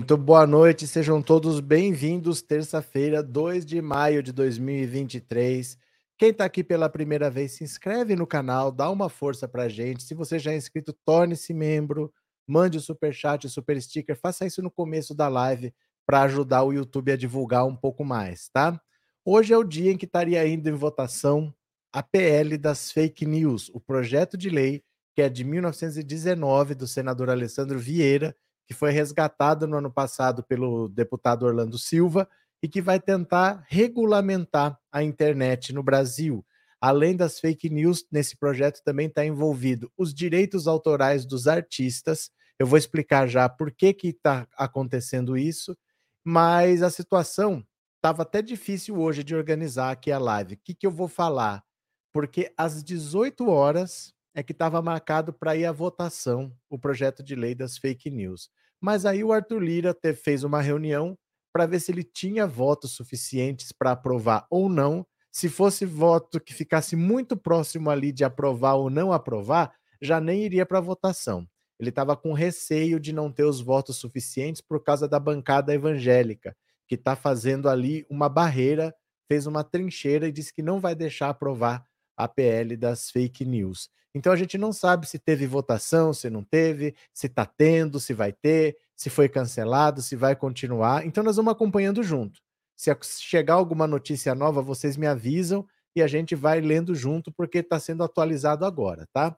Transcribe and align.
Muito 0.00 0.16
boa 0.16 0.46
noite, 0.46 0.86
sejam 0.86 1.20
todos 1.20 1.60
bem-vindos. 1.60 2.40
Terça-feira, 2.40 3.22
2 3.22 3.66
de 3.66 3.82
maio 3.82 4.22
de 4.22 4.32
2023. 4.32 5.76
Quem 6.16 6.30
está 6.30 6.46
aqui 6.46 6.64
pela 6.64 6.88
primeira 6.88 7.28
vez, 7.28 7.52
se 7.52 7.64
inscreve 7.64 8.16
no 8.16 8.26
canal, 8.26 8.72
dá 8.72 8.90
uma 8.90 9.10
força 9.10 9.46
para 9.46 9.68
gente. 9.68 10.02
Se 10.02 10.14
você 10.14 10.38
já 10.38 10.52
é 10.52 10.56
inscrito, 10.56 10.94
torne-se 11.04 11.52
membro, 11.52 12.10
mande 12.48 12.78
o 12.78 12.80
super 12.80 13.12
chat, 13.12 13.46
o 13.46 13.50
super 13.50 13.80
sticker, 13.80 14.18
faça 14.18 14.46
isso 14.46 14.62
no 14.62 14.70
começo 14.70 15.14
da 15.14 15.28
live 15.28 15.70
para 16.06 16.22
ajudar 16.22 16.62
o 16.62 16.72
YouTube 16.72 17.12
a 17.12 17.16
divulgar 17.16 17.66
um 17.66 17.76
pouco 17.76 18.02
mais, 18.02 18.48
tá? 18.48 18.80
Hoje 19.22 19.52
é 19.52 19.58
o 19.58 19.62
dia 19.62 19.92
em 19.92 19.98
que 19.98 20.06
estaria 20.06 20.48
indo 20.48 20.66
em 20.66 20.72
votação 20.72 21.54
a 21.92 22.02
PL 22.02 22.56
das 22.56 22.90
fake 22.90 23.26
news, 23.26 23.70
o 23.74 23.78
projeto 23.78 24.38
de 24.38 24.48
lei 24.48 24.82
que 25.14 25.20
é 25.20 25.28
de 25.28 25.44
1919 25.44 26.74
do 26.74 26.86
senador 26.86 27.28
Alessandro 27.28 27.78
Vieira 27.78 28.34
que 28.70 28.76
foi 28.76 28.92
resgatado 28.92 29.66
no 29.66 29.78
ano 29.78 29.90
passado 29.90 30.44
pelo 30.44 30.88
deputado 30.88 31.44
Orlando 31.44 31.76
Silva 31.76 32.28
e 32.62 32.68
que 32.68 32.80
vai 32.80 33.00
tentar 33.00 33.64
regulamentar 33.66 34.78
a 34.92 35.02
internet 35.02 35.72
no 35.72 35.82
Brasil. 35.82 36.46
Além 36.80 37.16
das 37.16 37.40
fake 37.40 37.68
news, 37.68 38.06
nesse 38.12 38.36
projeto 38.36 38.80
também 38.84 39.08
está 39.08 39.26
envolvido 39.26 39.90
os 39.98 40.14
direitos 40.14 40.68
autorais 40.68 41.26
dos 41.26 41.48
artistas. 41.48 42.30
Eu 42.60 42.66
vou 42.66 42.78
explicar 42.78 43.26
já 43.26 43.48
por 43.48 43.72
que 43.72 43.96
está 44.04 44.46
acontecendo 44.56 45.36
isso, 45.36 45.76
mas 46.24 46.80
a 46.80 46.90
situação 46.90 47.66
estava 47.96 48.22
até 48.22 48.40
difícil 48.40 49.00
hoje 49.00 49.24
de 49.24 49.34
organizar 49.34 49.90
aqui 49.90 50.12
a 50.12 50.18
live. 50.18 50.54
O 50.54 50.58
que, 50.62 50.74
que 50.76 50.86
eu 50.86 50.92
vou 50.92 51.08
falar? 51.08 51.64
Porque 52.12 52.52
às 52.56 52.84
18 52.84 53.48
horas 53.48 54.14
é 54.32 54.44
que 54.44 54.52
estava 54.52 54.80
marcado 54.80 55.32
para 55.32 55.56
ir 55.56 55.66
à 55.66 55.72
votação 55.72 56.56
o 56.68 56.78
projeto 56.78 57.20
de 57.20 57.34
lei 57.34 57.52
das 57.52 57.76
fake 57.76 58.08
news. 58.08 58.48
Mas 58.80 59.04
aí 59.04 59.22
o 59.22 59.32
Arthur 59.32 59.60
Lira 59.62 59.94
te, 59.94 60.14
fez 60.14 60.44
uma 60.44 60.60
reunião 60.60 61.16
para 61.52 61.66
ver 61.66 61.80
se 61.80 61.90
ele 61.92 62.04
tinha 62.04 62.46
votos 62.46 62.92
suficientes 62.92 63.72
para 63.72 63.92
aprovar 63.92 64.46
ou 64.50 64.68
não. 64.68 65.06
Se 65.32 65.48
fosse 65.48 65.84
voto 65.84 66.40
que 66.40 66.54
ficasse 66.54 66.96
muito 66.96 67.36
próximo 67.36 67.90
ali 67.90 68.12
de 68.12 68.24
aprovar 68.24 68.74
ou 68.74 68.90
não 68.90 69.12
aprovar, 69.12 69.72
já 70.00 70.20
nem 70.20 70.42
iria 70.44 70.64
para 70.66 70.80
votação. 70.80 71.46
Ele 71.78 71.90
estava 71.90 72.16
com 72.16 72.32
receio 72.32 73.00
de 73.00 73.12
não 73.12 73.30
ter 73.32 73.44
os 73.44 73.60
votos 73.60 73.96
suficientes 73.96 74.60
por 74.60 74.82
causa 74.82 75.08
da 75.08 75.18
bancada 75.18 75.72
evangélica, 75.74 76.56
que 76.86 76.94
está 76.94 77.16
fazendo 77.16 77.68
ali 77.68 78.06
uma 78.10 78.28
barreira, 78.28 78.94
fez 79.28 79.46
uma 79.46 79.62
trincheira 79.64 80.26
e 80.28 80.32
disse 80.32 80.52
que 80.52 80.62
não 80.62 80.80
vai 80.80 80.94
deixar 80.94 81.30
aprovar 81.30 81.84
a 82.22 82.28
PL 82.28 82.76
das 82.76 83.10
fake 83.10 83.44
news. 83.44 83.90
Então 84.14 84.32
a 84.32 84.36
gente 84.36 84.58
não 84.58 84.72
sabe 84.72 85.06
se 85.06 85.18
teve 85.18 85.46
votação, 85.46 86.12
se 86.12 86.28
não 86.28 86.42
teve, 86.42 86.94
se 87.12 87.26
está 87.26 87.46
tendo, 87.46 88.00
se 88.00 88.12
vai 88.12 88.32
ter, 88.32 88.76
se 88.96 89.08
foi 89.08 89.28
cancelado, 89.28 90.02
se 90.02 90.16
vai 90.16 90.34
continuar. 90.34 91.06
Então 91.06 91.22
nós 91.22 91.36
vamos 91.36 91.52
acompanhando 91.52 92.02
junto. 92.02 92.40
Se 92.76 92.90
chegar 93.20 93.54
alguma 93.54 93.86
notícia 93.86 94.34
nova, 94.34 94.62
vocês 94.62 94.96
me 94.96 95.06
avisam 95.06 95.66
e 95.94 96.02
a 96.02 96.06
gente 96.06 96.34
vai 96.34 96.60
lendo 96.60 96.94
junto 96.94 97.32
porque 97.32 97.58
está 97.58 97.78
sendo 97.78 98.02
atualizado 98.02 98.64
agora, 98.64 99.06
tá? 99.12 99.36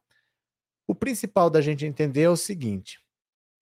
O 0.86 0.94
principal 0.94 1.50
da 1.50 1.60
gente 1.60 1.84
entender 1.84 2.22
é 2.22 2.30
o 2.30 2.36
seguinte: 2.36 3.00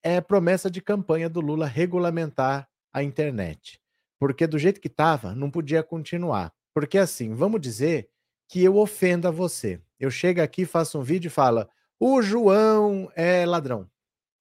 é 0.02 0.20
promessa 0.20 0.70
de 0.70 0.80
campanha 0.80 1.28
do 1.28 1.40
Lula 1.40 1.66
regulamentar 1.66 2.68
a 2.92 3.02
internet. 3.02 3.80
Porque 4.18 4.46
do 4.46 4.58
jeito 4.58 4.80
que 4.80 4.88
estava, 4.88 5.34
não 5.34 5.50
podia 5.50 5.82
continuar. 5.82 6.52
Porque 6.74 6.98
assim, 6.98 7.34
vamos 7.34 7.60
dizer 7.60 8.08
que 8.50 8.64
eu 8.64 8.76
ofenda 8.76 9.30
você. 9.30 9.80
Eu 9.98 10.10
chego 10.10 10.42
aqui, 10.42 10.66
faço 10.66 10.98
um 10.98 11.02
vídeo 11.02 11.28
e 11.28 11.30
falo: 11.30 11.66
o 12.00 12.20
João 12.20 13.10
é 13.14 13.46
ladrão. 13.46 13.88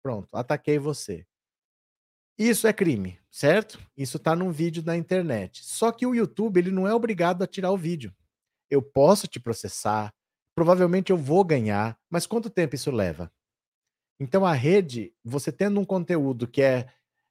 Pronto, 0.02 0.36
ataquei 0.36 0.80
você. 0.80 1.25
Isso 2.36 2.66
é 2.66 2.74
crime, 2.74 3.20
certo? 3.30 3.80
Isso 3.96 4.18
está 4.18 4.36
num 4.36 4.50
vídeo 4.52 4.81
na 4.84 4.97
internet. 4.97 5.64
Só 5.64 5.92
que 5.92 6.08
o 6.08 6.16
YouTube 6.16 6.58
ele 6.58 6.72
não 6.72 6.88
é 6.88 6.94
obrigado 6.94 7.44
a 7.44 7.47
tirar 7.47 7.72
o 7.72 7.78
vídeo. 7.78 8.12
Eu 8.68 8.81
posso 8.81 9.28
te 9.28 9.40
processar, 9.40 10.12
provavelmente 10.56 11.12
eu 11.12 11.18
vou 11.18 11.44
ganhar, 11.44 11.96
mas 12.09 12.26
quanto 12.26 12.50
tempo 12.50 12.74
isso 12.74 12.90
leva? 12.90 13.31
Então 14.20 14.44
a 14.44 14.53
rede, 14.53 15.14
você 15.24 15.52
tendo 15.52 15.80
um 15.80 15.86
conteúdo 15.86 16.47
que 16.47 16.62
é, 16.62 16.88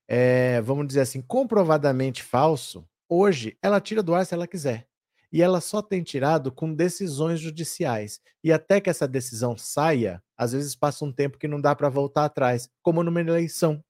é 0.06 0.60
vamos 0.60 0.86
dizer 0.86 1.00
assim, 1.00 1.22
comprovadamente 1.22 2.22
falso, 2.22 2.86
hoje 3.08 3.58
ela 3.60 3.80
tira 3.80 4.02
do 4.02 4.14
ar 4.14 4.24
se 4.24 4.34
ela 4.34 4.46
quiser 4.46 4.87
e 5.32 5.42
ela 5.42 5.60
só 5.60 5.82
tem 5.82 6.02
tirado 6.02 6.50
com 6.50 6.72
decisões 6.72 7.40
judiciais. 7.40 8.20
E 8.42 8.52
até 8.52 8.80
que 8.80 8.88
essa 8.88 9.06
decisão 9.06 9.56
saia, 9.56 10.22
às 10.36 10.52
vezes 10.52 10.74
passa 10.74 11.04
um 11.04 11.12
tempo 11.12 11.38
que 11.38 11.48
não 11.48 11.60
dá 11.60 11.74
para 11.74 11.88
voltar 11.88 12.24
atrás, 12.24 12.68
como 12.82 13.02
numa 13.02 13.20
eleição. 13.20 13.82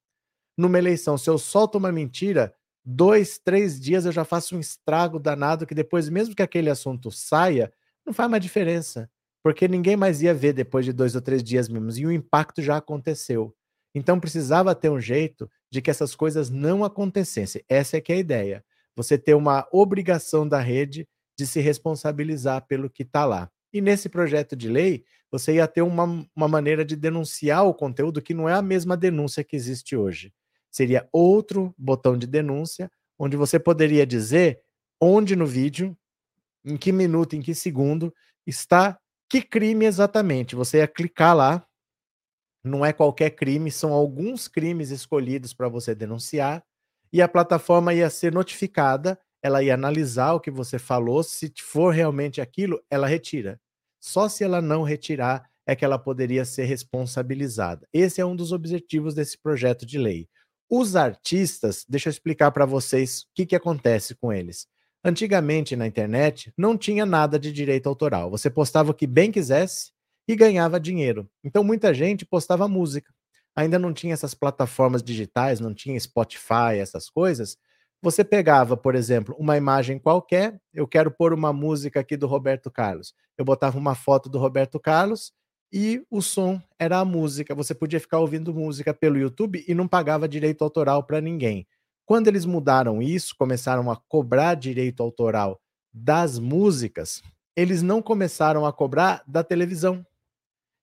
Numa 0.56 0.78
eleição, 0.78 1.16
se 1.16 1.31
eu 1.31 1.38
solto 1.38 1.78
uma 1.78 1.93
mentira, 1.93 2.53
dois, 2.84 3.38
três 3.38 3.78
dias 3.78 4.04
eu 4.04 4.12
já 4.12 4.25
faço 4.25 4.56
um 4.56 4.60
estrago 4.60 5.21
danado 5.21 5.66
que 5.66 5.75
depois, 5.75 6.09
mesmo 6.09 6.34
que 6.34 6.43
aquele 6.43 6.71
assunto 6.71 7.10
saia, 7.12 7.72
não 8.05 8.12
faz 8.12 8.28
mais 8.28 8.43
diferença. 8.43 9.09
Porque 9.43 9.69
ninguém 9.69 9.97
mais 9.97 10.20
ia 10.20 10.34
ver 10.34 10.53
depois 10.53 10.84
de 10.84 10.93
dois 10.93 11.15
ou 11.15 11.20
três 11.20 11.43
dias 11.43 11.69
mesmo. 11.69 11.91
E 11.93 12.06
o 12.06 12.12
impacto 12.12 12.60
já 12.60 12.76
aconteceu. 12.76 13.55
Então 13.94 14.19
precisava 14.19 14.75
ter 14.75 14.91
um 14.91 15.00
jeito 15.00 15.50
de 15.70 15.81
que 15.81 15.91
essas 15.91 16.15
coisas 16.15 16.50
não 16.50 16.84
acontecessem. 16.84 17.62
Essa 17.69 17.97
é 17.97 18.00
que 18.00 18.12
é 18.12 18.16
a 18.16 18.19
ideia. 18.19 18.65
Você 18.97 19.16
ter 19.16 19.34
uma 19.34 19.66
obrigação 19.70 20.47
da 20.47 20.59
rede 20.59 21.06
de 21.38 21.47
se 21.47 21.60
responsabilizar 21.60 22.66
pelo 22.66 22.91
que 22.91 23.04
está 23.04 23.25
lá. 23.25 23.49
E 23.72 23.81
nesse 23.81 24.09
projeto 24.09 24.56
de 24.56 24.69
lei, 24.69 25.04
você 25.31 25.54
ia 25.54 25.69
ter 25.69 25.82
uma, 25.82 26.26
uma 26.34 26.49
maneira 26.49 26.84
de 26.84 26.97
denunciar 26.97 27.65
o 27.65 27.75
conteúdo 27.75 28.21
que 28.21 28.34
não 28.34 28.49
é 28.49 28.54
a 28.54 28.62
mesma 28.62 28.97
denúncia 28.97 29.44
que 29.44 29.54
existe 29.54 29.94
hoje. 29.94 30.32
Seria 30.71 31.09
outro 31.12 31.72
botão 31.78 32.19
de 32.19 32.26
denúncia, 32.26 32.91
onde 33.19 33.37
você 33.37 33.59
poderia 33.59 34.06
dizer 34.06 34.60
onde 35.00 35.37
no 35.37 35.47
vídeo, 35.47 35.97
em 36.65 36.76
que 36.76 36.91
minuto, 36.91 37.37
em 37.37 37.41
que 37.41 37.55
segundo 37.55 38.12
está 38.44 38.99
que 39.28 39.43
crime 39.43 39.84
exatamente. 39.84 40.56
Você 40.56 40.78
ia 40.78 40.88
clicar 40.88 41.37
lá, 41.37 41.66
não 42.65 42.84
é 42.84 42.93
qualquer 42.93 43.31
crime, 43.31 43.70
são 43.70 43.93
alguns 43.93 44.49
crimes 44.49 44.91
escolhidos 44.91 45.55
para 45.55 45.69
você 45.69 45.94
denunciar, 45.94 46.65
e 47.12 47.22
a 47.22 47.28
plataforma 47.28 47.94
ia 47.94 48.10
ser 48.10 48.32
notificada 48.32 49.19
ela 49.43 49.62
ia 49.62 49.75
analisar 49.75 50.32
o 50.32 50.41
que 50.41 50.50
você 50.50 50.78
falou, 50.78 51.22
se 51.22 51.53
for 51.59 51.94
realmente 51.94 52.41
aquilo, 52.41 52.82
ela 52.91 53.06
retira. 53.06 53.60
Só 54.00 54.28
se 54.28 54.44
ela 54.44 54.60
não 54.60 54.82
retirar 54.82 55.49
é 55.66 55.76
que 55.76 55.84
ela 55.84 55.99
poderia 55.99 56.44
ser 56.44 56.65
responsabilizada. 56.65 57.87
Esse 57.93 58.21
é 58.21 58.25
um 58.25 58.34
dos 58.34 58.53
objetivos 58.53 59.15
desse 59.15 59.37
projeto 59.37 59.84
de 59.84 59.99
lei. 59.99 60.28
Os 60.71 60.97
artistas, 60.97 61.84
deixa 61.88 62.09
eu 62.09 62.10
explicar 62.10 62.50
para 62.50 62.66
vocês 62.66 63.22
o 63.22 63.26
que, 63.34 63.47
que 63.47 63.56
acontece 63.56 64.15
com 64.15 64.32
eles. 64.32 64.66
Antigamente 65.04 65.76
na 65.76 65.87
internet 65.87 66.52
não 66.56 66.76
tinha 66.76 67.06
nada 67.06 67.38
de 67.38 67.52
direito 67.52 67.88
autoral. 67.88 68.31
Você 68.31 68.50
postava 68.50 68.90
o 68.90 68.94
que 68.94 69.06
bem 69.06 69.31
quisesse 69.31 69.93
e 70.26 70.35
ganhava 70.35 70.81
dinheiro. 70.81 71.29
Então 71.44 71.62
muita 71.62 71.94
gente 71.94 72.26
postava 72.26 72.69
música. 72.69 73.12
Ainda 73.55 73.79
não 73.79 73.93
tinha 73.93 74.14
essas 74.14 74.35
plataformas 74.35 75.02
digitais, 75.02 75.61
não 75.61 75.75
tinha 75.75 75.99
Spotify, 75.99 76.79
essas 76.79 77.08
coisas. 77.08 77.56
Você 78.00 78.23
pegava, 78.23 78.77
por 78.77 78.95
exemplo, 78.95 79.35
uma 79.39 79.56
imagem 79.56 79.99
qualquer, 79.99 80.61
eu 80.73 80.87
quero 80.87 81.11
pôr 81.11 81.33
uma 81.33 81.53
música 81.53 81.99
aqui 81.99 82.17
do 82.17 82.29
Roberto 82.29 82.71
Carlos. 82.71 83.12
Eu 83.37 83.45
botava 83.45 83.77
uma 83.77 83.97
foto 83.97 84.29
do 84.29 84.39
Roberto 84.39 84.79
Carlos 84.79 85.33
e 85.73 86.05
o 86.09 86.23
som 86.23 86.62
era 86.79 87.00
a 87.00 87.05
música. 87.05 87.56
Você 87.56 87.75
podia 87.75 87.99
ficar 87.99 88.21
ouvindo 88.21 88.55
música 88.55 88.95
pelo 88.95 89.19
YouTube 89.19 89.65
e 89.67 89.75
não 89.75 89.89
pagava 89.89 90.29
direito 90.29 90.62
autoral 90.62 91.03
para 91.03 91.21
ninguém. 91.21 91.67
Quando 92.06 92.29
eles 92.29 92.45
mudaram 92.47 93.03
isso, 93.03 93.35
começaram 93.37 93.91
a 93.91 93.97
cobrar 93.97 94.55
direito 94.55 95.03
autoral 95.03 95.61
das 95.93 96.39
músicas, 96.39 97.21
eles 97.56 97.83
não 97.83 98.00
começaram 98.00 98.65
a 98.65 98.73
cobrar 98.73 99.25
da 99.27 99.43
televisão. 99.43 100.06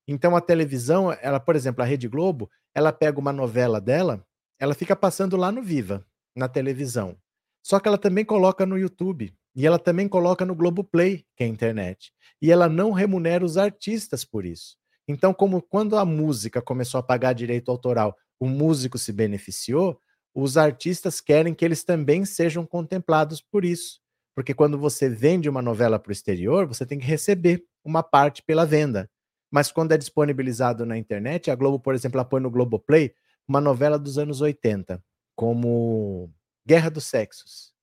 Então 0.06 0.36
a 0.36 0.42
televisão, 0.42 1.16
ela, 1.22 1.40
por 1.40 1.56
exemplo, 1.56 1.82
a 1.82 1.86
Rede 1.86 2.10
Globo, 2.10 2.50
ela 2.74 2.92
pega 2.92 3.18
uma 3.18 3.32
novela 3.32 3.80
dela, 3.80 4.26
ela 4.60 4.74
fica 4.74 4.96
passando 4.96 5.38
lá 5.38 5.52
no 5.52 5.64
Viva 5.64 6.06
na 6.36 6.48
televisão. 6.48 7.18
Só 7.64 7.80
que 7.80 7.88
ela 7.88 7.98
também 7.98 8.26
coloca 8.26 8.66
no 8.66 8.78
YouTube. 8.78 9.34
E 9.56 9.66
ela 9.66 9.80
também 9.80 10.08
coloca 10.08 10.46
no 10.46 10.54
Globoplay, 10.54 11.26
que 11.36 11.44
é 11.44 11.48
a 11.48 11.50
internet. 11.50 12.12
E 12.42 12.52
ela 12.52 12.68
não 12.68 12.92
remunera 12.92 13.44
os 13.44 13.58
artistas 13.58 14.26
por 14.26 14.46
isso. 14.46 14.76
Então, 15.08 15.34
como 15.34 15.62
quando 15.62 15.98
a 15.98 16.04
música 16.04 16.62
começou 16.62 17.00
a 17.00 17.04
pagar 17.04 17.34
direito 17.34 17.72
autoral, 17.72 18.18
o 18.38 18.48
músico 18.48 18.98
se 18.98 19.14
beneficiou, 19.14 19.98
os 20.34 20.58
artistas 20.58 21.22
querem 21.22 21.54
que 21.54 21.64
eles 21.64 21.86
também 21.86 22.26
sejam 22.26 22.66
contemplados 22.66 23.42
por 23.42 23.64
isso. 23.64 24.02
Porque 24.36 24.54
quando 24.54 24.78
você 24.78 25.08
vende 25.08 25.48
uma 25.48 25.62
novela 25.62 25.98
para 25.98 26.10
o 26.10 26.14
exterior, 26.14 26.68
você 26.68 26.86
tem 26.86 27.00
que 27.00 27.06
receber 27.06 27.64
uma 27.84 28.04
parte 28.04 28.44
pela 28.44 28.66
venda. 28.66 29.10
Mas 29.50 29.72
quando 29.72 29.94
é 29.94 29.98
disponibilizado 29.98 30.86
na 30.86 30.98
internet, 30.98 31.50
a 31.50 31.56
Globo, 31.56 31.80
por 31.80 31.96
exemplo, 31.96 32.18
ela 32.18 32.28
põe 32.28 32.42
no 32.42 32.52
Globoplay 32.52 33.14
uma 33.48 33.62
novela 33.62 33.98
dos 33.98 34.18
anos 34.18 34.42
80 34.42 35.02
como 35.36 36.32
Guerra 36.66 36.90
dos 36.90 37.06
Sexos. 37.06 37.74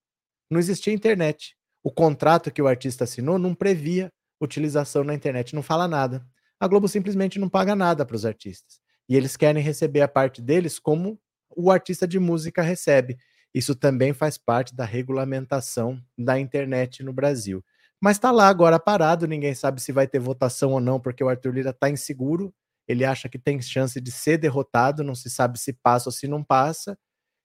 Não 0.50 0.58
existia 0.58 0.93
internet. 0.93 1.56
O 1.82 1.90
contrato 1.90 2.50
que 2.50 2.62
o 2.62 2.66
artista 2.66 3.04
assinou 3.04 3.38
não 3.38 3.54
previa 3.54 4.12
utilização 4.40 5.04
na 5.04 5.14
internet, 5.14 5.54
não 5.54 5.62
fala 5.62 5.87
nada. 5.87 6.25
A 6.58 6.66
Globo 6.66 6.88
simplesmente 6.88 7.38
não 7.38 7.49
paga 7.49 7.75
nada 7.75 8.04
para 8.04 8.16
os 8.16 8.25
artistas. 8.25 8.81
E 9.08 9.16
eles 9.16 9.37
querem 9.37 9.62
receber 9.62 10.00
a 10.00 10.08
parte 10.08 10.40
deles 10.40 10.78
como 10.78 11.19
o 11.56 11.70
artista 11.70 12.06
de 12.06 12.19
música 12.19 12.62
recebe. 12.62 13.19
Isso 13.55 13.75
também 13.75 14.12
faz 14.12 14.38
parte 14.38 14.75
da 14.75 14.84
regulamentação 14.84 16.00
da 16.16 16.38
internet 16.38 17.02
no 17.02 17.12
Brasil. 17.12 17.64
Mas 18.00 18.16
está 18.16 18.31
lá 18.31 18.48
agora 18.48 18.81
parado, 18.81 19.26
ninguém 19.26 19.55
sabe 19.55 19.81
se 19.81 19.93
vai 19.93 20.06
ter 20.06 20.19
votação 20.19 20.72
ou 20.72 20.81
não, 20.81 20.98
porque 20.98 21.22
o 21.22 21.28
Arthur 21.28 21.55
Lira 21.55 21.70
está 21.70 21.88
inseguro. 21.88 22.52
Ele 22.88 23.05
acha 23.05 23.28
que 23.28 23.38
tem 23.38 23.60
chance 23.60 24.00
de 24.00 24.10
ser 24.10 24.38
derrotado, 24.38 25.05
não 25.05 25.14
se 25.14 25.31
sabe 25.31 25.58
se 25.58 25.72
passa 25.72 26.08
ou 26.08 26.12
se 26.12 26.26
não 26.26 26.43
passa. 26.43 26.98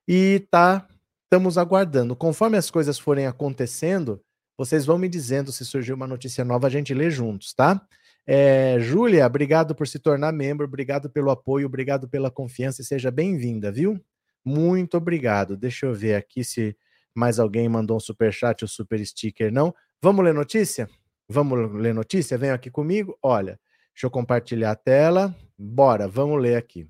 E 0.08 0.48
tá, 0.50 0.88
estamos 1.26 1.58
aguardando. 1.58 2.16
Conforme 2.16 2.58
as 2.58 2.72
coisas 2.72 2.98
forem 2.98 3.28
acontecendo, 3.28 4.22
vocês 4.58 4.86
vão 4.86 4.98
me 4.98 5.10
dizendo 5.10 5.52
se 5.52 5.66
surgiu 5.66 5.96
uma 5.96 6.08
notícia 6.08 6.46
nova, 6.46 6.68
a 6.68 6.70
gente 6.70 6.94
lê 6.94 7.12
juntos, 7.12 7.54
tá? 7.54 7.86
É, 8.26 8.78
Júlia, 8.80 9.26
obrigado 9.26 9.74
por 9.76 9.88
se 9.88 10.00
tornar 10.00 10.34
membro, 10.34 10.66
obrigado 10.66 11.10
pelo 11.10 11.30
apoio, 11.30 11.68
obrigado 11.68 12.10
pela 12.10 12.32
confiança 12.32 12.82
e 12.82 12.86
seja 12.86 13.10
bem-vinda, 13.10 13.72
viu? 13.72 14.00
Muito 14.44 14.98
obrigado. 14.98 15.56
Deixa 15.56 15.86
eu 15.86 15.94
ver 15.94 16.16
aqui 16.16 16.44
se 16.44 16.76
mais 17.14 17.40
alguém 17.40 17.68
mandou 17.68 17.98
um 17.98 18.00
super 18.00 18.32
chat 18.34 18.64
ou 18.64 18.68
super 18.68 19.06
sticker, 19.06 19.52
não. 19.52 19.74
Vamos 20.02 20.24
ler 20.24 20.34
notícia? 20.34 20.90
Vamos 21.28 21.72
ler 21.74 21.94
notícia? 21.94 22.38
Vem 22.38 22.52
aqui 22.52 22.70
comigo. 22.70 23.18
Olha, 23.22 23.60
deixa 23.94 24.06
eu 24.06 24.12
compartilhar 24.12 24.72
a 24.72 24.76
tela. 24.76 25.36
Bora, 25.58 26.08
vamos 26.08 26.42
ler 26.42 26.56
aqui. 26.56 26.88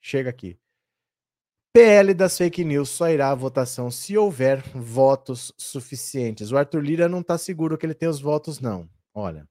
Chega 0.00 0.30
aqui. 0.30 0.58
PL 1.76 2.14
das 2.14 2.38
fake 2.38 2.64
news 2.64 2.88
só 2.88 3.10
irá 3.10 3.30
à 3.30 3.34
votação 3.34 3.90
se 3.90 4.16
houver 4.16 4.62
votos 4.74 5.52
suficientes. 5.58 6.50
O 6.50 6.56
Arthur 6.56 6.80
Lira 6.80 7.06
não 7.06 7.20
está 7.20 7.36
seguro 7.36 7.76
que 7.76 7.84
ele 7.84 7.92
tem 7.92 8.08
os 8.08 8.18
votos, 8.18 8.60
não. 8.60 8.88
Olha. 9.12 9.46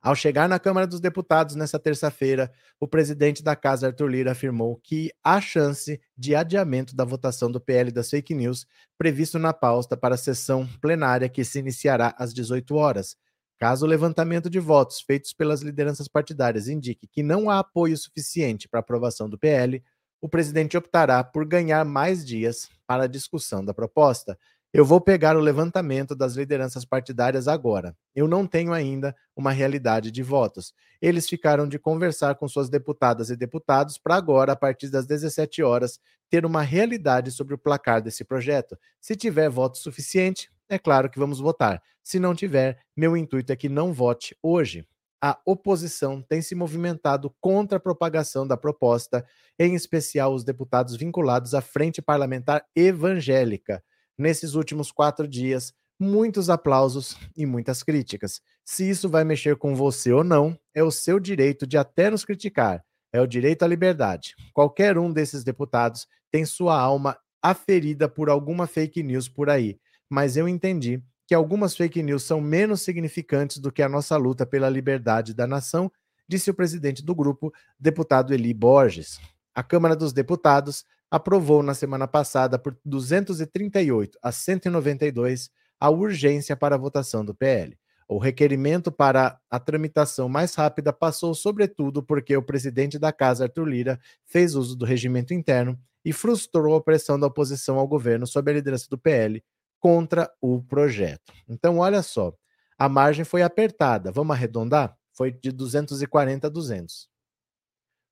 Ao 0.00 0.14
chegar 0.14 0.48
na 0.48 0.60
Câmara 0.60 0.86
dos 0.86 1.00
Deputados 1.00 1.56
nesta 1.56 1.80
terça-feira, 1.80 2.48
o 2.78 2.86
presidente 2.86 3.42
da 3.42 3.56
casa, 3.56 3.88
Arthur 3.88 4.06
Lira, 4.06 4.30
afirmou 4.30 4.76
que 4.76 5.10
há 5.24 5.40
chance 5.40 6.00
de 6.16 6.36
adiamento 6.36 6.94
da 6.94 7.04
votação 7.04 7.50
do 7.50 7.60
PL 7.60 7.90
das 7.90 8.08
fake 8.08 8.32
news 8.32 8.64
previsto 8.96 9.36
na 9.36 9.52
pauta 9.52 9.96
para 9.96 10.14
a 10.14 10.16
sessão 10.16 10.64
plenária 10.80 11.28
que 11.28 11.42
se 11.44 11.58
iniciará 11.58 12.14
às 12.16 12.32
18 12.32 12.72
horas. 12.76 13.16
Caso 13.58 13.84
o 13.84 13.88
levantamento 13.88 14.48
de 14.48 14.60
votos 14.60 15.00
feitos 15.00 15.32
pelas 15.32 15.60
lideranças 15.60 16.06
partidárias 16.06 16.68
indique 16.68 17.08
que 17.08 17.24
não 17.24 17.50
há 17.50 17.58
apoio 17.58 17.96
suficiente 17.98 18.68
para 18.68 18.78
aprovação 18.78 19.28
do 19.28 19.36
PL, 19.36 19.82
o 20.20 20.28
presidente 20.28 20.76
optará 20.76 21.24
por 21.24 21.44
ganhar 21.44 21.84
mais 21.84 22.24
dias 22.24 22.68
para 22.86 23.04
a 23.04 23.08
discussão 23.08 23.64
da 23.64 23.72
proposta. 23.72 24.38
Eu 24.72 24.84
vou 24.84 25.00
pegar 25.00 25.36
o 25.36 25.40
levantamento 25.40 26.14
das 26.14 26.34
lideranças 26.34 26.84
partidárias 26.84 27.48
agora. 27.48 27.96
Eu 28.14 28.28
não 28.28 28.46
tenho 28.46 28.72
ainda 28.72 29.16
uma 29.34 29.50
realidade 29.50 30.12
de 30.12 30.22
votos. 30.22 30.72
Eles 31.02 31.28
ficaram 31.28 31.66
de 31.66 31.76
conversar 31.76 32.36
com 32.36 32.46
suas 32.46 32.68
deputadas 32.68 33.30
e 33.30 33.36
deputados 33.36 33.98
para 33.98 34.14
agora, 34.14 34.52
a 34.52 34.56
partir 34.56 34.88
das 34.88 35.06
17 35.06 35.60
horas, 35.62 35.98
ter 36.28 36.46
uma 36.46 36.62
realidade 36.62 37.32
sobre 37.32 37.54
o 37.54 37.58
placar 37.58 38.00
desse 38.00 38.24
projeto. 38.24 38.78
Se 39.00 39.16
tiver 39.16 39.48
voto 39.48 39.76
suficiente, 39.76 40.48
é 40.68 40.78
claro 40.78 41.10
que 41.10 41.18
vamos 41.18 41.40
votar. 41.40 41.82
Se 42.00 42.20
não 42.20 42.32
tiver, 42.32 42.78
meu 42.96 43.16
intuito 43.16 43.52
é 43.52 43.56
que 43.56 43.68
não 43.68 43.92
vote 43.92 44.36
hoje. 44.40 44.86
A 45.22 45.38
oposição 45.44 46.22
tem 46.22 46.40
se 46.40 46.54
movimentado 46.54 47.34
contra 47.40 47.76
a 47.76 47.80
propagação 47.80 48.46
da 48.46 48.56
proposta, 48.56 49.24
em 49.58 49.74
especial 49.74 50.32
os 50.32 50.44
deputados 50.44 50.96
vinculados 50.96 51.54
à 51.54 51.60
Frente 51.60 52.00
Parlamentar 52.00 52.64
Evangélica 52.74 53.82
nesses 54.20 54.54
últimos 54.54 54.92
quatro 54.92 55.26
dias, 55.26 55.72
muitos 55.98 56.48
aplausos 56.48 57.16
e 57.36 57.44
muitas 57.44 57.82
críticas. 57.82 58.40
Se 58.64 58.88
isso 58.88 59.08
vai 59.08 59.24
mexer 59.24 59.56
com 59.56 59.74
você 59.74 60.12
ou 60.12 60.22
não, 60.24 60.58
é 60.74 60.82
o 60.82 60.90
seu 60.90 61.18
direito 61.18 61.66
de 61.66 61.76
até 61.76 62.10
nos 62.10 62.24
criticar. 62.24 62.84
É 63.12 63.20
o 63.20 63.26
direito 63.26 63.64
à 63.64 63.66
liberdade. 63.66 64.34
Qualquer 64.54 64.96
um 64.96 65.12
desses 65.12 65.42
deputados 65.42 66.06
tem 66.30 66.44
sua 66.44 66.78
alma 66.78 67.18
aferida 67.42 68.08
por 68.08 68.30
alguma 68.30 68.66
fake 68.66 69.02
news 69.02 69.28
por 69.28 69.50
aí. 69.50 69.78
Mas 70.08 70.36
eu 70.36 70.48
entendi 70.48 71.02
que 71.30 71.34
algumas 71.36 71.76
fake 71.76 72.02
news 72.02 72.24
são 72.24 72.40
menos 72.40 72.82
significantes 72.82 73.58
do 73.58 73.70
que 73.70 73.82
a 73.82 73.88
nossa 73.88 74.16
luta 74.16 74.44
pela 74.44 74.68
liberdade 74.68 75.32
da 75.32 75.46
nação, 75.46 75.88
disse 76.26 76.50
o 76.50 76.54
presidente 76.54 77.04
do 77.04 77.14
grupo, 77.14 77.52
deputado 77.78 78.34
Eli 78.34 78.52
Borges. 78.52 79.20
A 79.54 79.62
Câmara 79.62 79.94
dos 79.94 80.12
Deputados 80.12 80.84
aprovou 81.08 81.62
na 81.62 81.72
semana 81.72 82.08
passada 82.08 82.58
por 82.58 82.76
238 82.84 84.18
a 84.20 84.32
192 84.32 85.50
a 85.78 85.88
urgência 85.88 86.56
para 86.56 86.74
a 86.74 86.78
votação 86.78 87.24
do 87.24 87.32
PL. 87.32 87.78
O 88.08 88.18
requerimento 88.18 88.90
para 88.90 89.38
a 89.48 89.60
tramitação 89.60 90.28
mais 90.28 90.56
rápida 90.56 90.92
passou, 90.92 91.32
sobretudo, 91.32 92.02
porque 92.02 92.36
o 92.36 92.42
presidente 92.42 92.98
da 92.98 93.12
Casa, 93.12 93.44
Arthur 93.44 93.68
Lira, 93.68 94.00
fez 94.26 94.56
uso 94.56 94.74
do 94.74 94.84
regimento 94.84 95.32
interno 95.32 95.78
e 96.04 96.12
frustrou 96.12 96.74
a 96.74 96.82
pressão 96.82 97.20
da 97.20 97.28
oposição 97.28 97.78
ao 97.78 97.86
governo 97.86 98.26
sob 98.26 98.50
a 98.50 98.54
liderança 98.54 98.88
do 98.90 98.98
PL 98.98 99.40
contra 99.80 100.30
o 100.40 100.62
projeto. 100.62 101.32
Então, 101.48 101.78
olha 101.78 102.02
só, 102.02 102.32
a 102.78 102.88
margem 102.88 103.24
foi 103.24 103.42
apertada. 103.42 104.12
Vamos 104.12 104.36
arredondar? 104.36 104.96
Foi 105.12 105.32
de 105.32 105.50
240 105.50 106.46
a 106.46 106.50
200. 106.50 107.08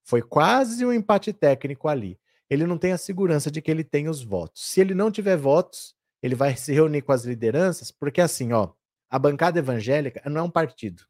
Foi 0.02 0.22
quase 0.22 0.84
um 0.84 0.92
empate 0.92 1.32
técnico 1.32 1.86
ali 1.86 2.18
ele 2.50 2.66
não 2.66 2.78
tem 2.78 2.92
a 2.92 2.98
segurança 2.98 3.50
de 3.50 3.60
que 3.60 3.70
ele 3.70 3.84
tem 3.84 4.08
os 4.08 4.22
votos. 4.22 4.66
Se 4.66 4.80
ele 4.80 4.94
não 4.94 5.10
tiver 5.10 5.36
votos, 5.36 5.94
ele 6.22 6.34
vai 6.34 6.56
se 6.56 6.72
reunir 6.72 7.02
com 7.02 7.12
as 7.12 7.24
lideranças, 7.24 7.90
porque 7.90 8.20
assim, 8.20 8.52
ó, 8.52 8.72
a 9.10 9.18
bancada 9.18 9.58
evangélica 9.58 10.22
não 10.28 10.40
é 10.40 10.42
um 10.42 10.50
partido. 10.50 11.04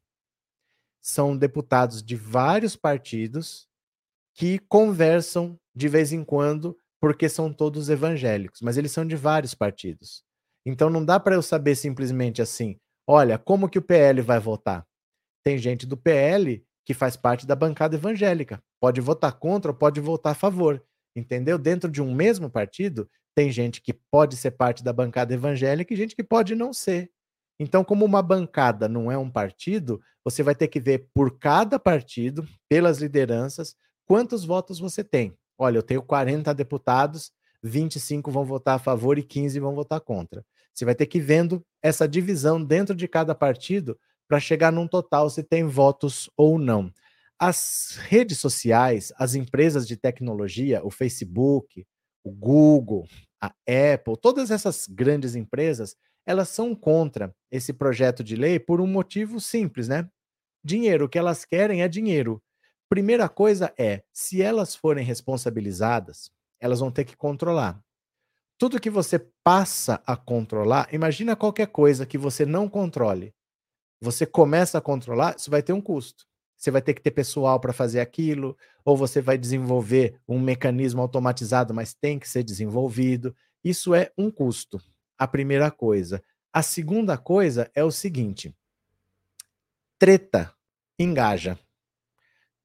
São 1.00 1.36
deputados 1.36 2.02
de 2.02 2.16
vários 2.16 2.74
partidos 2.74 3.68
que 4.34 4.58
conversam 4.58 5.58
de 5.74 5.88
vez 5.88 6.12
em 6.12 6.24
quando, 6.24 6.76
porque 7.00 7.28
são 7.28 7.52
todos 7.52 7.88
evangélicos, 7.88 8.60
mas 8.60 8.76
eles 8.76 8.92
são 8.92 9.06
de 9.06 9.16
vários 9.16 9.54
partidos. 9.54 10.24
Então 10.66 10.90
não 10.90 11.04
dá 11.04 11.18
para 11.18 11.34
eu 11.34 11.42
saber 11.42 11.74
simplesmente 11.74 12.42
assim, 12.42 12.76
olha, 13.06 13.38
como 13.38 13.68
que 13.68 13.78
o 13.78 13.82
PL 13.82 14.20
vai 14.20 14.38
votar? 14.38 14.86
Tem 15.44 15.58
gente 15.58 15.86
do 15.86 15.96
PL 15.96 16.64
que 16.84 16.94
faz 16.94 17.16
parte 17.16 17.46
da 17.46 17.54
bancada 17.54 17.96
evangélica. 17.96 18.62
Pode 18.80 19.00
votar 19.00 19.32
contra 19.32 19.70
ou 19.70 19.76
pode 19.76 20.00
votar 20.00 20.32
a 20.32 20.34
favor. 20.34 20.82
Entendeu? 21.14 21.58
Dentro 21.58 21.90
de 21.90 22.00
um 22.00 22.14
mesmo 22.14 22.50
partido, 22.50 23.08
tem 23.34 23.50
gente 23.50 23.80
que 23.80 23.92
pode 23.92 24.36
ser 24.36 24.52
parte 24.52 24.82
da 24.82 24.92
bancada 24.92 25.34
evangélica 25.34 25.92
e 25.92 25.96
gente 25.96 26.16
que 26.16 26.24
pode 26.24 26.54
não 26.54 26.72
ser. 26.72 27.10
Então, 27.60 27.82
como 27.82 28.04
uma 28.04 28.22
bancada 28.22 28.88
não 28.88 29.10
é 29.10 29.18
um 29.18 29.30
partido, 29.30 30.00
você 30.24 30.42
vai 30.42 30.54
ter 30.54 30.68
que 30.68 30.78
ver 30.80 31.08
por 31.12 31.38
cada 31.38 31.78
partido, 31.78 32.46
pelas 32.68 32.98
lideranças, 32.98 33.74
quantos 34.06 34.44
votos 34.44 34.78
você 34.78 35.02
tem. 35.02 35.36
Olha, 35.58 35.78
eu 35.78 35.82
tenho 35.82 36.02
40 36.02 36.54
deputados, 36.54 37.32
25 37.62 38.30
vão 38.30 38.44
votar 38.44 38.76
a 38.76 38.78
favor 38.78 39.18
e 39.18 39.22
15 39.22 39.58
vão 39.60 39.74
votar 39.74 40.00
contra. 40.00 40.44
Você 40.72 40.84
vai 40.84 40.94
ter 40.94 41.06
que 41.06 41.18
ir 41.18 41.22
vendo 41.22 41.64
essa 41.82 42.08
divisão 42.08 42.62
dentro 42.62 42.94
de 42.94 43.08
cada 43.08 43.34
partido 43.34 43.98
para 44.28 44.38
chegar 44.38 44.70
num 44.70 44.86
total 44.86 45.28
se 45.30 45.42
tem 45.42 45.64
votos 45.64 46.30
ou 46.36 46.58
não. 46.58 46.92
As 47.38 47.98
redes 48.02 48.38
sociais, 48.38 49.12
as 49.16 49.34
empresas 49.34 49.86
de 49.86 49.96
tecnologia, 49.96 50.84
o 50.84 50.90
Facebook, 50.90 51.86
o 52.22 52.30
Google, 52.30 53.06
a 53.40 53.46
Apple, 53.48 54.16
todas 54.20 54.50
essas 54.50 54.86
grandes 54.88 55.34
empresas, 55.34 55.96
elas 56.26 56.48
são 56.48 56.74
contra 56.74 57.34
esse 57.50 57.72
projeto 57.72 58.22
de 58.22 58.36
lei 58.36 58.58
por 58.58 58.80
um 58.80 58.86
motivo 58.86 59.40
simples, 59.40 59.88
né? 59.88 60.08
Dinheiro, 60.62 61.06
o 61.06 61.08
que 61.08 61.18
elas 61.18 61.44
querem 61.44 61.82
é 61.82 61.88
dinheiro. 61.88 62.42
Primeira 62.88 63.28
coisa 63.28 63.72
é, 63.78 64.02
se 64.12 64.42
elas 64.42 64.74
forem 64.74 65.04
responsabilizadas, 65.04 66.30
elas 66.60 66.80
vão 66.80 66.90
ter 66.90 67.04
que 67.04 67.16
controlar. 67.16 67.80
Tudo 68.56 68.80
que 68.80 68.90
você 68.90 69.18
passa 69.44 70.02
a 70.06 70.16
controlar, 70.16 70.88
imagina 70.92 71.36
qualquer 71.36 71.68
coisa 71.68 72.06
que 72.06 72.18
você 72.18 72.44
não 72.44 72.68
controle. 72.68 73.34
Você 74.00 74.26
começa 74.26 74.78
a 74.78 74.80
controlar, 74.80 75.36
isso 75.36 75.50
vai 75.50 75.62
ter 75.62 75.72
um 75.72 75.80
custo 75.80 76.28
você 76.58 76.72
vai 76.72 76.82
ter 76.82 76.92
que 76.92 77.00
ter 77.00 77.12
pessoal 77.12 77.60
para 77.60 77.72
fazer 77.72 78.00
aquilo, 78.00 78.58
ou 78.84 78.96
você 78.96 79.20
vai 79.20 79.38
desenvolver 79.38 80.20
um 80.26 80.40
mecanismo 80.40 81.00
automatizado, 81.00 81.72
mas 81.72 81.94
tem 81.94 82.18
que 82.18 82.28
ser 82.28 82.42
desenvolvido. 82.42 83.34
Isso 83.62 83.94
é 83.94 84.10
um 84.18 84.28
custo, 84.28 84.82
a 85.16 85.28
primeira 85.28 85.70
coisa. 85.70 86.22
A 86.52 86.62
segunda 86.62 87.16
coisa 87.16 87.70
é 87.74 87.84
o 87.84 87.92
seguinte: 87.92 88.52
treta 89.98 90.52
engaja, 90.98 91.56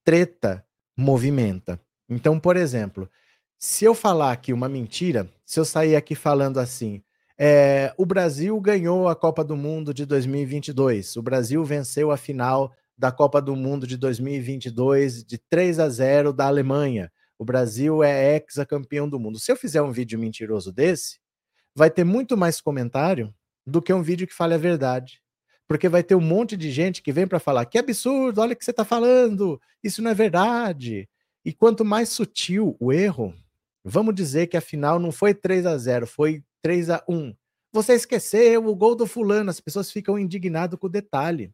treta 0.03 0.65
movimenta. 0.97 1.79
Então, 2.09 2.39
por 2.39 2.57
exemplo, 2.57 3.07
se 3.57 3.85
eu 3.85 3.95
falar 3.95 4.31
aqui 4.31 4.51
uma 4.51 4.67
mentira, 4.67 5.29
se 5.45 5.59
eu 5.59 5.65
sair 5.65 5.95
aqui 5.95 6.15
falando 6.15 6.59
assim, 6.59 7.01
é, 7.37 7.93
o 7.97 8.05
Brasil 8.05 8.59
ganhou 8.59 9.07
a 9.07 9.15
Copa 9.15 9.43
do 9.43 9.55
Mundo 9.55 9.93
de 9.93 10.05
2022, 10.05 11.15
o 11.15 11.21
Brasil 11.21 11.63
venceu 11.63 12.11
a 12.11 12.17
final 12.17 12.71
da 12.97 13.11
Copa 13.11 13.41
do 13.41 13.55
Mundo 13.55 13.87
de 13.87 13.97
2022 13.97 15.23
de 15.23 15.37
3 15.49 15.79
a 15.79 15.89
0 15.89 16.31
da 16.31 16.45
Alemanha. 16.47 17.11
O 17.37 17.45
Brasil 17.45 18.03
é 18.03 18.35
ex-campeão 18.35 19.09
do 19.09 19.19
mundo. 19.19 19.39
Se 19.39 19.51
eu 19.51 19.57
fizer 19.57 19.81
um 19.81 19.91
vídeo 19.91 20.17
mentiroso 20.19 20.71
desse, 20.71 21.19
vai 21.75 21.89
ter 21.89 22.03
muito 22.03 22.37
mais 22.37 22.61
comentário 22.61 23.33
do 23.65 23.81
que 23.81 23.93
um 23.93 24.03
vídeo 24.03 24.27
que 24.27 24.33
fale 24.33 24.53
a 24.53 24.57
verdade. 24.57 25.21
Porque 25.67 25.89
vai 25.89 26.03
ter 26.03 26.15
um 26.15 26.21
monte 26.21 26.55
de 26.55 26.71
gente 26.71 27.01
que 27.01 27.11
vem 27.11 27.27
para 27.27 27.39
falar: 27.39 27.65
que 27.65 27.77
absurdo, 27.77 28.41
olha 28.41 28.53
o 28.53 28.55
que 28.55 28.63
você 28.63 28.71
está 28.71 28.85
falando, 28.85 29.59
isso 29.83 30.01
não 30.01 30.11
é 30.11 30.13
verdade. 30.13 31.09
E 31.43 31.51
quanto 31.51 31.83
mais 31.83 32.09
sutil 32.09 32.75
o 32.79 32.93
erro, 32.93 33.33
Vamos 33.83 34.15
dizer 34.15 34.47
que 34.47 34.57
a 34.57 34.61
final 34.61 34.99
não 34.99 35.11
foi 35.11 35.33
3 35.33 35.65
a 35.65 35.77
0 35.77 36.07
foi 36.07 36.43
3 36.61 36.89
a 36.89 37.03
1 37.07 37.35
Você 37.73 37.93
esqueceu 37.93 38.65
o 38.65 38.75
gol 38.75 38.95
do 38.95 39.05
fulano, 39.05 39.49
as 39.49 39.59
pessoas 39.59 39.91
ficam 39.91 40.17
indignadas 40.17 40.79
com 40.79 40.87
o 40.87 40.89
detalhe. 40.89 41.51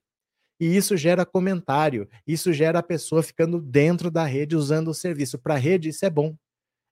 E 0.60 0.76
isso 0.76 0.98
gera 0.98 1.26
comentário, 1.26 2.08
isso 2.28 2.52
gera 2.52 2.80
a 2.80 2.84
pessoa 2.84 3.24
ficando 3.24 3.62
dentro 3.62 4.12
da 4.12 4.26
rede 4.26 4.58
usando 4.58 4.90
o 4.90 4.94
serviço. 4.94 5.40
Para 5.40 5.54
a 5.56 5.58
rede, 5.58 5.90
isso 5.90 6.06
é 6.06 6.10
bom. 6.10 6.36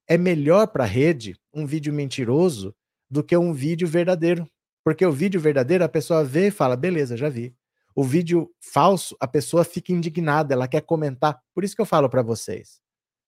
É 0.07 0.17
melhor 0.17 0.67
para 0.67 0.85
a 0.85 0.87
rede 0.87 1.35
um 1.53 1.65
vídeo 1.65 1.93
mentiroso 1.93 2.73
do 3.09 3.21
que 3.21 3.35
um 3.35 3.53
vídeo 3.53 3.87
verdadeiro. 3.87 4.49
Porque 4.85 5.05
o 5.05 5.11
vídeo 5.11 5.39
verdadeiro 5.39 5.83
a 5.83 5.89
pessoa 5.89 6.23
vê 6.23 6.47
e 6.47 6.51
fala: 6.51 6.77
beleza, 6.77 7.17
já 7.17 7.27
vi. 7.27 7.53
O 7.93 8.05
vídeo 8.05 8.49
falso, 8.61 9.17
a 9.19 9.27
pessoa 9.27 9.65
fica 9.65 9.91
indignada, 9.91 10.53
ela 10.53 10.67
quer 10.67 10.81
comentar. 10.81 11.41
Por 11.53 11.65
isso 11.65 11.75
que 11.75 11.81
eu 11.81 11.85
falo 11.85 12.09
para 12.09 12.21
vocês: 12.21 12.79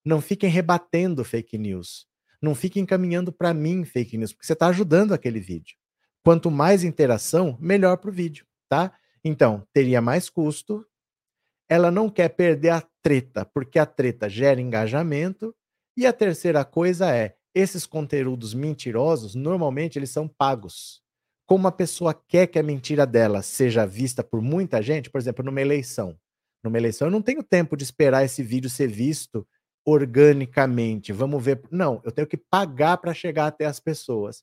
não 0.04 0.20
fiquem 0.20 0.50
rebatendo 0.50 1.24
fake 1.24 1.58
news. 1.58 2.06
Não 2.40 2.54
fiquem 2.54 2.82
encaminhando 2.82 3.32
para 3.32 3.52
mim 3.52 3.84
fake 3.84 4.16
news, 4.16 4.32
porque 4.32 4.46
você 4.46 4.54
está 4.54 4.68
ajudando 4.68 5.12
aquele 5.12 5.40
vídeo. 5.40 5.76
Quanto 6.22 6.50
mais 6.50 6.84
interação, 6.84 7.56
melhor 7.60 7.96
para 7.98 8.10
o 8.10 8.12
vídeo, 8.12 8.46
tá? 8.68 8.92
Então, 9.24 9.66
teria 9.72 10.00
mais 10.00 10.30
custo. 10.30 10.86
Ela 11.68 11.90
não 11.90 12.08
quer 12.08 12.30
perder 12.30 12.70
a 12.70 12.82
treta, 13.02 13.44
porque 13.44 13.78
a 13.78 13.86
treta 13.86 14.28
gera 14.28 14.60
engajamento. 14.60 15.54
E 15.96 16.06
a 16.06 16.12
terceira 16.12 16.64
coisa 16.64 17.14
é, 17.14 17.36
esses 17.54 17.86
conteúdos 17.86 18.54
mentirosos, 18.54 19.34
normalmente 19.34 19.98
eles 19.98 20.10
são 20.10 20.26
pagos 20.26 21.02
como 21.50 21.66
a 21.66 21.72
pessoa 21.72 22.14
quer 22.14 22.46
que 22.46 22.60
a 22.60 22.62
mentira 22.62 23.04
dela 23.04 23.42
seja 23.42 23.84
vista 23.84 24.22
por 24.22 24.40
muita 24.40 24.80
gente, 24.80 25.10
por 25.10 25.20
exemplo, 25.20 25.44
numa 25.44 25.60
eleição. 25.60 26.16
Numa 26.62 26.78
eleição, 26.78 27.08
eu 27.08 27.10
não 27.10 27.20
tenho 27.20 27.42
tempo 27.42 27.76
de 27.76 27.82
esperar 27.82 28.24
esse 28.24 28.40
vídeo 28.40 28.70
ser 28.70 28.86
visto 28.86 29.44
organicamente. 29.84 31.12
Vamos 31.12 31.42
ver. 31.42 31.62
Não, 31.70 32.00
eu 32.04 32.12
tenho 32.12 32.26
que 32.26 32.36
pagar 32.36 32.96
para 32.98 33.14
chegar 33.14 33.46
até 33.46 33.66
as 33.66 33.80
pessoas. 33.80 34.42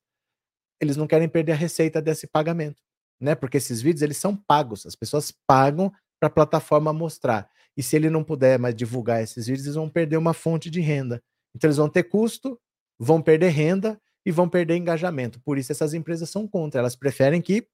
Eles 0.82 0.98
não 0.98 1.08
querem 1.08 1.30
perder 1.30 1.54
a 1.54 1.56
receita 1.56 2.02
desse 2.02 2.28
pagamento, 2.28 2.82
né? 3.20 3.36
Porque 3.36 3.58
esses 3.58 3.82
vídeos 3.82 4.02
eles 4.02 4.18
são 4.18 4.36
pagos. 4.36 4.86
As 4.86 4.96
pessoas 4.96 5.32
pagam 5.46 5.92
para 6.20 6.28
a 6.28 6.32
plataforma 6.32 6.94
mostrar. 6.94 7.50
E 7.76 7.84
se 7.84 7.96
ele 7.96 8.10
não 8.10 8.24
puder 8.24 8.58
mais 8.58 8.76
divulgar 8.76 9.22
esses 9.22 9.48
vídeos, 9.48 9.66
eles 9.66 9.76
vão 9.76 9.90
perder 9.90 10.18
uma 10.18 10.34
fonte 10.34 10.70
de 10.70 10.82
renda. 10.82 11.22
Então 11.56 11.68
eles 11.68 11.78
vão 11.78 11.90
ter 11.90 12.04
custo, 12.04 12.60
vão 13.00 13.22
perder 13.22 13.50
renda 13.50 14.00
e 14.26 14.32
vão 14.32 14.50
perder 14.50 14.76
engajamento. 14.76 15.40
Por 15.42 15.58
isso 15.58 15.72
essas 15.72 15.94
empresas 15.94 16.30
são 16.30 16.48
contra, 16.48 16.80
elas 16.80 16.96
preferem 16.96 17.42
que 17.42 17.68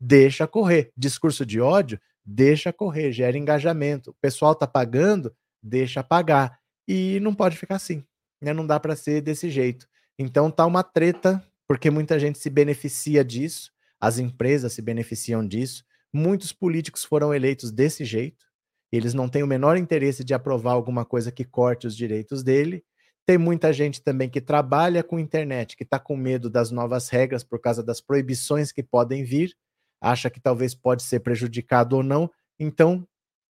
deixa 0.00 0.46
correr. 0.46 0.92
Discurso 0.96 1.44
de 1.44 1.60
ódio, 1.60 1.98
deixa 2.24 2.72
correr, 2.72 3.10
gera 3.10 3.36
engajamento. 3.36 4.10
O 4.10 4.14
pessoal 4.20 4.54
tá 4.54 4.66
pagando, 4.66 5.34
deixa 5.62 6.04
pagar. 6.04 6.58
E 6.88 7.20
não 7.20 7.34
pode 7.34 7.56
ficar 7.56 7.76
assim, 7.76 8.02
né? 8.42 8.52
Não 8.54 8.66
dá 8.66 8.80
para 8.80 8.96
ser 8.96 9.20
desse 9.20 9.50
jeito. 9.50 9.86
Então 10.18 10.50
tá 10.50 10.64
uma 10.64 10.82
treta, 10.82 11.44
porque 11.68 11.90
muita 11.90 12.18
gente 12.18 12.38
se 12.38 12.48
beneficia 12.48 13.22
disso, 13.22 13.70
as 14.00 14.18
empresas 14.18 14.72
se 14.72 14.80
beneficiam 14.80 15.46
disso. 15.46 15.84
Muitos 16.12 16.52
políticos 16.52 17.04
foram 17.04 17.34
eleitos 17.34 17.70
desse 17.70 18.04
jeito. 18.04 18.46
Eles 18.90 19.12
não 19.12 19.28
têm 19.28 19.42
o 19.42 19.46
menor 19.46 19.76
interesse 19.76 20.24
de 20.24 20.32
aprovar 20.32 20.72
alguma 20.72 21.04
coisa 21.04 21.30
que 21.30 21.44
corte 21.44 21.86
os 21.86 21.94
direitos 21.94 22.42
dele, 22.42 22.82
tem 23.28 23.36
muita 23.36 23.74
gente 23.74 24.02
também 24.02 24.26
que 24.26 24.40
trabalha 24.40 25.04
com 25.04 25.18
internet, 25.18 25.76
que 25.76 25.82
está 25.82 25.98
com 25.98 26.16
medo 26.16 26.48
das 26.48 26.70
novas 26.70 27.10
regras 27.10 27.44
por 27.44 27.60
causa 27.60 27.82
das 27.82 28.00
proibições 28.00 28.72
que 28.72 28.82
podem 28.82 29.22
vir, 29.22 29.54
acha 30.00 30.30
que 30.30 30.40
talvez 30.40 30.74
pode 30.74 31.02
ser 31.02 31.20
prejudicado 31.20 31.96
ou 31.96 32.02
não. 32.02 32.30
Então, 32.58 33.06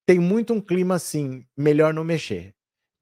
tem 0.06 0.20
muito 0.20 0.54
um 0.54 0.62
clima 0.62 0.94
assim, 0.94 1.44
melhor 1.58 1.92
não 1.92 2.04
mexer, 2.04 2.54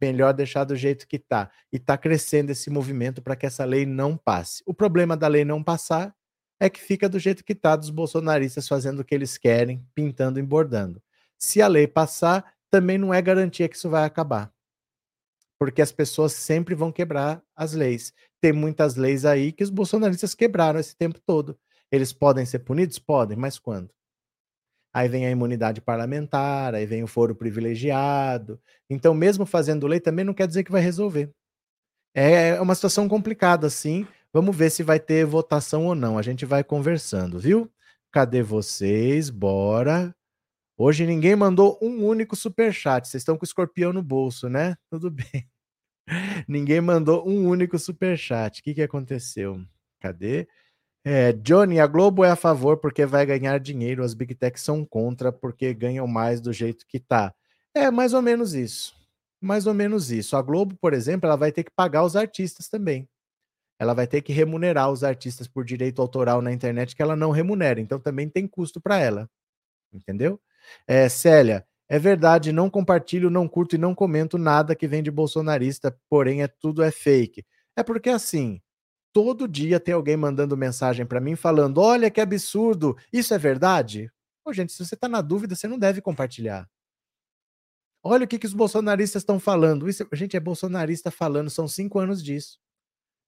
melhor 0.02 0.34
deixar 0.34 0.64
do 0.64 0.76
jeito 0.76 1.08
que 1.08 1.18
está. 1.18 1.52
E 1.72 1.78
está 1.78 1.98
crescendo 1.98 2.52
esse 2.52 2.70
movimento 2.70 3.22
para 3.22 3.36
que 3.36 3.46
essa 3.46 3.64
lei 3.64 3.86
não 3.86 4.18
passe. 4.18 4.64
O 4.66 4.74
problema 4.74 5.16
da 5.16 5.28
lei 5.28 5.46
não 5.46 5.64
passar 5.64 6.16
é 6.60 6.70
que 6.70 6.82
fica 6.82 7.08
do 7.08 7.20
jeito 7.20 7.44
que 7.44 7.54
está, 7.54 7.76
dos 7.76 7.90
bolsonaristas 7.90 8.68
fazendo 8.68 9.00
o 9.00 9.06
que 9.06 9.16
eles 9.16 9.38
querem, 9.38 9.86
pintando 9.96 10.40
e 10.40 10.44
bordando. 10.44 11.02
Se 11.38 11.62
a 11.62 11.68
lei 11.68 11.88
passar, 11.88 12.54
também 12.70 12.98
não 12.98 13.14
é 13.14 13.22
garantia 13.22 13.68
que 13.68 13.76
isso 13.76 13.90
vai 13.90 14.06
acabar 14.06 14.52
porque 15.62 15.80
as 15.80 15.92
pessoas 15.92 16.34
sempre 16.34 16.74
vão 16.74 16.92
quebrar 16.92 17.40
as 17.56 17.74
leis. 17.74 18.12
Tem 18.42 18.52
muitas 18.52 18.96
leis 18.96 19.26
aí 19.26 19.52
que 19.52 19.64
os 19.64 19.70
bolsonaristas 19.70 20.34
quebraram 20.34 20.80
esse 20.80 20.96
tempo 20.96 21.20
todo. 21.24 21.56
Eles 21.92 22.12
podem 22.12 22.48
ser 22.48 22.60
punidos? 22.60 22.98
Podem, 22.98 23.38
mas 23.38 23.60
quando? 23.60 23.94
Aí 24.94 25.08
vem 25.08 25.26
a 25.26 25.32
imunidade 25.32 25.82
parlamentar, 25.82 26.76
aí 26.76 26.86
vem 26.86 27.04
o 27.04 27.08
foro 27.08 27.34
privilegiado. 27.34 28.60
Então, 28.90 29.14
mesmo 29.14 29.46
fazendo 29.46 29.88
lei, 29.88 30.00
também 30.00 30.26
não 30.26 30.34
quer 30.34 30.48
dizer 30.48 30.64
que 30.64 30.72
vai 30.72 30.82
resolver. 30.82 31.32
É 32.14 32.60
uma 32.62 32.76
situação 32.76 33.08
complicada, 33.08 33.70
sim. 33.70 34.06
Vamos 34.34 34.56
ver 34.56 34.70
se 34.70 34.84
vai 34.84 35.00
ter 35.00 35.26
votação 35.26 35.86
ou 35.88 35.96
não. 35.96 36.18
A 36.18 36.22
gente 36.22 36.46
vai 36.46 36.64
conversando, 36.64 37.40
viu? 37.40 37.72
Cadê 38.12 38.44
vocês? 38.44 39.30
Bora. 39.30 40.14
Hoje 40.78 41.06
ninguém 41.06 41.36
mandou 41.36 41.78
um 41.82 42.06
único 42.06 42.36
super 42.36 42.74
chat. 42.74 43.08
Vocês 43.08 43.22
estão 43.22 43.38
com 43.38 43.44
o 43.44 43.48
escorpião 43.48 43.94
no 43.94 44.04
bolso, 44.04 44.50
né? 44.50 44.76
Tudo 44.90 45.12
bem. 45.12 45.48
ninguém 46.48 46.82
mandou 46.82 47.28
um 47.28 47.48
único 47.48 47.80
super 47.80 48.18
chat. 48.18 48.60
O 48.60 48.64
que, 48.64 48.74
que 48.74 48.82
aconteceu? 48.82 49.64
Cadê? 50.02 50.48
É, 51.04 51.34
Johnny, 51.34 51.80
a 51.80 51.88
Globo 51.88 52.24
é 52.24 52.30
a 52.30 52.36
favor 52.36 52.78
porque 52.78 53.06
vai 53.06 53.26
ganhar 53.26 53.60
dinheiro, 53.60 54.04
as 54.04 54.14
Big 54.14 54.36
Techs 54.36 54.62
são 54.64 54.86
contra 54.86 55.32
porque 55.32 55.74
ganham 55.74 56.06
mais 56.08 56.40
do 56.40 56.54
jeito 56.54 56.86
que 56.88 57.00
tá. 57.00 57.34
É 57.74 57.90
mais 57.90 58.14
ou 58.14 58.22
menos 58.22 58.54
isso. 58.54 58.96
Mais 59.42 59.66
ou 59.66 59.74
menos 59.74 60.12
isso. 60.12 60.38
A 60.38 60.42
Globo, 60.42 60.76
por 60.80 60.94
exemplo, 60.94 61.28
ela 61.28 61.36
vai 61.36 61.52
ter 61.52 61.64
que 61.64 61.72
pagar 61.72 62.04
os 62.04 62.16
artistas 62.16 62.68
também. 62.68 63.10
Ela 63.80 63.96
vai 63.96 64.08
ter 64.08 64.22
que 64.22 64.32
remunerar 64.34 64.92
os 64.92 65.04
artistas 65.04 65.48
por 65.48 65.66
direito 65.66 66.02
autoral 66.02 66.42
na 66.42 66.52
internet 66.54 66.96
que 66.96 67.02
ela 67.02 67.16
não 67.16 67.32
remunera. 67.32 67.82
Então 67.82 68.00
também 68.00 68.30
tem 68.30 68.48
custo 68.48 68.80
para 68.80 69.00
ela. 69.00 69.30
Entendeu? 69.94 70.40
É, 70.88 71.10
Célia, 71.10 71.66
é 71.90 72.00
verdade, 72.00 72.52
não 72.52 72.70
compartilho, 72.70 73.30
não 73.30 73.48
curto 73.48 73.76
e 73.76 73.80
não 73.80 73.96
comento 73.96 74.38
nada 74.38 74.76
que 74.76 74.88
vem 74.88 75.04
de 75.04 75.12
bolsonarista, 75.12 75.98
porém 76.10 76.44
é 76.44 76.48
tudo 76.48 76.84
é 76.84 76.92
fake. 76.92 77.46
É 77.76 77.84
porque 77.84 78.10
assim, 78.10 78.62
todo 79.14 79.48
dia 79.48 79.80
tem 79.80 79.94
alguém 79.94 80.18
mandando 80.18 80.58
mensagem 80.58 81.06
para 81.06 81.20
mim 81.22 81.36
falando: 81.36 81.80
"Olha 81.80 82.12
que 82.12 82.22
absurdo, 82.22 82.98
isso 83.12 83.34
é 83.34 83.38
verdade?". 83.38 84.12
Pô, 84.44 84.54
gente, 84.54 84.74
se 84.74 84.84
você 84.86 84.96
tá 84.96 85.08
na 85.08 85.22
dúvida, 85.22 85.56
você 85.56 85.68
não 85.68 85.78
deve 85.80 86.02
compartilhar. 86.02 86.68
Olha 88.04 88.26
o 88.26 88.28
que, 88.28 88.40
que 88.40 88.48
os 88.48 88.54
bolsonaristas 88.54 89.22
estão 89.22 89.40
falando. 89.40 89.88
Isso, 89.88 90.08
gente, 90.14 90.36
é 90.36 90.40
bolsonarista 90.40 91.12
falando, 91.12 91.50
são 91.50 91.68
cinco 91.68 92.00
anos 92.00 92.24
disso. 92.24 92.60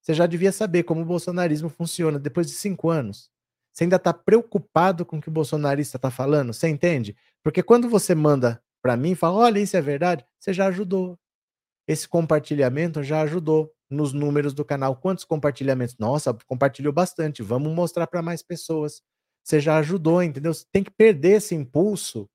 Você 0.02 0.14
já 0.14 0.26
devia 0.26 0.52
saber 0.52 0.84
como 0.84 1.02
o 1.02 1.04
bolsonarismo 1.04 1.68
funciona 1.68 2.18
depois 2.18 2.46
de 2.48 2.54
cinco 2.54 2.90
anos. 2.90 3.30
Você 3.72 3.84
ainda 3.84 3.96
está 3.96 4.12
preocupado 4.12 5.04
com 5.06 5.18
o 5.18 5.20
que 5.20 5.28
o 5.28 5.32
bolsonarista 5.32 5.96
está 5.98 6.10
falando? 6.10 6.52
Você 6.52 6.68
entende? 6.68 7.16
Porque 7.42 7.62
quando 7.62 7.88
você 7.88 8.14
manda 8.14 8.62
para 8.82 8.96
mim 8.96 9.12
e 9.12 9.16
fala, 9.16 9.36
olha, 9.38 9.60
isso 9.60 9.76
é 9.76 9.80
verdade, 9.82 10.24
você 10.38 10.52
já 10.52 10.66
ajudou. 10.66 11.18
Esse 11.88 12.08
compartilhamento 12.08 13.02
já 13.02 13.22
ajudou 13.22 13.73
nos 13.90 14.12
números 14.12 14.52
do 14.54 14.64
canal. 14.64 14.96
Quantos 14.96 15.24
compartilhamentos? 15.24 15.96
Nossa, 15.98 16.36
compartilhou 16.46 16.92
bastante. 16.92 17.42
Vamos 17.42 17.72
mostrar 17.72 18.06
para 18.06 18.22
mais 18.22 18.42
pessoas. 18.42 19.02
Você 19.42 19.60
já 19.60 19.76
ajudou, 19.78 20.22
entendeu? 20.22 20.54
Você 20.54 20.64
tem 20.72 20.82
que 20.82 20.90
perder 20.90 21.36
esse 21.36 21.54
impulso 21.54 22.28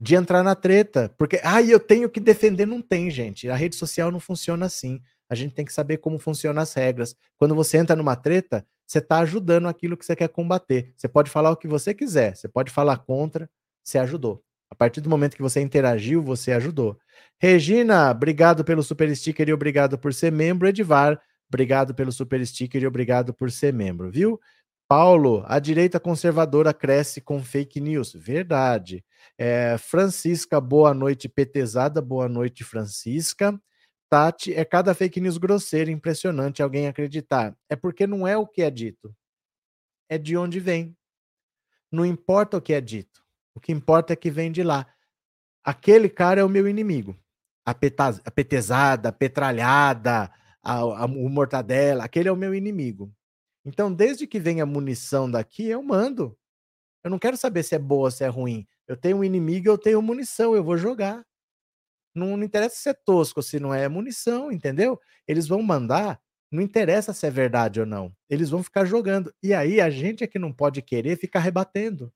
de 0.00 0.14
entrar 0.14 0.42
na 0.42 0.54
treta. 0.54 1.14
Porque, 1.16 1.40
ai, 1.42 1.64
ah, 1.64 1.70
eu 1.70 1.80
tenho 1.80 2.10
que 2.10 2.20
defender. 2.20 2.66
Não 2.66 2.82
tem, 2.82 3.10
gente. 3.10 3.48
A 3.48 3.56
rede 3.56 3.76
social 3.76 4.10
não 4.10 4.20
funciona 4.20 4.66
assim. 4.66 5.00
A 5.28 5.34
gente 5.34 5.54
tem 5.54 5.64
que 5.64 5.72
saber 5.72 5.96
como 5.98 6.18
funcionam 6.18 6.60
as 6.60 6.74
regras. 6.74 7.16
Quando 7.38 7.54
você 7.54 7.78
entra 7.78 7.96
numa 7.96 8.14
treta, 8.14 8.66
você 8.86 8.98
está 8.98 9.20
ajudando 9.20 9.68
aquilo 9.68 9.96
que 9.96 10.04
você 10.04 10.14
quer 10.14 10.28
combater. 10.28 10.92
Você 10.96 11.08
pode 11.08 11.30
falar 11.30 11.50
o 11.50 11.56
que 11.56 11.66
você 11.66 11.94
quiser, 11.94 12.36
você 12.36 12.46
pode 12.46 12.70
falar 12.70 12.98
contra, 12.98 13.48
você 13.82 13.98
ajudou. 13.98 14.42
A 14.70 14.74
partir 14.74 15.00
do 15.00 15.08
momento 15.08 15.36
que 15.36 15.42
você 15.42 15.60
interagiu, 15.60 16.22
você 16.22 16.52
ajudou. 16.52 16.98
Regina, 17.38 18.10
obrigado 18.10 18.64
pelo 18.64 18.82
super 18.82 19.14
sticker 19.14 19.48
e 19.48 19.52
obrigado 19.52 19.98
por 19.98 20.14
ser 20.14 20.30
membro. 20.30 20.68
Edivar, 20.68 21.20
obrigado 21.48 21.94
pelo 21.94 22.12
super 22.12 22.44
sticker 22.46 22.82
e 22.82 22.86
obrigado 22.86 23.34
por 23.34 23.50
ser 23.50 23.72
membro, 23.72 24.10
viu? 24.10 24.40
Paulo, 24.88 25.42
a 25.46 25.58
direita 25.58 25.98
conservadora 25.98 26.74
cresce 26.74 27.20
com 27.20 27.42
fake 27.42 27.80
news. 27.80 28.12
Verdade. 28.12 29.04
É, 29.38 29.78
Francisca, 29.78 30.60
boa 30.60 30.92
noite, 30.92 31.28
petezada. 31.28 32.02
Boa 32.02 32.28
noite, 32.28 32.62
Francisca. 32.62 33.58
Tati, 34.12 34.52
é 34.52 34.62
cada 34.62 34.92
fake 34.92 35.22
news 35.22 35.38
grosseira, 35.38 35.90
impressionante 35.90 36.62
alguém 36.62 36.86
acreditar. 36.86 37.56
É 37.66 37.74
porque 37.74 38.06
não 38.06 38.28
é 38.28 38.36
o 38.36 38.46
que 38.46 38.60
é 38.60 38.70
dito, 38.70 39.16
é 40.06 40.18
de 40.18 40.36
onde 40.36 40.60
vem. 40.60 40.94
Não 41.90 42.04
importa 42.04 42.58
o 42.58 42.60
que 42.60 42.74
é 42.74 42.80
dito, 42.82 43.24
o 43.54 43.60
que 43.60 43.72
importa 43.72 44.12
é 44.12 44.16
que 44.16 44.30
vem 44.30 44.52
de 44.52 44.62
lá. 44.62 44.86
Aquele 45.64 46.08
cara 46.08 46.40
é 46.40 46.44
o 46.44 46.48
meu 46.48 46.68
inimigo. 46.68 47.16
A, 47.64 47.74
petaz, 47.74 48.20
a 48.24 48.30
petezada, 48.30 49.10
a 49.10 49.12
petralhada, 49.12 50.30
a, 50.62 50.74
a, 50.80 51.04
o 51.06 51.28
mortadela, 51.28 52.04
aquele 52.04 52.28
é 52.28 52.32
o 52.32 52.36
meu 52.36 52.54
inimigo. 52.54 53.12
Então, 53.64 53.92
desde 53.92 54.26
que 54.26 54.40
vem 54.40 54.60
a 54.60 54.66
munição 54.66 55.30
daqui, 55.30 55.66
eu 55.68 55.82
mando. 55.82 56.36
Eu 57.04 57.10
não 57.10 57.18
quero 57.18 57.36
saber 57.36 57.62
se 57.62 57.74
é 57.74 57.78
boa 57.78 58.06
ou 58.06 58.10
se 58.10 58.24
é 58.24 58.28
ruim. 58.28 58.66
Eu 58.88 58.96
tenho 58.96 59.18
um 59.18 59.24
inimigo, 59.24 59.68
eu 59.68 59.78
tenho 59.78 60.02
munição, 60.02 60.54
eu 60.54 60.64
vou 60.64 60.76
jogar. 60.76 61.24
Não, 62.14 62.36
não 62.36 62.44
interessa 62.44 62.76
se 62.76 62.88
é 62.90 62.94
tosco, 62.94 63.42
se 63.42 63.58
não 63.60 63.72
é 63.74 63.88
munição, 63.88 64.52
entendeu? 64.52 65.00
Eles 65.26 65.48
vão 65.48 65.62
mandar 65.62 66.20
Não 66.50 66.62
interessa 66.62 67.12
se 67.14 67.26
é 67.26 67.30
verdade 67.30 67.80
ou 67.80 67.86
não. 67.86 68.14
Eles 68.28 68.50
vão 68.50 68.62
ficar 68.62 68.84
jogando. 68.84 69.34
E 69.42 69.54
aí 69.54 69.80
a 69.80 69.90
gente 69.90 70.22
é 70.24 70.26
que 70.26 70.38
não 70.38 70.52
pode 70.52 70.82
querer 70.82 71.16
ficar 71.18 71.40
rebatendo. 71.40 72.12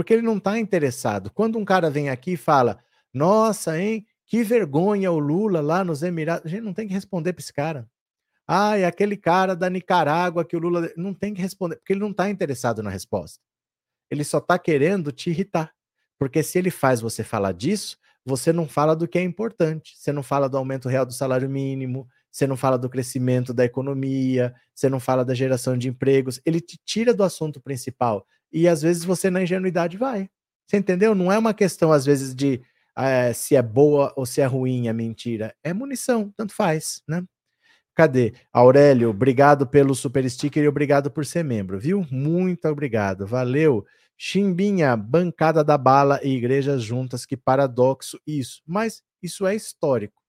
Porque 0.00 0.14
ele 0.14 0.22
não 0.22 0.38
está 0.38 0.58
interessado. 0.58 1.30
Quando 1.30 1.58
um 1.58 1.64
cara 1.64 1.90
vem 1.90 2.08
aqui 2.08 2.32
e 2.32 2.36
fala: 2.38 2.78
Nossa, 3.12 3.78
hein? 3.78 4.06
Que 4.24 4.42
vergonha 4.42 5.12
o 5.12 5.18
Lula 5.18 5.60
lá 5.60 5.84
nos 5.84 6.02
Emirados. 6.02 6.46
A 6.46 6.48
gente 6.48 6.62
não 6.62 6.72
tem 6.72 6.88
que 6.88 6.94
responder 6.94 7.34
para 7.34 7.42
esse 7.42 7.52
cara. 7.52 7.86
Ah, 8.48 8.78
é 8.78 8.86
aquele 8.86 9.14
cara 9.14 9.54
da 9.54 9.68
Nicarágua 9.68 10.42
que 10.42 10.56
o 10.56 10.58
Lula. 10.58 10.90
Não 10.96 11.12
tem 11.12 11.34
que 11.34 11.42
responder, 11.42 11.76
porque 11.76 11.92
ele 11.92 12.00
não 12.00 12.12
está 12.12 12.30
interessado 12.30 12.82
na 12.82 12.88
resposta. 12.88 13.40
Ele 14.10 14.24
só 14.24 14.38
está 14.38 14.58
querendo 14.58 15.12
te 15.12 15.28
irritar. 15.28 15.70
Porque 16.18 16.42
se 16.42 16.58
ele 16.58 16.70
faz 16.70 17.02
você 17.02 17.22
falar 17.22 17.52
disso, 17.52 17.98
você 18.24 18.54
não 18.54 18.66
fala 18.66 18.96
do 18.96 19.06
que 19.06 19.18
é 19.18 19.22
importante. 19.22 19.92
Você 19.98 20.14
não 20.14 20.22
fala 20.22 20.48
do 20.48 20.56
aumento 20.56 20.88
real 20.88 21.04
do 21.04 21.12
salário 21.12 21.50
mínimo, 21.50 22.08
você 22.32 22.46
não 22.46 22.56
fala 22.56 22.78
do 22.78 22.88
crescimento 22.88 23.52
da 23.52 23.66
economia, 23.66 24.54
você 24.74 24.88
não 24.88 24.98
fala 24.98 25.26
da 25.26 25.34
geração 25.34 25.76
de 25.76 25.90
empregos. 25.90 26.40
Ele 26.46 26.58
te 26.58 26.80
tira 26.86 27.12
do 27.12 27.22
assunto 27.22 27.60
principal. 27.60 28.26
E 28.52 28.68
às 28.68 28.82
vezes 28.82 29.04
você, 29.04 29.30
na 29.30 29.42
ingenuidade, 29.42 29.96
vai. 29.96 30.28
Você 30.66 30.76
entendeu? 30.76 31.14
Não 31.14 31.32
é 31.32 31.38
uma 31.38 31.54
questão, 31.54 31.92
às 31.92 32.04
vezes, 32.04 32.34
de 32.34 32.62
é, 32.96 33.32
se 33.32 33.56
é 33.56 33.62
boa 33.62 34.12
ou 34.16 34.26
se 34.26 34.40
é 34.40 34.46
ruim 34.46 34.88
a 34.88 34.92
mentira. 34.92 35.54
É 35.64 35.72
munição, 35.72 36.32
tanto 36.36 36.54
faz, 36.54 37.02
né? 37.08 37.24
Cadê? 37.94 38.34
Aurélio, 38.52 39.10
obrigado 39.10 39.66
pelo 39.66 39.94
super 39.94 40.28
sticker 40.30 40.64
e 40.64 40.68
obrigado 40.68 41.10
por 41.10 41.26
ser 41.26 41.44
membro, 41.44 41.78
viu? 41.78 42.06
Muito 42.10 42.66
obrigado, 42.68 43.26
valeu. 43.26 43.84
Chimbinha, 44.16 44.96
bancada 44.96 45.64
da 45.64 45.76
bala 45.78 46.20
e 46.22 46.30
igrejas 46.36 46.82
juntas, 46.82 47.26
que 47.26 47.36
paradoxo 47.36 48.20
isso. 48.26 48.62
Mas 48.66 49.02
isso 49.22 49.46
é 49.46 49.54
histórico. 49.54 50.22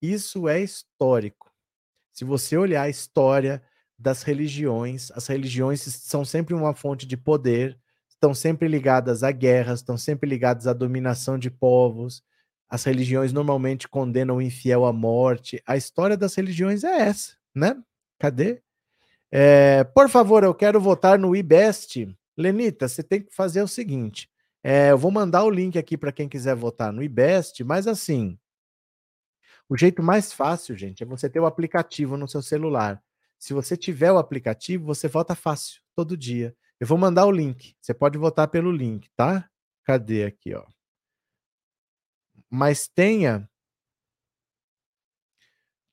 Isso 0.00 0.48
é 0.48 0.60
histórico. 0.60 1.50
Se 2.12 2.24
você 2.24 2.56
olhar 2.56 2.82
a 2.82 2.88
história 2.88 3.62
das 3.98 4.22
religiões, 4.22 5.10
as 5.12 5.26
religiões 5.26 5.80
são 5.80 6.24
sempre 6.24 6.54
uma 6.54 6.74
fonte 6.74 7.06
de 7.06 7.16
poder, 7.16 7.78
estão 8.08 8.34
sempre 8.34 8.68
ligadas 8.68 9.22
a 9.22 9.30
guerras, 9.30 9.80
estão 9.80 9.96
sempre 9.96 10.28
ligadas 10.28 10.66
à 10.66 10.72
dominação 10.72 11.38
de 11.38 11.50
povos. 11.50 12.22
As 12.68 12.84
religiões 12.84 13.32
normalmente 13.32 13.88
condenam 13.88 14.36
o 14.36 14.42
infiel 14.42 14.84
à 14.84 14.92
morte. 14.92 15.62
A 15.66 15.76
história 15.76 16.16
das 16.16 16.34
religiões 16.34 16.84
é 16.84 17.00
essa, 17.02 17.36
né? 17.54 17.76
Cadê? 18.18 18.62
É, 19.30 19.84
por 19.84 20.08
favor, 20.08 20.44
eu 20.44 20.54
quero 20.54 20.80
votar 20.80 21.18
no 21.18 21.34
IBEST. 21.34 22.08
Lenita, 22.36 22.88
você 22.88 23.02
tem 23.02 23.22
que 23.22 23.34
fazer 23.34 23.62
o 23.62 23.68
seguinte: 23.68 24.28
é, 24.62 24.90
eu 24.90 24.98
vou 24.98 25.10
mandar 25.10 25.44
o 25.44 25.50
link 25.50 25.78
aqui 25.78 25.96
para 25.96 26.12
quem 26.12 26.28
quiser 26.28 26.54
votar 26.54 26.92
no 26.92 27.02
IBEST, 27.02 27.62
mas 27.64 27.86
assim, 27.86 28.38
o 29.68 29.76
jeito 29.76 30.02
mais 30.02 30.32
fácil, 30.32 30.76
gente, 30.76 31.02
é 31.02 31.06
você 31.06 31.28
ter 31.28 31.40
o 31.40 31.46
aplicativo 31.46 32.16
no 32.16 32.28
seu 32.28 32.42
celular. 32.42 33.02
Se 33.38 33.52
você 33.52 33.76
tiver 33.76 34.12
o 34.12 34.18
aplicativo, 34.18 34.86
você 34.86 35.08
vota 35.08 35.34
fácil, 35.34 35.80
todo 35.94 36.16
dia. 36.16 36.56
Eu 36.80 36.86
vou 36.86 36.98
mandar 36.98 37.26
o 37.26 37.30
link. 37.30 37.74
Você 37.80 37.94
pode 37.94 38.18
votar 38.18 38.48
pelo 38.48 38.70
link, 38.70 39.08
tá? 39.16 39.48
Cadê 39.84 40.24
aqui, 40.24 40.54
ó? 40.54 40.64
Mas 42.50 42.88
tenha 42.88 43.48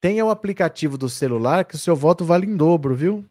tenha 0.01 0.25
o 0.25 0.29
aplicativo 0.29 0.97
do 0.97 1.07
celular 1.07 1.63
que 1.63 1.75
o 1.75 1.79
seu 1.79 1.95
voto 1.95 2.25
vale 2.25 2.45
em 2.45 2.57
dobro, 2.57 2.93
viu? 2.93 3.25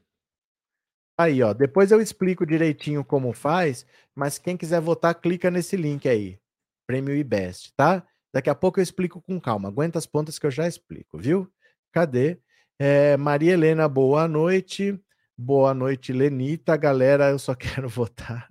Aí, 1.19 1.43
ó, 1.43 1.53
depois 1.53 1.93
eu 1.93 2.01
explico 2.01 2.47
direitinho 2.47 3.05
como 3.05 3.33
faz, 3.33 3.87
mas 4.15 4.39
quem 4.39 4.57
quiser 4.57 4.81
votar, 4.81 5.15
clica 5.15 5.51
nesse 5.51 5.77
link 5.77 6.09
aí. 6.09 6.39
Prêmio 6.87 7.15
IBEST, 7.15 7.75
tá? 7.77 8.07
Daqui 8.33 8.49
a 8.49 8.55
pouco 8.55 8.81
eu 8.81 8.83
explico 8.83 9.21
com 9.21 9.39
calma. 9.39 9.69
Aguenta 9.69 9.99
as 9.99 10.07
pontas 10.07 10.39
que 10.39 10.47
eu 10.47 10.51
já 10.51 10.67
explico, 10.67 11.19
viu? 11.19 11.53
Cadê? 11.93 12.41
É, 12.85 13.17
Maria 13.17 13.53
Helena, 13.53 13.89
boa 13.89 14.27
noite. 14.27 15.01
Boa 15.39 15.73
noite, 15.73 16.13
Lenita. 16.13 16.77
Galera, 16.77 17.31
eu 17.31 17.39
só 17.39 17.55
quero 17.55 17.89
votar. 17.89 18.49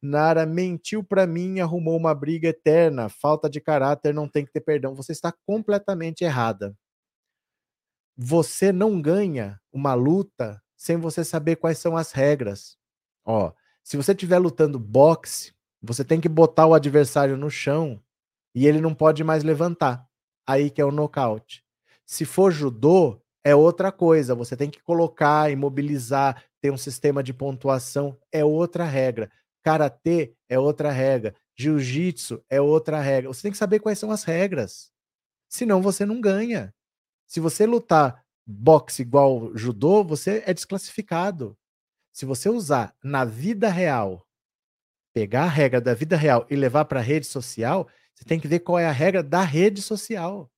Nara 0.00 0.46
mentiu 0.46 1.04
para 1.04 1.26
mim, 1.26 1.60
arrumou 1.60 1.94
uma 1.94 2.14
briga 2.14 2.48
eterna. 2.48 3.10
Falta 3.10 3.46
de 3.46 3.60
caráter, 3.60 4.14
não 4.14 4.26
tem 4.26 4.46
que 4.46 4.52
ter 4.52 4.62
perdão. 4.62 4.94
Você 4.94 5.12
está 5.12 5.34
completamente 5.44 6.24
errada. 6.24 6.74
Você 8.16 8.72
não 8.72 9.02
ganha 9.02 9.60
uma 9.70 9.92
luta 9.92 10.62
sem 10.74 10.96
você 10.96 11.22
saber 11.22 11.56
quais 11.56 11.76
são 11.76 11.94
as 11.94 12.12
regras. 12.12 12.78
Ó, 13.22 13.52
se 13.84 13.98
você 13.98 14.12
estiver 14.12 14.38
lutando 14.38 14.78
boxe, 14.78 15.52
você 15.82 16.02
tem 16.02 16.22
que 16.22 16.28
botar 16.30 16.64
o 16.64 16.72
adversário 16.72 17.36
no 17.36 17.50
chão 17.50 18.02
e 18.54 18.66
ele 18.66 18.80
não 18.80 18.94
pode 18.94 19.22
mais 19.22 19.44
levantar. 19.44 20.08
Aí 20.46 20.70
que 20.70 20.80
é 20.80 20.84
o 20.86 20.90
nocaute. 20.90 21.62
Se 22.06 22.24
for 22.24 22.50
judô, 22.50 23.20
é 23.44 23.54
outra 23.54 23.90
coisa. 23.92 24.34
Você 24.34 24.56
tem 24.56 24.70
que 24.70 24.82
colocar, 24.82 25.50
imobilizar, 25.50 26.42
ter 26.60 26.70
um 26.70 26.76
sistema 26.76 27.22
de 27.22 27.32
pontuação, 27.32 28.18
é 28.32 28.44
outra 28.44 28.84
regra. 28.84 29.30
Karatê 29.62 30.34
é 30.48 30.58
outra 30.58 30.90
regra. 30.90 31.34
Jiu-jitsu 31.56 32.42
é 32.48 32.60
outra 32.60 33.00
regra. 33.00 33.28
Você 33.28 33.42
tem 33.42 33.52
que 33.52 33.58
saber 33.58 33.80
quais 33.80 33.98
são 33.98 34.10
as 34.10 34.24
regras. 34.24 34.90
Senão 35.48 35.82
você 35.82 36.04
não 36.04 36.20
ganha. 36.20 36.74
Se 37.26 37.40
você 37.40 37.66
lutar 37.66 38.24
boxe 38.46 39.02
igual 39.02 39.54
judô, 39.56 40.02
você 40.02 40.42
é 40.46 40.54
desclassificado. 40.54 41.56
Se 42.12 42.24
você 42.24 42.48
usar 42.48 42.94
na 43.02 43.24
vida 43.24 43.68
real, 43.68 44.26
pegar 45.12 45.44
a 45.44 45.48
regra 45.48 45.80
da 45.80 45.94
vida 45.94 46.16
real 46.16 46.46
e 46.50 46.56
levar 46.56 46.84
para 46.86 47.00
a 47.00 47.02
rede 47.02 47.26
social, 47.26 47.88
você 48.14 48.24
tem 48.24 48.40
que 48.40 48.48
ver 48.48 48.60
qual 48.60 48.78
é 48.78 48.86
a 48.86 48.92
regra 48.92 49.22
da 49.22 49.42
rede 49.42 49.82
social. 49.82 50.50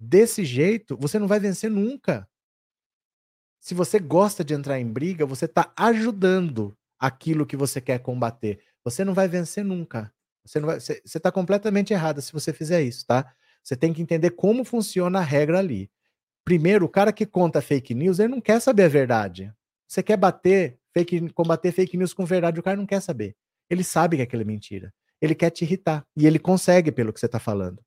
Desse 0.00 0.44
jeito, 0.46 0.96
você 0.96 1.18
não 1.18 1.28
vai 1.28 1.38
vencer 1.38 1.70
nunca. 1.70 2.26
Se 3.60 3.74
você 3.74 3.98
gosta 3.98 4.42
de 4.42 4.54
entrar 4.54 4.80
em 4.80 4.90
briga, 4.90 5.26
você 5.26 5.44
está 5.44 5.70
ajudando 5.76 6.74
aquilo 6.98 7.44
que 7.44 7.56
você 7.56 7.82
quer 7.82 7.98
combater. 7.98 8.60
Você 8.82 9.04
não 9.04 9.12
vai 9.12 9.28
vencer 9.28 9.62
nunca. 9.62 10.10
Você 10.42 10.58
você 10.58 11.02
está 11.04 11.30
completamente 11.30 11.92
errada 11.92 12.22
se 12.22 12.32
você 12.32 12.50
fizer 12.50 12.82
isso, 12.82 13.06
tá? 13.06 13.30
Você 13.62 13.76
tem 13.76 13.92
que 13.92 14.00
entender 14.00 14.30
como 14.30 14.64
funciona 14.64 15.18
a 15.18 15.22
regra 15.22 15.58
ali. 15.58 15.90
Primeiro, 16.44 16.86
o 16.86 16.88
cara 16.88 17.12
que 17.12 17.26
conta 17.26 17.60
fake 17.60 17.94
news, 17.94 18.18
ele 18.18 18.28
não 18.28 18.40
quer 18.40 18.58
saber 18.60 18.84
a 18.84 18.88
verdade. 18.88 19.52
Você 19.86 20.02
quer 20.02 20.16
bater 20.16 20.78
fake, 20.94 21.30
combater 21.34 21.72
fake 21.72 21.96
news 21.98 22.14
com 22.14 22.24
verdade, 22.24 22.58
o 22.58 22.62
cara 22.62 22.78
não 22.78 22.86
quer 22.86 23.00
saber. 23.00 23.36
Ele 23.68 23.84
sabe 23.84 24.16
que 24.16 24.22
aquilo 24.22 24.42
é 24.42 24.46
mentira. 24.46 24.92
Ele 25.20 25.34
quer 25.34 25.50
te 25.50 25.64
irritar. 25.64 26.06
E 26.16 26.26
ele 26.26 26.38
consegue 26.38 26.90
pelo 26.90 27.12
que 27.12 27.20
você 27.20 27.26
está 27.26 27.38
falando. 27.38 27.84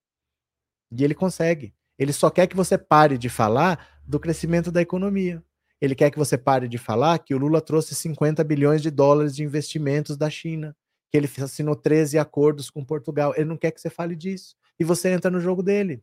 E 0.91 1.04
ele 1.04 1.15
consegue. 1.15 1.73
Ele 1.97 2.13
só 2.13 2.29
quer 2.29 2.47
que 2.47 2.56
você 2.56 2.77
pare 2.77 3.17
de 3.17 3.29
falar 3.29 3.88
do 4.06 4.19
crescimento 4.19 4.71
da 4.71 4.82
economia. 4.82 5.43
Ele 5.79 5.95
quer 5.95 6.10
que 6.10 6.17
você 6.17 6.38
pare 6.38 6.67
de 6.67 6.77
falar 6.77 7.19
que 7.19 7.36
o 7.36 7.38
Lula 7.38 7.62
trouxe 7.62 7.93
50 7.93 8.43
bilhões 8.43 8.82
de 8.82 8.89
dólares 8.89 9.36
de 9.36 9.43
investimentos 9.43 10.15
da 10.15 10.29
China, 10.29 10.75
que 11.12 11.17
ele 11.17 11.29
assinou 11.41 11.75
13 11.75 12.17
acordos 12.17 12.69
com 12.69 12.84
Portugal. 12.86 13.34
Ele 13.36 13.45
não 13.45 13.58
quer 13.58 13.71
que 13.71 13.82
você 13.82 13.89
fale 13.89 14.15
disso. 14.15 14.56
E 14.79 14.84
você 14.84 15.10
entra 15.10 15.29
no 15.29 15.39
jogo 15.39 15.62
dele. 15.62 16.01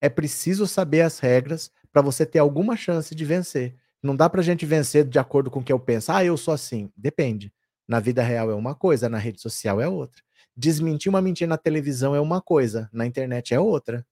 É 0.00 0.08
preciso 0.08 0.66
saber 0.66 1.02
as 1.02 1.18
regras 1.18 1.70
para 1.92 2.02
você 2.02 2.26
ter 2.26 2.38
alguma 2.38 2.76
chance 2.76 3.14
de 3.14 3.24
vencer. 3.24 3.76
Não 4.02 4.14
dá 4.14 4.28
para 4.28 4.40
a 4.40 4.44
gente 4.44 4.66
vencer 4.66 5.04
de 5.04 5.18
acordo 5.18 5.50
com 5.50 5.60
o 5.60 5.64
que 5.64 5.72
eu 5.72 5.80
penso. 5.80 6.12
Ah, 6.12 6.24
eu 6.24 6.36
sou 6.36 6.52
assim. 6.52 6.90
Depende. 6.96 7.52
Na 7.88 8.00
vida 8.00 8.22
real 8.22 8.50
é 8.50 8.54
uma 8.54 8.74
coisa, 8.74 9.08
na 9.08 9.18
rede 9.18 9.40
social 9.40 9.80
é 9.80 9.88
outra. 9.88 10.22
Desmentir 10.56 11.08
uma 11.08 11.22
mentira 11.22 11.48
na 11.48 11.56
televisão 11.56 12.14
é 12.14 12.20
uma 12.20 12.40
coisa, 12.40 12.88
na 12.92 13.06
internet 13.06 13.54
é 13.54 13.60
outra. 13.60 14.04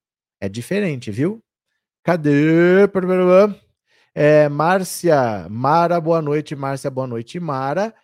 É 0.43 0.49
diferente, 0.49 1.09
viu? 1.09 1.41
Cadê? 2.03 2.89
É, 4.13 4.49
Márcia, 4.49 5.49
Mara, 5.49 6.01
boa 6.01 6.21
noite. 6.21 6.57
Márcia, 6.57 6.91
boa 6.91 7.07
noite. 7.07 7.39
Mara, 7.39 7.95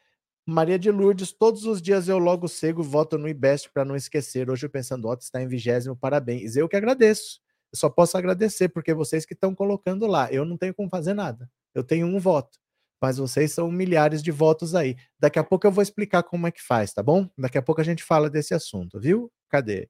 Maria 0.47 0.79
de 0.79 0.89
Lourdes, 0.89 1.33
todos 1.33 1.65
os 1.65 1.83
dias 1.83 2.07
eu 2.07 2.17
logo 2.17 2.47
cego 2.47 2.81
voto 2.81 3.19
no 3.19 3.29
IBEST 3.29 3.73
para 3.73 3.85
não 3.85 3.97
esquecer. 3.97 4.49
Hoje 4.49 4.67
eu 4.67 4.71
pensando, 4.71 5.09
Otto 5.09 5.25
está 5.25 5.43
em 5.43 5.49
vigésimo, 5.49 5.97
parabéns. 5.97 6.55
Eu 6.55 6.69
que 6.69 6.77
agradeço. 6.77 7.41
Eu 7.73 7.79
só 7.81 7.91
posso 7.91 8.17
agradecer, 8.17 8.69
porque 8.69 8.95
vocês 8.95 9.27
que 9.27 9.35
estão 9.35 9.53
colocando 9.53 10.07
lá. 10.07 10.31
Eu 10.31 10.45
não 10.45 10.57
tenho 10.57 10.73
como 10.73 10.89
fazer 10.89 11.15
nada. 11.15 11.51
Eu 11.75 11.83
tenho 11.83 12.07
um 12.07 12.21
voto. 12.21 12.57
Mas 13.03 13.19
vocês 13.19 13.51
são 13.53 13.69
milhares 13.69 14.23
de 14.23 14.31
votos 14.31 14.77
aí. 14.77 14.97
Daqui 15.19 15.41
a 15.41 15.45
pouco 15.45 15.67
eu 15.67 15.73
vou 15.73 15.83
explicar 15.83 16.23
como 16.23 16.47
é 16.47 16.53
que 16.53 16.63
faz, 16.63 16.93
tá 16.93 17.03
bom? 17.03 17.29
Daqui 17.37 17.59
a 17.59 17.63
pouco 17.63 17.81
a 17.81 17.85
gente 17.85 18.05
fala 18.05 18.31
desse 18.31 18.55
assunto, 18.55 19.01
viu? 19.01 19.29
Cadê? 19.49 19.89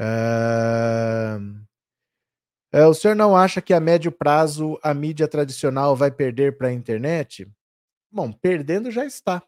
Uh... 0.00 1.67
É, 2.70 2.84
o 2.86 2.92
senhor 2.92 3.14
não 3.14 3.34
acha 3.34 3.62
que 3.62 3.72
a 3.72 3.80
médio 3.80 4.12
prazo 4.12 4.78
a 4.82 4.92
mídia 4.92 5.26
tradicional 5.26 5.96
vai 5.96 6.10
perder 6.10 6.58
para 6.58 6.68
a 6.68 6.72
internet? 6.72 7.48
Bom, 8.10 8.30
perdendo 8.30 8.90
já 8.90 9.06
está. 9.06 9.42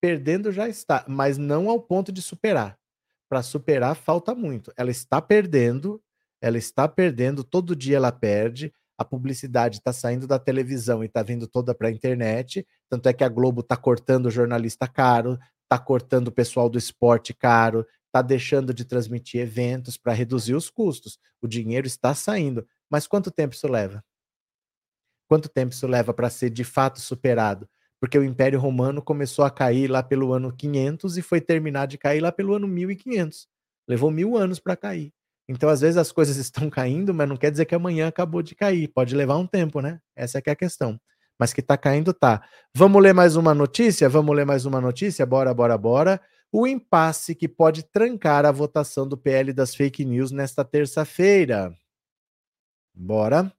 Perdendo 0.00 0.50
já 0.50 0.68
está, 0.68 1.04
mas 1.06 1.36
não 1.36 1.68
ao 1.68 1.80
ponto 1.80 2.10
de 2.10 2.22
superar. 2.22 2.78
Para 3.28 3.42
superar, 3.42 3.94
falta 3.94 4.34
muito. 4.34 4.72
Ela 4.76 4.90
está 4.90 5.20
perdendo, 5.20 6.02
ela 6.40 6.58
está 6.58 6.88
perdendo, 6.88 7.44
todo 7.44 7.76
dia 7.76 7.96
ela 7.96 8.10
perde. 8.10 8.72
A 8.96 9.04
publicidade 9.04 9.78
está 9.78 9.92
saindo 9.92 10.26
da 10.26 10.38
televisão 10.38 11.02
e 11.02 11.06
está 11.06 11.22
vindo 11.22 11.46
toda 11.46 11.74
para 11.74 11.88
a 11.88 11.90
internet. 11.90 12.66
Tanto 12.88 13.08
é 13.08 13.12
que 13.12 13.24
a 13.24 13.28
Globo 13.28 13.60
está 13.60 13.76
cortando 13.76 14.26
o 14.26 14.30
jornalista 14.30 14.88
caro, 14.88 15.38
está 15.62 15.78
cortando 15.78 16.28
o 16.28 16.32
pessoal 16.32 16.68
do 16.68 16.78
esporte 16.78 17.32
caro, 17.32 17.86
está 18.12 18.20
deixando 18.20 18.74
de 18.74 18.84
transmitir 18.84 19.40
eventos 19.40 19.96
para 19.96 20.12
reduzir 20.12 20.54
os 20.54 20.68
custos. 20.68 21.18
O 21.40 21.48
dinheiro 21.48 21.86
está 21.86 22.14
saindo. 22.14 22.68
Mas 22.90 23.06
quanto 23.06 23.30
tempo 23.30 23.54
isso 23.54 23.66
leva? 23.66 24.04
Quanto 25.26 25.48
tempo 25.48 25.72
isso 25.72 25.86
leva 25.86 26.12
para 26.12 26.28
ser 26.28 26.50
de 26.50 26.62
fato 26.62 27.00
superado? 27.00 27.66
Porque 27.98 28.18
o 28.18 28.24
Império 28.24 28.60
Romano 28.60 29.00
começou 29.00 29.46
a 29.46 29.50
cair 29.50 29.90
lá 29.90 30.02
pelo 30.02 30.34
ano 30.34 30.54
500 30.54 31.16
e 31.16 31.22
foi 31.22 31.40
terminar 31.40 31.86
de 31.86 31.96
cair 31.96 32.20
lá 32.20 32.30
pelo 32.30 32.52
ano 32.52 32.68
1500. 32.68 33.48
Levou 33.88 34.10
mil 34.10 34.36
anos 34.36 34.60
para 34.60 34.76
cair. 34.76 35.10
Então, 35.48 35.70
às 35.70 35.80
vezes, 35.80 35.96
as 35.96 36.12
coisas 36.12 36.36
estão 36.36 36.68
caindo, 36.68 37.14
mas 37.14 37.26
não 37.26 37.36
quer 37.36 37.50
dizer 37.50 37.64
que 37.64 37.74
amanhã 37.74 38.08
acabou 38.08 38.42
de 38.42 38.54
cair. 38.54 38.88
Pode 38.88 39.14
levar 39.16 39.38
um 39.38 39.46
tempo, 39.46 39.80
né? 39.80 40.00
Essa 40.14 40.38
é, 40.38 40.42
é 40.44 40.50
a 40.50 40.56
questão. 40.56 41.00
Mas 41.38 41.54
que 41.54 41.60
está 41.60 41.78
caindo, 41.78 42.12
tá. 42.12 42.42
Vamos 42.74 43.02
ler 43.02 43.14
mais 43.14 43.36
uma 43.36 43.54
notícia? 43.54 44.06
Vamos 44.06 44.36
ler 44.36 44.44
mais 44.44 44.66
uma 44.66 44.82
notícia? 44.82 45.24
Bora, 45.24 45.54
bora, 45.54 45.78
bora. 45.78 46.20
O 46.54 46.66
impasse 46.66 47.34
que 47.34 47.48
pode 47.48 47.82
trancar 47.82 48.44
a 48.44 48.52
votação 48.52 49.08
do 49.08 49.16
PL 49.16 49.54
das 49.54 49.74
fake 49.74 50.04
news 50.04 50.30
nesta 50.30 50.62
terça-feira. 50.62 51.74
Bora. 52.94 53.50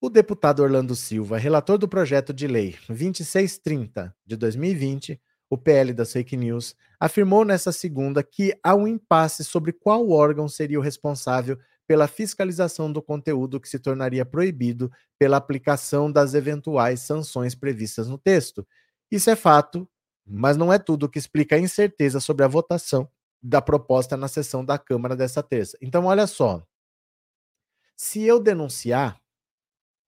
O 0.00 0.10
deputado 0.10 0.64
Orlando 0.64 0.96
Silva, 0.96 1.38
relator 1.38 1.78
do 1.78 1.86
projeto 1.86 2.34
de 2.34 2.48
lei 2.48 2.74
2630 2.88 4.12
de 4.26 4.36
2020, 4.36 5.20
o 5.48 5.56
PL 5.56 5.92
das 5.92 6.12
fake 6.12 6.36
news, 6.36 6.74
afirmou 6.98 7.44
nesta 7.44 7.70
segunda 7.70 8.20
que 8.20 8.52
há 8.64 8.74
um 8.74 8.88
impasse 8.88 9.44
sobre 9.44 9.72
qual 9.72 10.10
órgão 10.10 10.48
seria 10.48 10.80
o 10.80 10.82
responsável 10.82 11.56
pela 11.86 12.08
fiscalização 12.08 12.92
do 12.92 13.00
conteúdo 13.00 13.60
que 13.60 13.68
se 13.68 13.78
tornaria 13.78 14.24
proibido 14.24 14.90
pela 15.16 15.36
aplicação 15.36 16.10
das 16.10 16.34
eventuais 16.34 16.98
sanções 16.98 17.54
previstas 17.54 18.08
no 18.08 18.18
texto. 18.18 18.66
Isso 19.08 19.30
é 19.30 19.36
fato, 19.36 19.88
mas 20.26 20.56
não 20.56 20.72
é 20.72 20.78
tudo 20.78 21.06
o 21.06 21.08
que 21.08 21.18
explica 21.18 21.56
a 21.56 21.58
incerteza 21.58 22.20
sobre 22.20 22.44
a 22.44 22.48
votação 22.48 23.08
da 23.42 23.60
proposta 23.60 24.16
na 24.16 24.28
sessão 24.28 24.64
da 24.64 24.78
Câmara 24.78 25.16
desta 25.16 25.42
terça. 25.42 25.76
Então, 25.80 26.04
olha 26.06 26.26
só. 26.26 26.64
Se 27.96 28.22
eu 28.22 28.40
denunciar, 28.40 29.20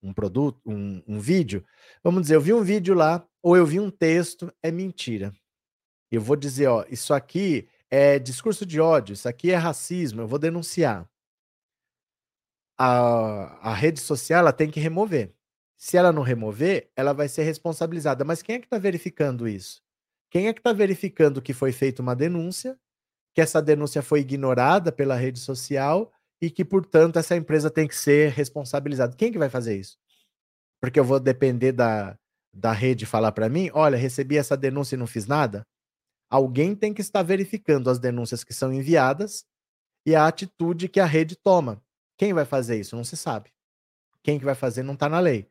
um 0.03 0.13
produto, 0.13 0.61
um, 0.67 1.03
um 1.07 1.19
vídeo, 1.19 1.65
vamos 2.03 2.23
dizer, 2.23 2.37
eu 2.37 2.41
vi 2.41 2.53
um 2.53 2.63
vídeo 2.63 2.95
lá, 2.95 3.27
ou 3.43 3.57
eu 3.57 3.67
vi 3.67 3.81
um 3.81 3.91
texto, 3.91 4.53
é 4.63 4.71
mentira. 4.71 5.35
Eu 6.11 6.21
vou 6.21 6.37
dizer, 6.37 6.67
ó, 6.67 6.85
isso 6.89 7.13
aqui 7.15 7.69
é 7.91 8.19
discurso 8.19 8.67
de 8.67 8.81
ódio, 8.81 9.15
isso 9.15 9.29
aqui 9.29 9.51
é 9.51 9.57
racismo, 9.57 10.21
eu 10.21 10.29
vou 10.29 10.39
denunciar. 10.39 11.09
A, 12.77 13.71
a 13.71 13.75
rede 13.75 14.01
social 14.01 14.41
ela 14.41 14.53
tem 14.53 14.71
que 14.71 14.81
remover. 14.81 15.33
Se 15.77 15.97
ela 15.97 16.13
não 16.13 16.23
remover, 16.23 16.91
ela 16.97 17.13
vai 17.13 17.29
ser 17.29 17.43
responsabilizada. 17.45 18.25
Mas 18.25 18.43
quem 18.43 18.57
é 18.57 18.59
que 18.59 18.67
está 18.67 18.79
verificando 18.79 19.47
isso? 19.47 19.84
Quem 20.35 20.49
é 20.49 20.53
que 20.53 20.59
está 20.59 20.73
verificando 20.73 21.41
que 21.41 21.53
foi 21.53 21.71
feita 21.71 22.03
uma 22.03 22.17
denúncia, 22.17 22.77
que 23.33 23.41
essa 23.41 23.63
denúncia 23.63 24.03
foi 24.03 24.19
ignorada 24.19 24.91
pela 24.91 25.15
rede 25.15 25.39
social 25.39 26.13
e 26.43 26.51
que, 26.51 26.65
portanto, 26.65 27.21
essa 27.21 27.37
empresa 27.37 27.71
tem 27.71 27.87
que 27.87 27.95
ser 27.95 28.33
responsabilizada. 28.33 29.15
Quem 29.15 29.31
que 29.31 29.39
vai 29.39 29.49
fazer 29.49 29.79
isso? 29.79 29.97
Porque 30.81 30.99
eu 30.99 31.05
vou 31.05 31.21
depender 31.21 31.71
da, 31.71 32.19
da 32.53 32.73
rede 32.73 33.07
falar 33.07 33.31
para 33.31 33.49
mim, 33.49 33.71
olha, 33.73 33.97
recebi 33.97 34.37
essa 34.37 34.57
denúncia 34.57 34.97
e 34.97 34.99
não 34.99 35.07
fiz 35.07 35.25
nada? 35.25 35.65
Alguém 36.29 36.75
tem 36.75 36.93
que 36.93 37.01
estar 37.01 37.23
verificando 37.23 37.89
as 37.89 38.01
denúncias 38.01 38.43
que 38.43 38.53
são 38.53 38.73
enviadas 38.73 39.45
e 40.05 40.17
a 40.17 40.27
atitude 40.27 40.89
que 40.89 40.99
a 40.99 41.07
rede 41.07 41.37
toma. 41.37 41.81
Quem 42.19 42.35
vai 42.35 42.45
fazer 42.45 42.81
isso? 42.81 42.97
Não 42.97 43.05
se 43.05 43.17
sabe. 43.17 43.53
Quem 44.21 44.41
que 44.41 44.45
vai 44.45 44.57
fazer 44.57 44.83
não 44.83 44.95
está 44.95 45.09
na 45.09 45.21
lei. 45.21 45.49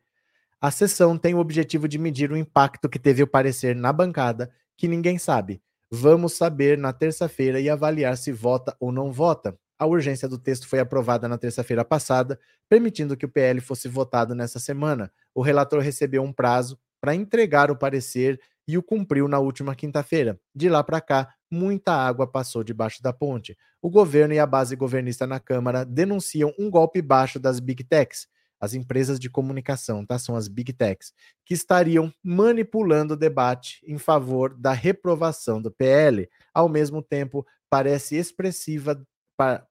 A 0.60 0.70
sessão 0.70 1.16
tem 1.16 1.32
o 1.32 1.38
objetivo 1.38 1.88
de 1.88 1.96
medir 1.96 2.30
o 2.30 2.36
impacto 2.36 2.86
que 2.86 2.98
teve 2.98 3.22
o 3.22 3.26
parecer 3.26 3.74
na 3.74 3.90
bancada, 3.90 4.52
que 4.76 4.88
ninguém 4.88 5.18
sabe. 5.18 5.62
Vamos 5.90 6.34
saber 6.34 6.76
na 6.76 6.92
terça-feira 6.92 7.60
e 7.60 7.70
avaliar 7.70 8.16
se 8.16 8.32
vota 8.32 8.76
ou 8.80 8.90
não 8.90 9.12
vota. 9.12 9.56
A 9.78 9.86
urgência 9.86 10.28
do 10.28 10.38
texto 10.38 10.68
foi 10.68 10.78
aprovada 10.78 11.28
na 11.28 11.36
terça-feira 11.36 11.84
passada, 11.84 12.38
permitindo 12.68 13.16
que 13.16 13.26
o 13.26 13.28
PL 13.28 13.60
fosse 13.60 13.88
votado 13.88 14.34
nessa 14.34 14.58
semana. 14.58 15.12
O 15.34 15.42
relator 15.42 15.80
recebeu 15.80 16.22
um 16.22 16.32
prazo 16.32 16.78
para 17.00 17.14
entregar 17.14 17.70
o 17.70 17.76
parecer 17.76 18.40
e 18.66 18.78
o 18.78 18.82
cumpriu 18.82 19.28
na 19.28 19.38
última 19.38 19.74
quinta-feira. 19.74 20.38
De 20.54 20.68
lá 20.68 20.82
para 20.82 21.00
cá, 21.00 21.34
muita 21.50 21.92
água 21.92 22.26
passou 22.26 22.64
debaixo 22.64 23.02
da 23.02 23.12
ponte. 23.12 23.56
O 23.82 23.90
governo 23.90 24.34
e 24.34 24.38
a 24.38 24.46
base 24.46 24.74
governista 24.74 25.26
na 25.26 25.38
Câmara 25.38 25.84
denunciam 25.84 26.52
um 26.58 26.70
golpe 26.70 27.02
baixo 27.02 27.38
das 27.38 27.60
Big 27.60 27.84
Techs, 27.84 28.26
as 28.64 28.74
empresas 28.74 29.20
de 29.20 29.30
comunicação, 29.30 30.04
tá? 30.04 30.18
São 30.18 30.34
as 30.34 30.48
Big 30.48 30.72
Techs, 30.72 31.12
que 31.44 31.54
estariam 31.54 32.12
manipulando 32.22 33.14
o 33.14 33.16
debate 33.16 33.80
em 33.86 33.98
favor 33.98 34.54
da 34.54 34.72
reprovação 34.72 35.60
do 35.60 35.70
PL. 35.70 36.28
Ao 36.52 36.68
mesmo 36.68 37.02
tempo, 37.02 37.46
parece 37.70 38.16
expressiva 38.16 39.00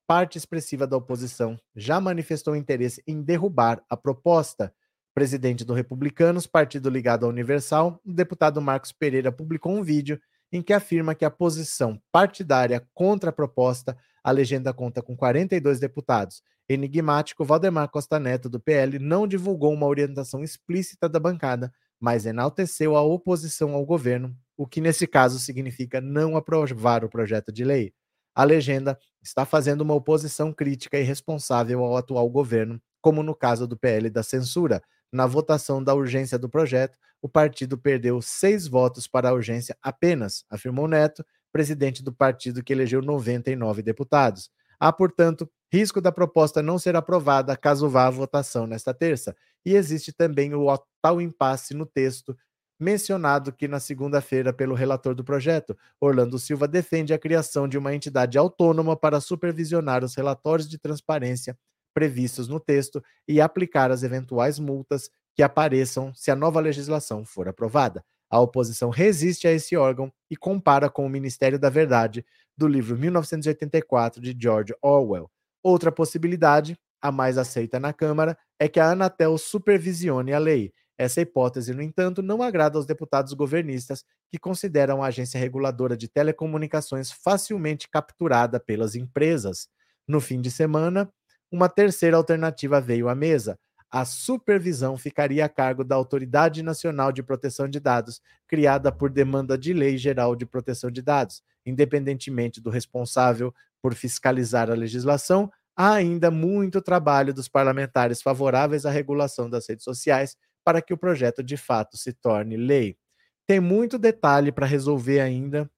parte 0.06 0.38
expressiva 0.38 0.86
da 0.86 0.98
oposição 0.98 1.58
já 1.76 2.00
manifestou 2.02 2.56
interesse 2.56 3.02
em 3.08 3.22
derrubar 3.22 3.82
a 3.90 3.96
proposta. 3.96 4.74
Presidente 5.14 5.64
do 5.64 5.74
Republicanos, 5.74 6.48
partido 6.48 6.90
ligado 6.90 7.26
à 7.26 7.30
Universal, 7.30 8.02
o 8.04 8.12
deputado 8.12 8.62
Marcos 8.62 8.92
Pereira 8.92 9.32
publicou 9.32 9.72
um 9.72 9.84
vídeo 9.84 10.20
em 10.52 10.62
que 10.62 10.74
afirma 10.74 11.16
que 11.16 11.24
a 11.24 11.32
posição 11.32 12.02
partidária 12.12 12.86
contra 12.94 13.30
a 13.30 13.34
proposta, 13.34 13.98
a 14.24 14.32
legenda 14.32 14.74
conta 14.74 15.02
com 15.02 15.16
42 15.16 15.80
deputados. 15.80 16.44
Enigmático, 16.68 17.44
Valdemar 17.44 17.90
Costa 17.90 18.20
Neto, 18.20 18.50
do 18.50 18.60
PL, 18.60 18.98
não 19.00 19.28
divulgou 19.28 19.74
uma 19.74 19.88
orientação 19.88 20.44
explícita 20.44 21.10
da 21.10 21.20
bancada, 21.20 21.74
mas 22.00 22.26
enalteceu 22.26 22.96
a 22.96 23.02
oposição 23.02 23.74
ao 23.74 23.86
governo, 23.86 24.36
o 24.58 24.68
que 24.68 24.82
nesse 24.82 25.08
caso 25.08 25.40
significa 25.40 26.00
não 26.00 26.36
aprovar 26.38 27.04
o 27.04 27.10
projeto 27.10 27.52
de 27.52 27.64
lei. 27.64 27.94
A 28.36 28.44
legenda 28.44 28.98
está 29.22 29.46
fazendo 29.46 29.82
uma 29.82 29.94
oposição 29.94 30.52
crítica 30.52 30.98
e 30.98 31.04
responsável 31.04 31.84
ao 31.84 31.98
atual 31.98 32.30
governo, 32.30 32.82
como 33.02 33.22
no 33.22 33.36
caso 33.36 33.68
do 33.68 33.78
PL 33.78 34.10
da 34.10 34.24
censura. 34.24 34.82
Na 35.12 35.28
votação 35.28 35.84
da 35.84 35.94
urgência 35.94 36.40
do 36.40 36.50
projeto, 36.50 36.98
o 37.22 37.30
partido 37.30 37.78
perdeu 37.78 38.22
seis 38.22 38.68
votos 38.68 39.08
para 39.08 39.30
a 39.30 39.34
urgência 39.34 39.78
apenas, 39.82 40.44
afirmou 40.50 40.88
Neto, 40.88 41.24
presidente 41.52 42.04
do 42.04 42.12
partido 42.12 42.64
que 42.64 42.74
elegeu 42.74 43.02
99 43.02 43.84
deputados. 43.84 44.50
Há, 44.80 44.92
portanto, 44.92 45.50
risco 45.74 46.00
da 46.00 46.12
proposta 46.12 46.62
não 46.62 46.78
ser 46.78 46.96
aprovada 46.96 47.58
caso 47.58 47.90
vá 47.90 48.06
à 48.06 48.10
votação 48.12 48.68
nesta 48.68 48.94
terça. 48.94 49.36
E 49.66 49.74
existe 49.74 50.14
também 50.14 50.54
o 50.54 50.68
tal 51.02 51.20
impasse 51.20 51.74
no 51.74 51.84
texto 51.84 52.38
mencionado 52.80 53.52
que 53.52 53.68
na 53.68 53.80
segunda-feira 53.80 54.54
pelo 54.54 54.76
relator 54.76 55.16
do 55.16 55.24
projeto, 55.24 55.76
Orlando 56.00 56.38
Silva 56.38 56.68
defende 56.68 57.12
a 57.12 57.18
criação 57.18 57.68
de 57.68 57.76
uma 57.76 57.96
entidade 57.96 58.38
autônoma 58.38 58.96
para 58.96 59.20
supervisionar 59.20 60.04
os 60.04 60.14
relatórios 60.14 60.70
de 60.70 60.78
transparência 60.78 61.58
previstos 61.92 62.48
no 62.48 62.60
texto 62.60 63.04
e 63.28 63.42
aplicar 63.42 63.90
as 63.90 64.04
eventuais 64.04 64.60
multas 64.60 65.10
que 65.36 65.42
apareçam 65.42 66.14
se 66.14 66.30
a 66.30 66.36
nova 66.36 66.60
legislação 66.60 67.26
for 67.26 67.48
aprovada. 67.48 68.04
A 68.30 68.40
oposição 68.40 68.92
resiste 68.92 69.48
a 69.48 69.52
esse 69.52 69.76
órgão 69.76 70.12
e 70.30 70.36
compara 70.36 70.88
com 70.90 71.06
o 71.06 71.10
Ministério 71.10 71.58
da 71.58 71.70
Verdade 71.70 72.24
do 72.56 72.68
livro 72.68 72.98
1984 72.98 74.22
de 74.22 74.36
George 74.40 74.74
Orwell. 74.82 75.30
Outra 75.64 75.92
possibilidade, 75.92 76.78
a 77.02 77.12
mais 77.12 77.38
aceita 77.38 77.80
na 77.80 77.94
Câmara, 77.94 78.38
é 78.60 78.68
que 78.68 78.80
a 78.80 78.92
Anatel 78.92 79.38
supervisione 79.38 80.34
a 80.34 80.40
lei 80.40 80.72
essa 80.98 81.22
hipótese, 81.22 81.74
no 81.74 81.82
entanto, 81.82 82.22
não 82.22 82.42
agrada 82.44 82.78
aos 82.78 82.86
deputados 82.86 83.34
governistas, 83.34 84.04
que 84.30 84.38
consideram 84.38 85.04
a 85.04 85.08
agência 85.08 85.40
reguladora 85.40 85.98
de 85.98 86.08
telecomunicações 86.08 87.12
facilmente 87.12 87.90
capturada 87.90 88.60
pelas 88.60 88.96
empresas. 88.96 89.68
No 90.08 90.22
fim 90.22 90.40
de 90.40 90.52
semana, 90.52 91.12
uma 91.52 91.68
terceira 91.70 92.18
alternativa 92.18 92.80
veio 92.80 93.10
à 93.10 93.16
mesa. 93.16 93.58
A 93.94 94.06
supervisão 94.06 94.98
ficaria 94.98 95.46
a 95.46 95.50
cargo 95.50 95.84
da 95.84 95.96
Autoridade 95.96 96.64
Nacional 96.64 97.12
de 97.12 97.22
Proteção 97.22 97.68
de 97.68 97.80
Dados, 97.80 98.24
criada 98.48 98.92
por 98.92 99.12
demanda 99.12 99.56
de 99.56 99.72
Lei 99.72 100.00
Geral 100.00 100.36
de 100.36 100.48
Proteção 100.48 100.90
de 100.90 101.00
Dados. 101.00 101.44
Independentemente 101.64 102.60
do 102.60 102.72
responsável 102.72 103.54
por 103.84 103.94
fiscalizar 103.94 104.72
a 104.72 104.74
legislação, 104.74 105.48
há 105.78 105.94
ainda 105.94 106.32
muito 106.32 106.82
trabalho 106.82 107.36
dos 107.36 107.48
parlamentares 107.48 108.20
favoráveis 108.20 108.84
à 108.84 108.90
regulação 108.90 109.48
das 109.48 109.70
redes 109.70 109.84
sociais 109.84 110.36
para 110.64 110.82
que 110.82 110.92
o 110.92 110.98
projeto 110.98 111.44
de 111.44 111.56
fato 111.56 111.96
se 111.96 112.14
torne 112.14 112.58
lei. 112.58 112.98
Tem 113.46 113.60
muito 113.60 114.00
detalhe 114.00 114.52
para 114.52 114.66
resolver 114.66 115.20
ainda, 115.20 115.70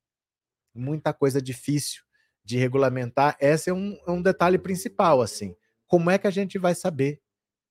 muita 0.73 1.12
coisa 1.12 1.41
difícil 1.41 2.01
de 2.45 2.58
regulamentar. 2.58 3.36
Esse 3.41 3.71
é 3.71 3.73
um, 3.73 3.99
é 4.08 4.12
um 4.12 4.21
detalhe 4.21 4.58
principal, 4.58 5.21
assim. 5.21 5.54
Como 5.86 6.10
é 6.10 6.17
que 6.17 6.28
a 6.28 6.32
gente 6.32 6.58
vai 6.58 6.73
saber 6.73 7.19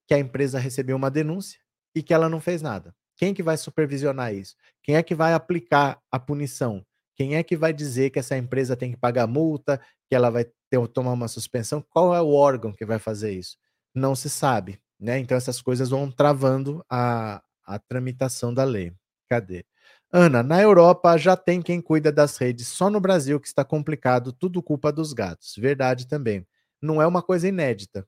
que 0.07 0.15
a 0.15 0.19
empresa 0.19 0.59
recebeu 0.59 0.97
uma 0.97 1.11
denúncia 1.11 1.59
e 1.95 2.03
que 2.03 2.13
ela 2.13 2.29
não 2.29 2.41
fez 2.41 2.63
nada? 2.63 2.95
Quem 3.17 3.33
que 3.33 3.43
vai 3.43 3.57
supervisionar 3.57 4.35
isso? 4.35 4.57
Quem 4.83 4.97
é 4.97 5.03
que 5.03 5.15
vai 5.15 5.35
aplicar 5.35 6.01
a 6.11 6.19
punição? 6.19 6.85
Quem 7.15 7.37
é 7.37 7.43
que 7.43 7.57
vai 7.57 7.73
dizer 7.73 8.11
que 8.11 8.19
essa 8.19 8.37
empresa 8.37 8.77
tem 8.77 8.91
que 8.91 8.97
pagar 8.97 9.27
multa, 9.27 9.81
que 10.09 10.15
ela 10.15 10.31
vai 10.31 10.45
ter, 10.69 10.89
tomar 10.89 11.13
uma 11.13 11.29
suspensão? 11.29 11.81
Qual 11.91 12.15
é 12.15 12.21
o 12.21 12.33
órgão 12.33 12.73
que 12.73 12.85
vai 12.85 12.99
fazer 12.99 13.33
isso? 13.33 13.57
Não 13.95 14.17
se 14.17 14.29
sabe. 14.29 14.81
Né? 14.99 15.19
Então 15.19 15.37
essas 15.37 15.63
coisas 15.63 15.91
vão 15.91 16.11
travando 16.11 16.85
a, 16.91 17.43
a 17.65 17.79
tramitação 17.79 18.53
da 18.53 18.65
lei. 18.65 18.93
Cadê? 19.29 19.65
Ana, 20.13 20.43
na 20.43 20.63
Europa 20.63 21.17
já 21.17 21.37
tem 21.37 21.61
quem 21.61 21.81
cuida 21.81 22.13
das 22.13 22.37
redes, 22.37 22.69
só 22.69 22.89
no 22.89 23.01
Brasil 23.01 23.41
que 23.41 23.49
está 23.49 23.65
complicado, 23.65 24.33
tudo 24.33 24.63
culpa 24.63 24.93
dos 24.93 25.13
gatos. 25.13 25.55
Verdade 25.57 26.07
também. 26.07 26.47
Não 26.81 27.03
é 27.03 27.07
uma 27.07 27.23
coisa 27.23 27.49
inédita. 27.49 28.07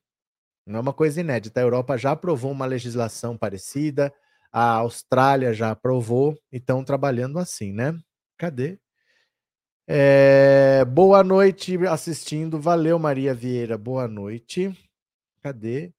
Não 0.67 0.79
é 0.79 0.81
uma 0.81 0.93
coisa 0.93 1.21
inédita. 1.21 1.59
A 1.59 1.63
Europa 1.63 1.97
já 1.97 2.11
aprovou 2.11 2.51
uma 2.51 2.65
legislação 2.65 3.37
parecida, 3.37 4.13
a 4.51 4.73
Austrália 4.75 5.53
já 5.53 5.71
aprovou 5.71 6.37
e 6.51 6.57
estão 6.57 6.83
trabalhando 6.83 7.39
assim, 7.39 7.71
né? 7.71 7.97
Cadê? 8.37 8.77
É, 9.87 10.83
boa 10.83 11.23
noite 11.23 11.77
assistindo. 11.87 12.59
Valeu, 12.59 12.99
Maria 12.99 13.33
Vieira. 13.33 13.77
Boa 13.77 14.07
noite. 14.09 14.77
Cadê? 15.41 15.93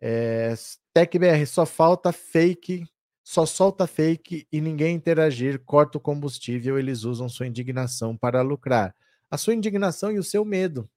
É, 0.00 0.54
TecBR, 0.94 1.44
só 1.46 1.66
falta 1.66 2.12
fake, 2.12 2.84
só 3.24 3.44
solta 3.44 3.86
fake 3.86 4.46
e 4.52 4.60
ninguém 4.60 4.94
interagir, 4.94 5.60
corta 5.64 5.98
o 5.98 6.00
combustível, 6.00 6.78
eles 6.78 7.04
usam 7.04 7.28
sua 7.28 7.46
indignação 7.46 8.16
para 8.16 8.42
lucrar. 8.42 8.94
A 9.30 9.36
sua 9.38 9.54
indignação 9.54 10.12
e 10.12 10.18
o 10.18 10.24
seu 10.24 10.44
medo 10.44 10.88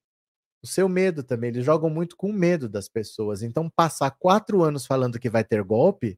o 0.66 0.68
seu 0.68 0.90
medo 0.90 1.24
também. 1.24 1.50
Eles 1.50 1.66
jogam 1.66 1.90
muito 1.90 2.18
com 2.18 2.32
medo 2.34 2.68
das 2.68 2.90
pessoas. 2.90 3.42
Então, 3.44 3.70
passar 3.70 4.12
quatro 4.12 4.64
anos 4.64 4.86
falando 4.86 5.20
que 5.20 5.30
vai 5.30 5.44
ter 5.44 5.64
golpe 5.64 6.18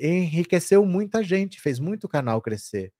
enriqueceu 0.00 0.84
muita 0.86 1.22
gente, 1.22 1.60
fez 1.60 1.78
muito 1.78 2.08
canal 2.08 2.40
crescer. 2.40 2.92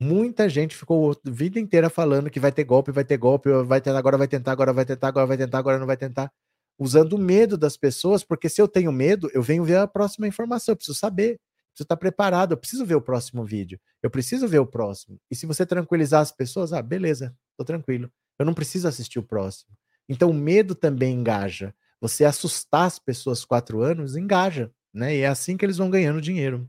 Muita 0.00 0.48
gente 0.48 0.76
ficou 0.76 1.12
a 1.12 1.30
vida 1.30 1.60
inteira 1.60 1.88
falando 1.90 2.30
que 2.30 2.40
vai 2.40 2.52
ter 2.52 2.64
golpe, 2.64 2.90
vai 2.92 3.04
ter 3.04 3.16
golpe, 3.16 3.50
vai 3.64 3.80
tentar, 3.80 3.98
agora 3.98 4.18
vai 4.18 4.28
tentar, 4.28 4.52
agora 4.52 4.72
vai 4.72 4.84
tentar, 4.84 5.08
agora 5.08 5.26
vai 5.26 5.36
tentar, 5.36 5.58
agora 5.58 5.78
não 5.78 5.86
vai 5.86 5.96
tentar. 5.96 6.32
Usando 6.78 7.14
o 7.14 7.18
medo 7.18 7.56
das 7.58 7.76
pessoas, 7.76 8.24
porque 8.24 8.48
se 8.48 8.60
eu 8.60 8.68
tenho 8.68 8.90
medo, 8.92 9.30
eu 9.34 9.42
venho 9.42 9.64
ver 9.64 9.78
a 9.78 9.86
próxima 9.86 10.26
informação, 10.26 10.72
eu 10.72 10.76
preciso 10.76 10.98
saber, 10.98 11.38
preciso 11.70 11.84
estar 11.84 11.96
preparado, 11.96 12.52
eu 12.52 12.56
preciso 12.56 12.84
ver 12.86 12.96
o 12.96 13.02
próximo 13.02 13.44
vídeo, 13.44 13.78
eu 14.02 14.10
preciso 14.10 14.48
ver 14.48 14.58
o 14.58 14.66
próximo. 14.66 15.18
E 15.30 15.36
se 15.36 15.46
você 15.46 15.66
tranquilizar 15.66 16.20
as 16.20 16.32
pessoas, 16.32 16.72
ah, 16.72 16.82
beleza, 16.82 17.34
tô 17.56 17.64
tranquilo. 17.64 18.10
Eu 18.38 18.46
não 18.46 18.54
preciso 18.54 18.88
assistir 18.88 19.18
o 19.18 19.22
próximo. 19.22 19.70
Então, 20.08 20.30
o 20.30 20.34
medo 20.34 20.74
também 20.74 21.14
engaja. 21.14 21.74
Você 22.00 22.24
assustar 22.24 22.86
as 22.86 22.98
pessoas 22.98 23.44
quatro 23.44 23.80
anos 23.82 24.16
engaja, 24.16 24.70
né? 24.92 25.16
E 25.16 25.20
é 25.20 25.28
assim 25.28 25.56
que 25.56 25.64
eles 25.64 25.76
vão 25.76 25.90
ganhando 25.90 26.20
dinheiro. 26.20 26.68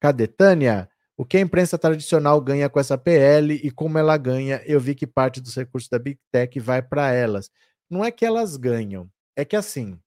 Cadê? 0.00 0.26
Tânia, 0.26 0.88
o 1.16 1.24
que 1.24 1.36
a 1.36 1.40
imprensa 1.40 1.78
tradicional 1.78 2.40
ganha 2.40 2.68
com 2.68 2.80
essa 2.80 2.98
PL 2.98 3.54
e 3.54 3.70
como 3.70 3.98
ela 3.98 4.16
ganha, 4.16 4.62
eu 4.66 4.80
vi 4.80 4.94
que 4.94 5.06
parte 5.06 5.40
dos 5.40 5.54
recursos 5.54 5.88
da 5.88 5.98
Big 5.98 6.18
Tech 6.32 6.58
vai 6.58 6.82
para 6.82 7.12
elas. 7.12 7.50
Não 7.88 8.04
é 8.04 8.10
que 8.10 8.24
elas 8.24 8.56
ganham, 8.56 9.10
é 9.36 9.44
que 9.44 9.54
assim, 9.54 9.98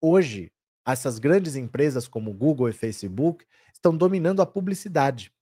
hoje, 0.00 0.52
essas 0.86 1.18
grandes 1.18 1.54
empresas 1.56 2.08
como 2.08 2.34
Google 2.34 2.68
e 2.68 2.72
Facebook 2.72 3.46
estão 3.72 3.96
dominando 3.96 4.42
a 4.42 4.46
publicidade. 4.46 5.32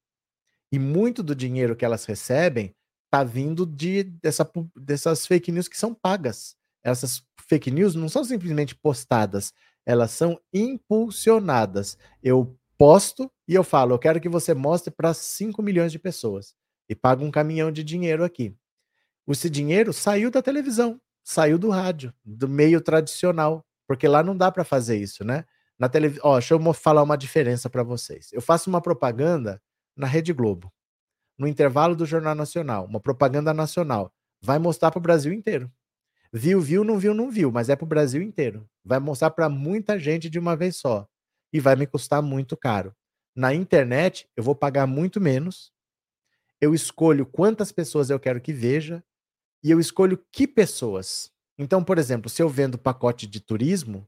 E 0.71 0.79
muito 0.79 1.23
do 1.23 1.35
dinheiro 1.35 1.75
que 1.75 1.85
elas 1.85 2.05
recebem 2.05 2.75
tá 3.11 3.25
vindo 3.25 3.67
de 3.67 4.05
dessa, 4.05 4.49
dessas 4.77 5.27
fake 5.27 5.51
news 5.51 5.69
que 5.69 5.77
são 5.77 5.93
pagas. 5.93 6.55
Essas 6.83 7.23
fake 7.49 7.71
news 7.71 7.95
não 7.95 8.09
são 8.09 8.25
simplesmente 8.25 8.75
postadas, 8.75 9.53
elas 9.85 10.13
são 10.13 10.41
impulsionadas. 10.53 11.99
Eu 12.23 12.57
posto 12.79 13.31
e 13.47 13.55
eu 13.55 13.65
falo, 13.65 13.95
eu 13.95 13.99
quero 13.99 14.21
que 14.21 14.29
você 14.29 14.55
mostre 14.55 14.91
para 14.91 15.13
5 15.13 15.63
milhões 15.63 15.93
de 15.93 15.99
pessoas 15.99 16.55
e 16.89 16.95
paga 16.95 17.25
um 17.25 17.31
caminhão 17.31 17.71
de 17.71 17.85
dinheiro 17.85 18.25
aqui. 18.25 18.55
Esse 19.29 19.51
dinheiro 19.51 19.93
saiu 19.93 20.31
da 20.31 20.41
televisão, 20.41 21.01
saiu 21.23 21.59
do 21.59 21.69
rádio, 21.69 22.15
do 22.25 22.49
meio 22.49 22.81
tradicional, 22.81 23.65
porque 23.87 24.09
lá 24.09 24.23
não 24.23 24.37
dá 24.37 24.51
para 24.51 24.65
fazer 24.65 24.97
isso, 24.97 25.25
né? 25.25 25.45
Na 25.79 25.89
televisão, 25.89 26.23
ó, 26.25 26.39
deixa 26.39 26.55
eu 26.55 26.73
falar 26.73 27.03
uma 27.03 27.17
diferença 27.17 27.69
para 27.69 27.83
vocês. 27.83 28.33
Eu 28.33 28.41
faço 28.41 28.71
uma 28.71 28.81
propaganda 28.81 29.61
na 29.97 30.07
Rede 30.07 30.33
Globo 30.33 30.73
no 31.41 31.49
intervalo 31.49 31.97
do 31.97 32.05
Jornal 32.05 32.35
Nacional, 32.35 32.85
uma 32.85 33.01
propaganda 33.01 33.55
nacional, 33.55 34.13
vai 34.43 34.59
mostrar 34.59 34.91
para 34.91 34.99
o 34.99 35.03
Brasil 35.03 35.33
inteiro. 35.33 35.73
Viu, 36.31 36.61
viu, 36.61 36.85
não 36.85 36.99
viu, 36.99 37.15
não 37.15 37.31
viu, 37.31 37.51
mas 37.51 37.71
é 37.71 37.75
para 37.75 37.87
o 37.87 37.89
Brasil 37.89 38.21
inteiro. 38.21 38.69
Vai 38.85 38.99
mostrar 39.01 39.31
para 39.31 39.49
muita 39.49 39.99
gente 39.99 40.29
de 40.29 40.39
uma 40.39 40.55
vez 40.55 40.77
só. 40.77 41.09
E 41.51 41.59
vai 41.59 41.77
me 41.77 41.87
custar 41.87 42.21
muito 42.21 42.59
caro. 42.59 42.95
Na 43.35 43.55
internet, 43.55 44.29
eu 44.37 44.45
vou 44.45 44.55
pagar 44.55 44.87
muito 44.87 45.19
menos. 45.19 45.73
Eu 46.61 46.75
escolho 46.75 47.25
quantas 47.25 47.73
pessoas 47.73 48.11
eu 48.11 48.21
quero 48.21 48.39
que 48.39 48.53
veja 48.53 49.03
e 49.65 49.71
eu 49.71 49.81
escolho 49.81 50.23
que 50.31 50.47
pessoas. 50.47 51.33
Então, 51.59 51.83
por 51.83 51.97
exemplo, 51.97 52.29
se 52.29 52.43
eu 52.43 52.51
vendo 52.51 52.77
pacote 52.77 53.27
de 53.27 53.41
turismo, 53.41 54.07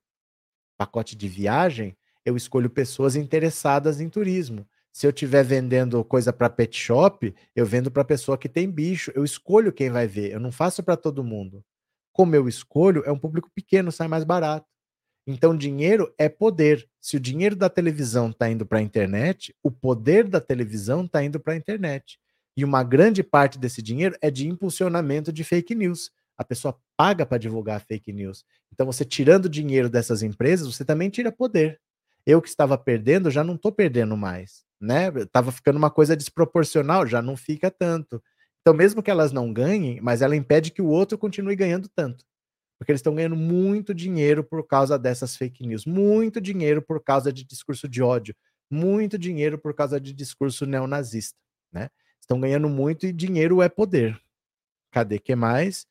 pacote 0.77 1.17
de 1.17 1.29
viagem, 1.29 1.97
eu 2.27 2.37
escolho 2.37 2.69
pessoas 2.69 3.17
interessadas 3.17 4.03
em 4.03 4.11
turismo. 4.11 4.69
Se 4.93 5.07
eu 5.07 5.11
estiver 5.11 5.43
vendendo 5.43 6.05
coisa 6.05 6.35
para 6.35 6.51
pet 6.51 6.79
shop, 6.79 7.35
eu 7.57 7.65
vendo 7.65 7.91
para 7.91 8.05
pessoa 8.05 8.37
que 8.37 8.49
tem 8.49 8.71
bicho. 8.71 9.11
Eu 9.15 9.25
escolho 9.25 9.73
quem 9.73 9.89
vai 9.91 10.07
ver. 10.07 10.31
Eu 10.31 10.39
não 10.39 10.53
faço 10.53 10.83
para 10.83 10.99
todo 10.99 11.25
mundo. 11.25 11.65
Como 12.13 12.37
eu 12.37 12.47
escolho, 12.47 13.03
é 13.07 13.11
um 13.11 13.19
público 13.19 13.51
pequeno, 13.55 13.91
sai 13.91 14.07
mais 14.07 14.23
barato. 14.23 14.67
Então, 15.27 15.57
dinheiro 15.57 16.13
é 16.19 16.29
poder. 16.29 16.87
Se 17.01 17.17
o 17.17 17.21
dinheiro 17.21 17.57
da 17.57 17.71
televisão 17.71 18.29
está 18.29 18.51
indo 18.51 18.67
para 18.67 18.81
a 18.81 18.83
internet, 18.83 19.57
o 19.63 19.71
poder 19.71 20.29
da 20.29 20.43
televisão 20.43 21.07
está 21.07 21.25
indo 21.25 21.41
para 21.41 21.55
a 21.55 21.57
internet. 21.57 22.19
E 22.55 22.63
uma 22.63 22.85
grande 22.85 23.23
parte 23.23 23.59
desse 23.59 23.81
dinheiro 23.81 24.15
é 24.21 24.31
de 24.31 24.47
impulsionamento 24.47 25.33
de 25.33 25.43
fake 25.43 25.75
news. 25.75 26.11
A 26.37 26.45
pessoa 26.45 26.79
paga 26.99 27.25
para 27.25 27.39
divulgar 27.39 27.81
fake 27.81 28.13
news. 28.13 28.45
Então, 28.71 28.85
você 28.85 29.07
tirando 29.07 29.49
dinheiro 29.49 29.89
dessas 29.89 30.23
empresas, 30.23 30.67
você 30.67 30.85
também 30.85 31.09
tira 31.09 31.33
poder. 31.33 31.81
Eu 32.27 32.43
que 32.43 32.49
estava 32.49 32.77
perdendo, 32.77 33.31
já 33.31 33.43
não 33.43 33.55
estou 33.55 33.73
perdendo 33.73 34.19
mais 34.19 34.71
né? 34.83 35.11
Tava 35.31 35.53
ficando 35.53 35.77
uma 35.77 35.91
coisa 35.91 36.17
desproporcional, 36.17 37.07
já 37.07 37.23
não 37.23 37.37
fica 37.37 37.71
tanto. 37.71 38.23
Então, 38.61 38.75
mesmo 38.75 39.03
que 39.03 39.11
elas 39.11 39.33
não 39.33 39.53
ganhem, 39.53 40.01
mas 40.01 40.23
ela 40.23 40.37
impede 40.37 40.73
que 40.73 40.83
o 40.83 40.89
outro 40.89 41.17
continue 41.17 41.55
ganhando 41.57 41.89
tanto. 41.89 42.25
Porque 42.79 42.91
eles 42.91 42.99
estão 42.99 43.15
ganhando 43.15 43.37
muito 43.37 43.95
dinheiro 43.95 44.43
por 44.43 44.67
causa 44.67 44.99
dessas 44.99 45.37
fake 45.37 45.65
news, 45.65 45.87
muito 45.87 46.41
dinheiro 46.41 46.83
por 46.83 47.03
causa 47.03 47.33
de 47.33 47.45
discurso 47.45 47.89
de 47.89 48.03
ódio, 48.03 48.35
muito 48.69 49.17
dinheiro 49.17 49.57
por 49.57 49.73
causa 49.73 50.01
de 50.01 50.13
discurso 50.13 50.67
neonazista, 50.67 51.39
né? 51.73 51.89
Estão 52.21 52.41
ganhando 52.41 52.69
muito 52.69 53.07
e 53.07 53.13
dinheiro 53.13 53.63
é 53.63 53.69
poder. 53.69 54.21
Cadê 54.91 55.19
que 55.19 55.35
mais? 55.37 55.87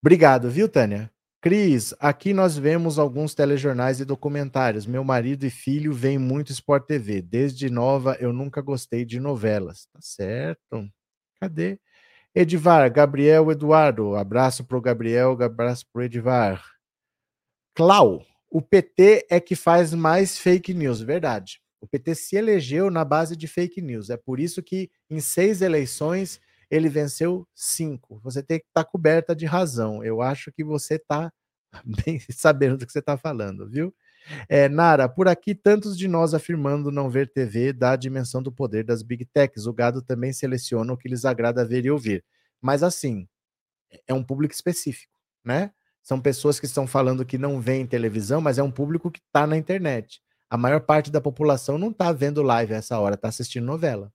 Obrigado, 0.00 0.50
viu, 0.50 0.68
Tânia? 0.68 1.10
Cris, 1.42 1.92
aqui 1.98 2.32
nós 2.32 2.56
vemos 2.56 3.00
alguns 3.00 3.34
telejornais 3.34 3.98
e 3.98 4.04
documentários. 4.04 4.86
Meu 4.86 5.02
marido 5.02 5.44
e 5.44 5.50
filho 5.50 5.92
veem 5.92 6.16
muito 6.16 6.52
Sport 6.52 6.86
TV. 6.86 7.20
Desde 7.20 7.68
nova 7.68 8.16
eu 8.20 8.32
nunca 8.32 8.62
gostei 8.62 9.04
de 9.04 9.18
novelas. 9.18 9.88
Tá 9.92 9.98
certo. 10.00 10.88
Cadê? 11.40 11.80
Edivar, 12.32 12.88
Gabriel 12.92 13.50
Eduardo. 13.50 14.14
Abraço 14.14 14.64
pro 14.64 14.80
Gabriel, 14.80 15.36
abraço 15.42 15.84
pro 15.92 16.04
Edivar. 16.04 16.64
Clau, 17.74 18.24
o 18.48 18.62
PT 18.62 19.26
é 19.28 19.40
que 19.40 19.56
faz 19.56 19.92
mais 19.92 20.38
fake 20.38 20.72
news, 20.72 21.00
verdade. 21.00 21.60
O 21.80 21.88
PT 21.88 22.14
se 22.14 22.36
elegeu 22.36 22.88
na 22.88 23.04
base 23.04 23.34
de 23.34 23.48
fake 23.48 23.82
news. 23.82 24.10
É 24.10 24.16
por 24.16 24.38
isso 24.38 24.62
que 24.62 24.88
em 25.10 25.18
seis 25.18 25.60
eleições 25.60 26.40
ele 26.72 26.88
venceu 26.88 27.46
cinco. 27.54 28.18
Você 28.24 28.42
tem 28.42 28.58
que 28.58 28.64
estar 28.64 28.82
tá 28.82 28.90
coberta 28.90 29.36
de 29.36 29.44
razão. 29.44 30.02
Eu 30.02 30.22
acho 30.22 30.50
que 30.50 30.64
você 30.64 30.94
está 30.94 31.30
bem 31.84 32.18
sabendo 32.30 32.78
do 32.78 32.86
que 32.86 32.92
você 32.92 33.00
está 33.00 33.14
falando, 33.14 33.68
viu? 33.68 33.94
É, 34.48 34.70
Nara, 34.70 35.06
por 35.06 35.28
aqui, 35.28 35.54
tantos 35.54 35.98
de 35.98 36.08
nós 36.08 36.32
afirmando 36.32 36.90
não 36.90 37.10
ver 37.10 37.30
TV 37.30 37.74
dá 37.74 37.92
a 37.92 37.96
dimensão 37.96 38.42
do 38.42 38.50
poder 38.50 38.84
das 38.84 39.02
big 39.02 39.26
techs. 39.26 39.66
O 39.66 39.72
gado 39.74 40.00
também 40.00 40.32
seleciona 40.32 40.90
o 40.94 40.96
que 40.96 41.10
lhes 41.10 41.26
agrada 41.26 41.62
ver 41.62 41.84
e 41.84 41.90
ouvir. 41.90 42.24
Mas 42.58 42.82
assim, 42.82 43.28
é 44.08 44.14
um 44.14 44.24
público 44.24 44.54
específico, 44.54 45.12
né? 45.44 45.72
São 46.02 46.18
pessoas 46.18 46.58
que 46.58 46.66
estão 46.66 46.86
falando 46.86 47.26
que 47.26 47.36
não 47.36 47.60
veem 47.60 47.86
televisão, 47.86 48.40
mas 48.40 48.58
é 48.58 48.62
um 48.62 48.70
público 48.70 49.10
que 49.10 49.20
está 49.20 49.46
na 49.46 49.58
internet. 49.58 50.22
A 50.48 50.56
maior 50.56 50.80
parte 50.80 51.10
da 51.10 51.20
população 51.20 51.76
não 51.76 51.90
está 51.90 52.12
vendo 52.12 52.42
live 52.42 52.72
a 52.72 52.78
essa 52.78 52.98
hora, 52.98 53.14
está 53.14 53.28
assistindo 53.28 53.66
novela. 53.66 54.10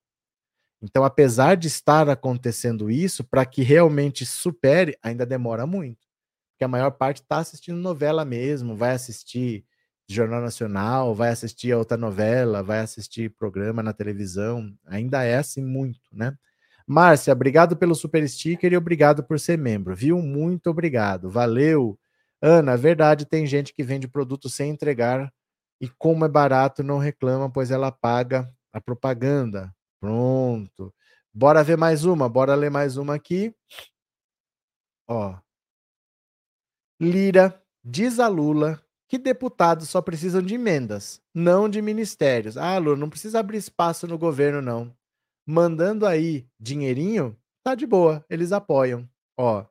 Então, 0.81 1.03
apesar 1.03 1.55
de 1.55 1.67
estar 1.67 2.09
acontecendo 2.09 2.89
isso, 2.89 3.23
para 3.23 3.45
que 3.45 3.63
realmente 3.63 4.25
supere, 4.25 4.97
ainda 5.01 5.25
demora 5.25 5.65
muito. 5.65 6.07
Porque 6.51 6.63
a 6.63 6.67
maior 6.67 6.91
parte 6.91 7.21
está 7.21 7.37
assistindo 7.37 7.77
novela 7.77 8.23
mesmo, 8.23 8.75
vai 8.75 8.91
assistir 8.91 9.65
Jornal 10.09 10.41
Nacional, 10.41 11.13
vai 11.13 11.29
assistir 11.29 11.71
a 11.71 11.77
outra 11.77 11.97
novela, 11.97 12.63
vai 12.63 12.79
assistir 12.79 13.29
programa 13.31 13.83
na 13.83 13.91
televisão. 13.91 14.73
Ainda 14.85 15.23
é 15.23 15.37
assim 15.37 15.63
muito, 15.63 15.99
né? 16.11 16.35
Márcia, 16.87 17.33
obrigado 17.33 17.75
pelo 17.75 17.93
super 17.93 18.27
sticker 18.29 18.71
e 18.71 18.77
obrigado 18.77 19.23
por 19.23 19.39
ser 19.39 19.57
membro, 19.57 19.93
viu? 19.93 20.21
Muito 20.21 20.69
obrigado, 20.69 21.29
valeu. 21.29 21.99
Ana, 22.41 22.77
verdade, 22.77 23.25
tem 23.25 23.45
gente 23.45 23.73
que 23.73 23.83
vende 23.83 24.07
produto 24.07 24.49
sem 24.49 24.69
entregar 24.69 25.31
e 25.81 25.89
como 25.89 26.23
é 26.23 26.29
barato 26.29 26.83
não 26.83 26.97
reclama, 26.97 27.51
pois 27.51 27.71
ela 27.71 27.91
paga 27.91 28.49
a 28.71 28.79
propaganda. 28.79 29.73
Pronto. 29.99 30.93
Bora 31.33 31.63
ver 31.63 31.77
mais 31.77 32.03
uma, 32.05 32.27
bora 32.29 32.55
ler 32.55 32.71
mais 32.71 32.97
uma 32.97 33.15
aqui. 33.15 33.53
Ó. 35.07 35.37
Lira 36.99 37.61
diz 37.83 38.19
a 38.19 38.27
Lula 38.27 38.81
que 39.07 39.17
deputados 39.17 39.89
só 39.89 40.01
precisam 40.01 40.41
de 40.41 40.55
emendas, 40.55 41.21
não 41.33 41.69
de 41.69 41.81
ministérios. 41.81 42.57
Ah, 42.57 42.77
Lula, 42.77 42.97
não 42.97 43.09
precisa 43.09 43.39
abrir 43.39 43.57
espaço 43.57 44.07
no 44.07 44.17
governo, 44.17 44.61
não. 44.61 44.93
Mandando 45.47 46.05
aí 46.05 46.45
dinheirinho, 46.59 47.37
tá 47.63 47.73
de 47.75 47.85
boa, 47.87 48.25
eles 48.29 48.51
apoiam. 48.51 49.07
Ó, 49.39 49.65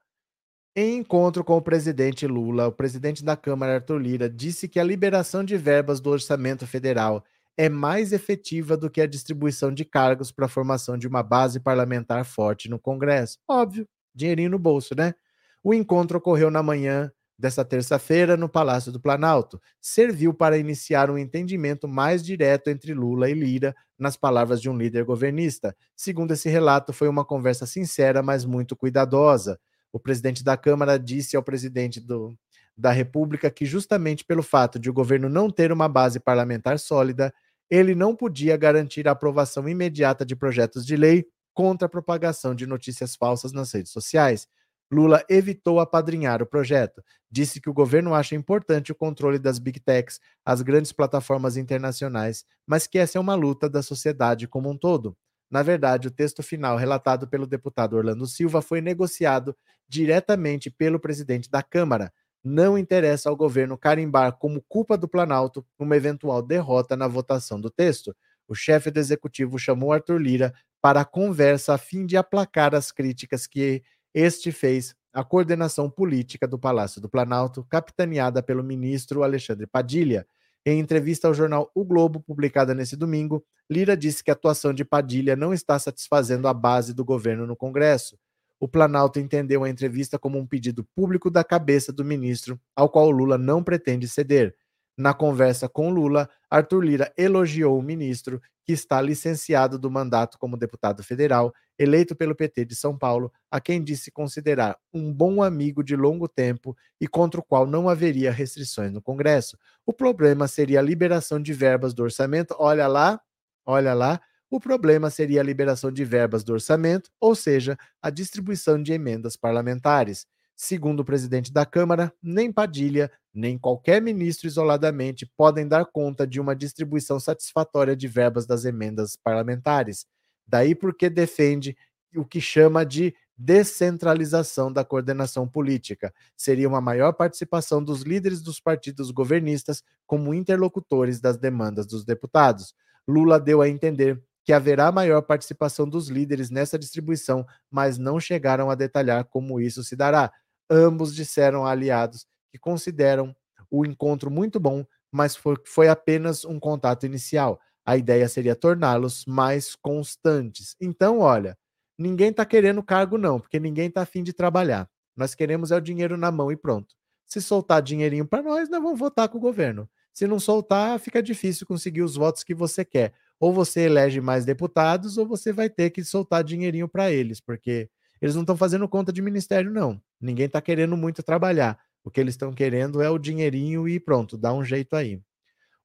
Em 0.77 0.99
encontro 0.99 1.45
com 1.45 1.57
o 1.57 1.63
presidente 1.63 2.27
Lula, 2.27 2.69
o 2.69 2.73
presidente 2.73 3.25
da 3.25 3.37
Câmara, 3.37 3.77
Arthur 3.77 3.99
Lira, 3.99 4.31
disse 4.31 4.69
que 4.69 4.81
a 4.81 4.85
liberação 4.85 5.45
de 5.45 5.57
verbas 5.57 6.01
do 6.01 6.11
orçamento 6.11 6.67
federal 6.67 7.25
é 7.57 7.69
mais 7.69 8.13
efetiva 8.13 8.77
do 8.77 8.91
que 8.91 9.01
a 9.01 9.07
distribuição 9.07 9.73
de 9.73 9.85
cargos 9.85 10.31
para 10.31 10.47
a 10.47 10.49
formação 10.49 10.99
de 10.99 11.09
uma 11.09 11.23
base 11.23 11.59
parlamentar 11.59 12.25
forte 12.25 12.69
no 12.69 12.79
Congresso. 12.79 13.39
Óbvio, 13.49 13.89
dinheirinho 14.15 14.51
no 14.51 14.59
bolso, 14.59 14.95
né? 14.95 15.15
O 15.63 15.73
encontro 15.73 16.19
ocorreu 16.19 16.51
na 16.51 16.63
manhã 16.63 17.11
desta 17.39 17.65
terça-feira 17.65 18.37
no 18.37 18.49
Palácio 18.49 18.91
do 18.93 19.01
Planalto. 19.01 19.61
Serviu 19.81 20.33
para 20.33 20.59
iniciar 20.59 21.11
um 21.11 21.19
entendimento 21.19 21.87
mais 21.87 22.25
direto 22.25 22.69
entre 22.69 22.95
Lula 22.95 23.29
e 23.29 23.35
Lira, 23.35 23.75
nas 23.99 24.17
palavras 24.17 24.61
de 24.61 24.69
um 24.69 24.77
líder 24.77 25.05
governista. 25.05 25.75
Segundo 25.95 26.33
esse 26.33 26.49
relato, 26.49 26.93
foi 26.93 27.09
uma 27.09 27.25
conversa 27.25 27.67
sincera, 27.67 28.23
mas 28.23 28.45
muito 28.45 28.77
cuidadosa. 28.77 29.59
O 29.93 29.99
presidente 29.99 30.45
da 30.45 30.57
Câmara 30.57 30.99
disse 30.99 31.37
ao 31.37 31.43
presidente 31.43 32.01
do, 32.01 32.37
da 32.77 32.91
República 32.91 33.51
que, 33.51 33.65
justamente 33.65 34.25
pelo 34.25 34.43
fato 34.43 34.79
de 34.79 34.91
o 34.91 34.93
governo 34.93 35.29
não 35.29 35.51
ter 35.51 35.73
uma 35.73 35.89
base 35.89 36.21
parlamentar 36.21 36.79
sólida, 36.79 37.33
ele 37.71 37.95
não 37.95 38.15
podia 38.15 38.57
garantir 38.57 39.09
a 39.09 39.13
aprovação 39.13 39.69
imediata 39.69 40.25
de 40.25 40.37
projetos 40.37 40.87
de 40.87 40.97
lei 40.97 41.27
contra 41.55 41.87
a 41.87 41.89
propagação 41.89 42.55
de 42.55 42.67
notícias 42.67 43.17
falsas 43.17 43.53
nas 43.53 43.73
redes 43.73 43.93
sociais. 43.93 44.47
Lula 44.91 45.25
evitou 45.29 45.81
apadrinhar 45.81 46.43
o 46.43 46.47
projeto. 46.47 47.03
Disse 47.31 47.61
que 47.61 47.69
o 47.69 47.75
governo 47.75 48.15
acha 48.15 48.37
importante 48.37 48.93
o 48.93 48.95
controle 48.95 49.39
das 49.39 49.59
big 49.59 49.81
techs, 49.81 50.21
as 50.45 50.63
grandes 50.63 50.93
plataformas 50.93 51.57
internacionais, 51.57 52.45
mas 52.67 52.87
que 52.87 52.99
essa 52.99 53.19
é 53.19 53.21
uma 53.21 53.35
luta 53.35 53.69
da 53.69 53.83
sociedade 53.83 54.47
como 54.47 54.71
um 54.71 54.79
todo. 54.79 55.17
Na 55.51 55.63
verdade, 55.63 56.09
o 56.09 56.11
texto 56.11 56.43
final 56.43 56.77
relatado 56.77 57.27
pelo 57.27 57.47
deputado 57.47 57.97
Orlando 57.97 58.27
Silva 58.27 58.63
foi 58.63 58.81
negociado 58.81 59.57
diretamente 59.89 60.71
pelo 60.71 61.01
presidente 61.01 61.49
da 61.51 61.63
Câmara, 61.63 62.13
não 62.49 62.79
interessa 62.79 63.29
ao 63.29 63.35
governo 63.35 63.77
carimbar 63.77 64.39
como 64.39 64.63
culpa 64.69 64.97
do 64.97 65.09
Planalto 65.09 65.67
uma 65.77 65.97
eventual 65.97 66.41
derrota 66.41 66.97
na 66.97 67.09
votação 67.09 67.61
do 67.61 67.69
texto. 67.69 68.15
O 68.47 68.55
chefe 68.55 68.89
do 68.89 69.01
executivo 69.01 69.59
chamou 69.59 69.93
Arthur 69.93 70.19
Lira 70.19 70.55
para 70.81 71.01
a 71.01 71.05
conversa 71.05 71.75
a 71.75 71.79
fim 71.79 72.07
de 72.07 72.17
aplacar 72.17 72.73
as 72.73 72.93
críticas 72.93 73.49
que 73.49 73.83
este 74.15 74.53
fez 74.53 74.95
à 75.13 75.25
coordenação 75.25 75.91
política 75.91 76.47
do 76.47 76.57
Palácio 76.57 77.01
do 77.01 77.09
Planalto, 77.09 77.67
capitaneada 77.69 78.41
pelo 78.41 78.63
ministro 78.63 79.25
Alexandre 79.25 79.67
Padilha. 79.67 80.25
Em 80.65 80.79
entrevista 80.79 81.27
ao 81.27 81.35
jornal 81.35 81.69
O 81.75 81.85
Globo, 81.85 82.21
publicada 82.21 82.73
nesse 82.75 82.97
domingo, 82.97 83.45
Lira 83.69 83.97
disse 83.97 84.23
que 84.23 84.31
a 84.31 84.35
atuação 84.35 84.73
de 84.73 84.85
Padilha 84.85 85.35
não 85.35 85.53
está 85.53 85.77
satisfazendo 85.81 86.47
a 86.47 86.55
base 86.55 86.95
do 86.95 87.05
governo 87.05 87.45
no 87.45 87.57
Congresso 87.57 88.17
o 88.59 88.67
Planalto 88.67 89.19
entendeu 89.19 89.65
a 89.65 89.71
entrevista 89.71 90.19
como 90.19 90.39
um 90.39 90.47
pedido 90.47 90.85
público 90.95 91.31
da 91.31 91.45
cabeça 91.45 91.93
do 91.93 92.05
ministro, 92.05 92.59
ao 92.75 92.89
qual 92.89 93.11
Lula 93.11 93.37
não 93.37 93.63
pretende 93.63 94.09
ceder. 94.09 94.55
Na 94.99 95.13
conversa 95.13 95.69
com 95.69 95.91
Lula, 95.91 96.29
Arthur 96.51 96.81
Lira 96.81 97.13
elogiou 97.19 97.79
o 97.79 97.83
ministro, 97.83 98.41
que 98.65 98.73
está 98.73 99.01
licenciado 99.01 99.79
do 99.79 99.91
mandato 99.91 100.39
como 100.39 100.57
deputado 100.57 101.05
federal, 101.05 101.53
eleito 101.79 102.17
pelo 102.17 102.35
PT 102.35 102.65
de 102.65 102.75
São 102.75 102.97
Paulo, 102.97 103.31
a 103.51 103.61
quem 103.61 103.85
disse 103.85 104.11
considerar 104.11 104.77
um 104.93 105.13
bom 105.13 105.43
amigo 105.43 105.85
de 105.85 105.95
longo 105.95 106.27
tempo 106.27 106.75
e 106.99 107.07
contra 107.07 107.39
o 107.39 107.45
qual 107.45 107.67
não 107.67 107.89
haveria 107.91 108.33
restrições 108.33 108.91
no 108.91 109.03
Congresso. 109.03 109.59
O 109.85 109.93
problema 109.93 110.49
seria 110.49 110.81
a 110.81 110.83
liberação 110.83 111.41
de 111.41 111.53
verbas 111.53 111.93
do 111.93 112.03
orçamento. 112.03 112.57
Olha 112.59 112.89
lá, 112.89 113.21
olha 113.67 113.93
lá, 113.93 114.21
o 114.51 114.61
problema 114.61 115.11
seria 115.11 115.41
a 115.41 115.45
liberação 115.45 115.91
de 115.91 116.05
verbas 116.05 116.45
do 116.45 116.53
orçamento, 116.53 117.11
ou 117.21 117.35
seja, 117.35 117.77
a 118.01 118.11
distribuição 118.11 118.81
de 118.81 118.93
emendas 118.93 119.37
parlamentares. 119.37 120.27
Segundo 120.55 121.01
o 121.01 121.05
presidente 121.05 121.53
da 121.53 121.67
Câmara, 121.67 122.13
nem 122.23 122.51
Padilha, 122.51 123.11
nem 123.35 123.59
qualquer 123.59 124.01
ministro 124.01 124.47
isoladamente 124.47 125.31
podem 125.37 125.69
dar 125.69 125.85
conta 125.85 126.27
de 126.27 126.41
uma 126.41 126.57
distribuição 126.57 127.21
satisfatória 127.21 127.95
de 127.95 128.09
verbas 128.09 128.47
das 128.47 128.65
emendas 128.65 129.17
parlamentares. 129.17 130.07
Daí 130.47 130.75
porque 130.75 131.11
defende 131.11 131.77
o 132.15 132.25
que 132.25 132.41
chama 132.41 132.87
de 132.87 133.15
descentralização 133.37 134.73
da 134.73 134.83
coordenação 134.83 135.47
política. 135.47 136.15
Seria 136.35 136.69
uma 136.69 136.81
maior 136.81 137.13
participação 137.13 137.85
dos 137.85 138.03
líderes 138.03 138.41
dos 138.41 138.59
partidos 138.59 139.11
governistas 139.11 139.83
como 140.07 140.33
interlocutores 140.33 141.21
das 141.21 141.37
demandas 141.37 141.87
dos 141.87 142.05
deputados. 142.05 142.75
Lula 143.07 143.39
deu 143.39 143.61
a 143.61 143.69
entender 143.69 144.23
que 144.47 144.53
haverá 144.53 144.93
maior 144.93 145.23
participação 145.23 145.89
dos 145.89 146.07
líderes 146.09 146.51
nessa 146.51 146.79
distribuição, 146.79 147.45
mas 147.69 147.99
não 147.99 148.21
chegaram 148.21 148.71
a 148.71 148.77
detalhar 148.77 149.25
como 149.25 149.61
isso 149.61 149.83
se 149.83 149.97
dará. 149.97 150.33
Ambos 150.71 151.13
disseram 151.13 151.67
a 151.67 151.73
aliados 151.73 152.25
que 152.53 152.57
consideram 152.57 153.35
o 153.69 153.85
encontro 153.85 154.31
muito 154.31 154.61
bom, 154.61 154.87
mas 155.11 155.35
foi, 155.35 155.57
foi 155.67 155.89
apenas 155.89 156.45
um 156.45 156.61
contato 156.61 157.05
inicial. 157.05 157.59
A 157.85 157.97
ideia 157.97 158.29
seria 158.29 158.55
torná-los 158.55 159.25
mais 159.27 159.75
constantes. 159.75 160.77
Então, 160.81 161.19
olha, 161.19 161.59
ninguém 161.99 162.31
está 162.31 162.47
querendo 162.47 162.85
cargo, 162.85 163.19
não, 163.19 163.41
porque 163.41 163.59
ninguém 163.59 163.89
está 163.89 164.03
afim 164.03 164.23
de 164.23 164.33
trabalhar. 164.33 164.89
Nós 165.17 165.35
queremos 165.35 165.73
é 165.73 165.77
o 165.77 165.81
dinheiro 165.81 166.17
na 166.17 166.31
mão 166.31 166.53
e 166.53 166.57
pronto. 166.57 166.95
Se 167.25 167.43
soltar 167.43 167.83
dinheirinho 167.83 168.25
para 168.25 168.45
nós, 168.45 168.69
nós 168.69 168.81
vamos 168.81 168.99
votar 168.99 169.29
com 169.29 169.39
o 169.39 169.41
governo. 169.41 169.91
Se 170.13 170.25
não 170.25 170.39
soltar, 170.39 171.01
fica 171.01 171.21
difícil 171.21 171.67
conseguir 171.67 172.03
os 172.03 172.15
votos 172.15 172.45
que 172.45 172.55
você 172.55 172.85
quer 172.85 173.13
ou 173.39 173.53
você 173.53 173.83
elege 173.83 174.21
mais 174.21 174.45
deputados, 174.45 175.19
ou 175.19 175.27
você 175.27 175.53
vai 175.53 175.69
ter 175.69 175.91
que 175.91 176.03
soltar 176.05 176.43
dinheirinho 176.43 176.89
para 176.89 177.11
eles, 177.11 177.41
porque 177.41 177.89
eles 178.21 178.35
não 178.35 178.43
estão 178.43 178.57
fazendo 178.57 178.89
conta 178.89 179.13
de 179.13 179.21
ministério, 179.21 179.71
não. 179.71 180.01
Ninguém 180.21 180.47
está 180.47 180.61
querendo 180.61 180.97
muito 180.97 181.23
trabalhar. 181.23 181.79
O 182.03 182.11
que 182.11 182.21
eles 182.21 182.35
estão 182.35 182.53
querendo 182.53 183.03
é 183.03 183.11
o 183.11 183.19
dinheirinho 183.19 183.89
e 183.89 184.01
pronto, 184.01 184.39
dá 184.39 184.53
um 184.55 184.65
jeito 184.65 184.97
aí. 184.97 185.21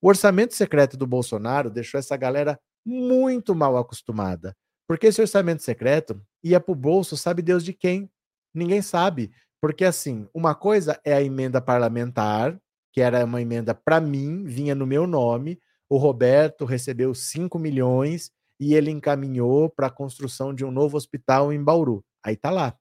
O 0.01 0.07
orçamento 0.07 0.55
secreto 0.55 0.95
do 0.95 1.05
Bolsonaro 1.05 1.69
deixou 1.69 1.99
essa 1.99 2.15
galera 2.15 2.59
muito 2.85 3.53
mal 3.53 3.77
acostumada, 3.77 4.55
porque 4.87 5.07
esse 5.07 5.21
orçamento 5.21 5.61
secreto 5.61 6.21
ia 6.43 6.59
para 6.59 6.71
o 6.71 6.75
bolso, 6.75 7.15
sabe 7.15 7.41
Deus 7.41 7.63
de 7.63 7.73
quem? 7.73 8.09
Ninguém 8.53 8.81
sabe. 8.81 9.31
Porque, 9.61 9.85
assim, 9.85 10.27
uma 10.33 10.55
coisa 10.55 10.99
é 11.05 11.13
a 11.13 11.21
emenda 11.21 11.61
parlamentar, 11.61 12.59
que 12.91 12.99
era 12.99 13.23
uma 13.23 13.41
emenda 13.41 13.75
para 13.75 14.01
mim, 14.01 14.43
vinha 14.43 14.73
no 14.73 14.87
meu 14.87 15.05
nome, 15.05 15.59
o 15.91 15.97
Roberto 15.97 16.63
recebeu 16.63 17.13
5 17.13 17.59
milhões 17.59 18.31
e 18.57 18.75
ele 18.75 18.89
encaminhou 18.89 19.69
para 19.69 19.87
a 19.87 19.91
construção 19.91 20.55
de 20.55 20.63
um 20.63 20.71
novo 20.71 20.95
hospital 20.95 21.51
em 21.51 21.61
Bauru. 21.61 22.01
Aí 22.23 22.37
tá 22.37 22.49
lá. 22.49 22.79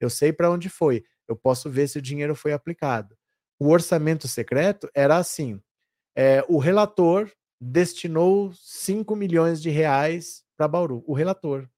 Eu 0.00 0.08
sei 0.08 0.32
para 0.32 0.50
onde 0.50 0.70
foi. 0.70 1.04
Eu 1.28 1.36
posso 1.36 1.68
ver 1.68 1.86
se 1.86 1.98
o 1.98 2.02
dinheiro 2.02 2.34
foi 2.34 2.54
aplicado. 2.54 3.14
O 3.60 3.68
orçamento 3.68 4.26
secreto 4.26 4.88
era 4.94 5.18
assim: 5.18 5.60
é, 6.16 6.42
o 6.48 6.56
relator 6.56 7.30
destinou 7.60 8.50
5 8.54 9.14
milhões 9.14 9.60
de 9.60 9.68
reais 9.68 10.42
para 10.56 10.66
Bauru. 10.66 11.04
O 11.06 11.12
relator. 11.12 11.68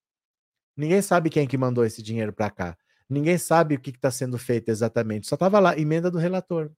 Ninguém 0.77 1.03
sabe 1.03 1.29
quem 1.29 1.49
que 1.49 1.59
mandou 1.59 1.85
esse 1.85 2.01
dinheiro 2.01 2.33
para 2.33 2.51
cá. 2.51 2.79
Ninguém 3.11 3.37
sabe 3.37 3.75
o 3.75 3.81
que 3.81 3.91
está 3.91 4.13
sendo 4.13 4.39
feito 4.39 4.69
exatamente. 4.69 5.27
Só 5.27 5.35
estava 5.35 5.59
lá, 5.59 5.77
emenda 5.77 6.09
do 6.09 6.19
relator. 6.19 6.71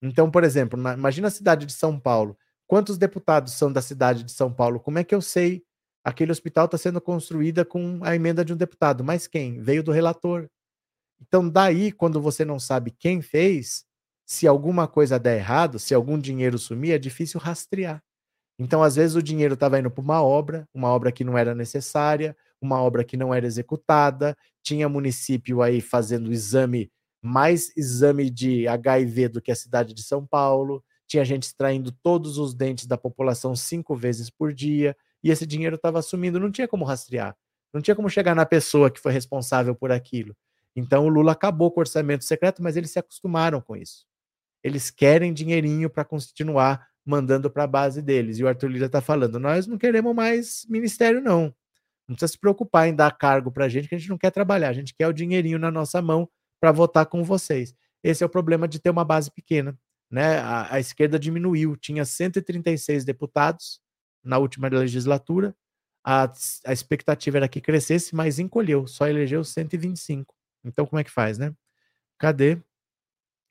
Então, 0.00 0.30
por 0.30 0.44
exemplo, 0.44 0.80
na, 0.80 0.94
imagina 0.94 1.26
a 1.26 1.32
cidade 1.32 1.66
de 1.66 1.72
São 1.72 1.98
Paulo. 1.98 2.38
Quantos 2.70 2.96
deputados 2.96 3.54
são 3.54 3.72
da 3.72 3.82
cidade 3.82 4.22
de 4.22 4.30
São 4.30 4.52
Paulo? 4.52 4.78
Como 4.78 4.96
é 4.96 5.02
que 5.02 5.12
eu 5.12 5.20
sei? 5.20 5.64
Aquele 6.04 6.30
hospital 6.30 6.66
está 6.66 6.78
sendo 6.78 7.00
construído 7.00 7.66
com 7.66 7.98
a 8.04 8.14
emenda 8.14 8.44
de 8.44 8.52
um 8.52 8.56
deputado. 8.56 9.02
Mas 9.02 9.26
quem? 9.26 9.60
Veio 9.60 9.82
do 9.82 9.90
relator. 9.90 10.48
Então, 11.20 11.48
daí, 11.48 11.90
quando 11.90 12.22
você 12.22 12.44
não 12.44 12.60
sabe 12.60 12.92
quem 12.92 13.20
fez, 13.20 13.84
se 14.24 14.46
alguma 14.46 14.86
coisa 14.86 15.18
der 15.18 15.38
errado, 15.38 15.80
se 15.80 15.92
algum 15.92 16.16
dinheiro 16.16 16.58
sumir, 16.58 16.92
é 16.92 16.98
difícil 16.98 17.40
rastrear. 17.40 18.00
Então, 18.56 18.84
às 18.84 18.94
vezes, 18.94 19.16
o 19.16 19.22
dinheiro 19.22 19.54
estava 19.54 19.80
indo 19.80 19.90
para 19.90 20.04
uma 20.04 20.22
obra, 20.22 20.64
uma 20.72 20.90
obra 20.90 21.10
que 21.10 21.24
não 21.24 21.36
era 21.36 21.56
necessária, 21.56 22.36
uma 22.62 22.80
obra 22.80 23.02
que 23.02 23.16
não 23.16 23.34
era 23.34 23.46
executada, 23.46 24.36
tinha 24.62 24.88
município 24.88 25.60
aí 25.60 25.80
fazendo 25.80 26.32
exame, 26.32 26.88
mais 27.20 27.76
exame 27.76 28.30
de 28.30 28.68
HIV 28.68 29.28
do 29.28 29.42
que 29.42 29.50
a 29.50 29.56
cidade 29.56 29.92
de 29.92 30.04
São 30.04 30.24
Paulo, 30.24 30.84
tinha 31.10 31.24
gente 31.24 31.42
extraindo 31.42 31.90
todos 31.90 32.38
os 32.38 32.54
dentes 32.54 32.86
da 32.86 32.96
população 32.96 33.56
cinco 33.56 33.96
vezes 33.96 34.30
por 34.30 34.52
dia, 34.52 34.96
e 35.24 35.30
esse 35.30 35.44
dinheiro 35.44 35.74
estava 35.74 36.00
sumindo, 36.02 36.38
não 36.38 36.52
tinha 36.52 36.68
como 36.68 36.84
rastrear, 36.84 37.36
não 37.74 37.82
tinha 37.82 37.96
como 37.96 38.08
chegar 38.08 38.32
na 38.32 38.46
pessoa 38.46 38.88
que 38.88 39.00
foi 39.00 39.12
responsável 39.12 39.74
por 39.74 39.90
aquilo. 39.90 40.36
Então 40.74 41.06
o 41.06 41.08
Lula 41.08 41.32
acabou 41.32 41.68
com 41.72 41.80
o 41.80 41.82
orçamento 41.82 42.24
secreto, 42.24 42.62
mas 42.62 42.76
eles 42.76 42.92
se 42.92 42.98
acostumaram 43.00 43.60
com 43.60 43.76
isso. 43.76 44.06
Eles 44.62 44.88
querem 44.88 45.32
dinheirinho 45.32 45.90
para 45.90 46.04
continuar 46.04 46.86
mandando 47.04 47.50
para 47.50 47.64
a 47.64 47.66
base 47.66 48.00
deles. 48.00 48.38
E 48.38 48.44
o 48.44 48.48
Arthur 48.48 48.68
Lira 48.68 48.86
está 48.86 49.00
falando: 49.00 49.40
nós 49.40 49.66
não 49.66 49.76
queremos 49.76 50.14
mais 50.14 50.64
ministério, 50.68 51.20
não. 51.20 51.52
Não 52.06 52.14
precisa 52.14 52.32
se 52.32 52.38
preocupar 52.38 52.88
em 52.88 52.94
dar 52.94 53.10
cargo 53.18 53.50
para 53.50 53.64
a 53.64 53.68
gente, 53.68 53.88
que 53.88 53.96
a 53.96 53.98
gente 53.98 54.10
não 54.10 54.18
quer 54.18 54.30
trabalhar, 54.30 54.68
a 54.68 54.72
gente 54.72 54.94
quer 54.94 55.08
o 55.08 55.12
dinheirinho 55.12 55.58
na 55.58 55.72
nossa 55.72 56.00
mão 56.00 56.28
para 56.60 56.70
votar 56.70 57.06
com 57.06 57.24
vocês. 57.24 57.74
Esse 58.02 58.22
é 58.22 58.26
o 58.26 58.30
problema 58.30 58.68
de 58.68 58.78
ter 58.78 58.90
uma 58.90 59.04
base 59.04 59.28
pequena 59.30 59.76
né, 60.10 60.38
a, 60.38 60.74
a 60.74 60.80
esquerda 60.80 61.18
diminuiu, 61.18 61.76
tinha 61.76 62.04
136 62.04 63.04
deputados 63.04 63.80
na 64.22 64.38
última 64.38 64.68
legislatura, 64.68 65.54
a, 66.04 66.30
a 66.66 66.72
expectativa 66.72 67.38
era 67.38 67.48
que 67.48 67.60
crescesse, 67.60 68.14
mas 68.14 68.38
encolheu, 68.38 68.86
só 68.86 69.06
elegeu 69.06 69.44
125. 69.44 70.34
Então, 70.64 70.86
como 70.86 71.00
é 71.00 71.04
que 71.04 71.10
faz, 71.10 71.38
né? 71.38 71.54
Cadê? 72.18 72.58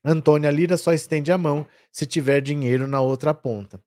Antônia 0.04 0.50
Lira 0.50 0.76
só 0.76 0.92
estende 0.92 1.30
a 1.30 1.38
mão 1.38 1.66
se 1.92 2.06
tiver 2.06 2.40
dinheiro 2.40 2.86
na 2.86 3.00
outra 3.00 3.34
ponta. 3.34 3.82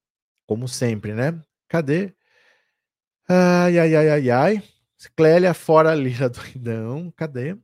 Como 0.46 0.68
sempre, 0.68 1.14
né? 1.14 1.40
Cadê? 1.68 2.14
Ai, 3.28 3.80
ai, 3.80 3.96
ai, 3.96 4.10
ai, 4.10 4.30
ai. 4.30 4.64
Clélia 5.16 5.54
fora 5.54 5.96
Lira 5.96 6.30
doidão. 6.30 7.12
Cadê? 7.16 7.58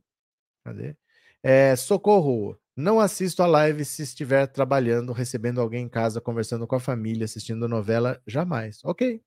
Cadê? 0.64 0.96
É, 1.42 1.76
socorro. 1.76 2.58
Não 2.80 2.98
assisto 2.98 3.42
a 3.42 3.46
live 3.46 3.84
se 3.84 4.02
estiver 4.02 4.46
trabalhando, 4.46 5.12
recebendo 5.12 5.60
alguém 5.60 5.84
em 5.84 5.88
casa, 5.88 6.18
conversando 6.18 6.66
com 6.66 6.74
a 6.74 6.80
família, 6.80 7.26
assistindo 7.26 7.68
novela, 7.68 8.18
jamais. 8.26 8.80
Ok. 8.82 9.20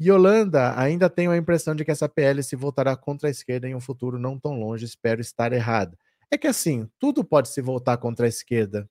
Yolanda, 0.00 0.78
ainda 0.78 1.10
tenho 1.10 1.32
a 1.32 1.36
impressão 1.36 1.74
de 1.74 1.84
que 1.84 1.90
essa 1.90 2.08
PL 2.08 2.40
se 2.40 2.54
voltará 2.54 2.96
contra 2.96 3.28
a 3.28 3.32
esquerda 3.32 3.68
em 3.68 3.74
um 3.74 3.80
futuro 3.80 4.16
não 4.16 4.38
tão 4.38 4.60
longe, 4.60 4.84
espero 4.84 5.20
estar 5.20 5.52
errado. 5.52 5.98
É 6.30 6.38
que 6.38 6.46
assim, 6.46 6.88
tudo 6.96 7.24
pode 7.24 7.48
se 7.48 7.60
voltar 7.60 7.96
contra 7.96 8.26
a 8.26 8.28
esquerda. 8.28 8.88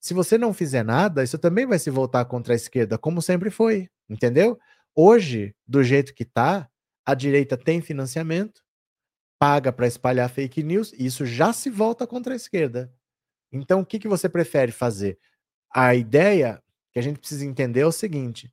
Se 0.00 0.14
você 0.14 0.38
não 0.38 0.52
fizer 0.54 0.84
nada, 0.84 1.24
isso 1.24 1.36
também 1.36 1.66
vai 1.66 1.80
se 1.80 1.90
voltar 1.90 2.24
contra 2.26 2.54
a 2.54 2.56
esquerda, 2.56 2.96
como 2.96 3.20
sempre 3.20 3.50
foi, 3.50 3.88
entendeu? 4.08 4.56
Hoje, 4.94 5.52
do 5.66 5.82
jeito 5.82 6.14
que 6.14 6.24
tá, 6.24 6.68
a 7.04 7.14
direita 7.14 7.56
tem 7.56 7.80
financiamento, 7.80 8.62
paga 9.36 9.72
para 9.72 9.88
espalhar 9.88 10.30
fake 10.30 10.62
news, 10.62 10.92
e 10.92 11.06
isso 11.06 11.26
já 11.26 11.52
se 11.52 11.70
volta 11.70 12.06
contra 12.06 12.34
a 12.34 12.36
esquerda. 12.36 12.92
Então, 13.52 13.80
o 13.80 13.86
que, 13.86 13.98
que 13.98 14.08
você 14.08 14.28
prefere 14.28 14.72
fazer? 14.72 15.18
A 15.74 15.94
ideia 15.94 16.62
que 16.92 16.98
a 16.98 17.02
gente 17.02 17.18
precisa 17.20 17.44
entender 17.46 17.80
é 17.80 17.86
o 17.86 17.92
seguinte: 17.92 18.52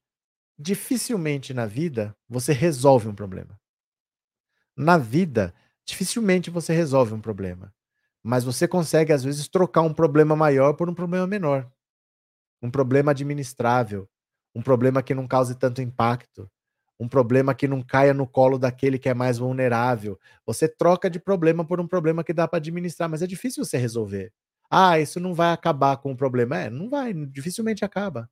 dificilmente 0.59 1.53
na 1.53 1.65
vida 1.65 2.15
você 2.29 2.53
resolve 2.53 3.07
um 3.09 3.15
problema. 3.15 3.59
Na 4.75 4.97
vida, 4.97 5.53
dificilmente 5.85 6.49
você 6.49 6.73
resolve 6.73 7.13
um 7.13 7.21
problema. 7.21 7.73
Mas 8.23 8.43
você 8.43 8.67
consegue, 8.67 9.13
às 9.13 9.23
vezes, 9.23 9.47
trocar 9.47 9.81
um 9.81 9.93
problema 9.93 10.35
maior 10.35 10.73
por 10.73 10.89
um 10.89 10.93
problema 10.93 11.25
menor. 11.25 11.69
Um 12.61 12.71
problema 12.71 13.11
administrável. 13.11 14.09
Um 14.55 14.61
problema 14.61 15.03
que 15.03 15.13
não 15.15 15.27
cause 15.27 15.55
tanto 15.55 15.81
impacto. 15.81 16.49
Um 16.99 17.07
problema 17.07 17.55
que 17.55 17.67
não 17.67 17.81
caia 17.83 18.13
no 18.13 18.27
colo 18.27 18.57
daquele 18.59 18.99
que 18.99 19.09
é 19.09 19.13
mais 19.13 19.37
vulnerável. 19.37 20.19
Você 20.45 20.67
troca 20.67 21.09
de 21.09 21.19
problema 21.19 21.65
por 21.65 21.79
um 21.79 21.87
problema 21.87 22.23
que 22.23 22.33
dá 22.33 22.47
para 22.47 22.57
administrar, 22.59 23.09
mas 23.09 23.21
é 23.21 23.27
difícil 23.27 23.65
você 23.65 23.77
resolver. 23.77 24.33
Ah, 24.69 24.99
isso 24.99 25.19
não 25.19 25.33
vai 25.33 25.51
acabar 25.53 25.97
com 25.97 26.11
o 26.11 26.17
problema. 26.17 26.57
É, 26.57 26.69
não 26.69 26.89
vai, 26.89 27.13
dificilmente 27.13 27.85
acaba. 27.85 28.29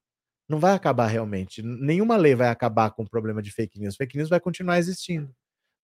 Não 0.49 0.59
vai 0.59 0.73
acabar 0.73 1.07
realmente. 1.07 1.61
Nenhuma 1.63 2.17
lei 2.17 2.35
vai 2.35 2.49
acabar 2.49 2.91
com 2.91 3.03
o 3.03 3.09
problema 3.09 3.41
de 3.41 3.51
fake 3.51 3.79
news. 3.79 3.95
Fake 3.95 4.17
news 4.17 4.29
vai 4.29 4.39
continuar 4.39 4.79
existindo. 4.79 5.33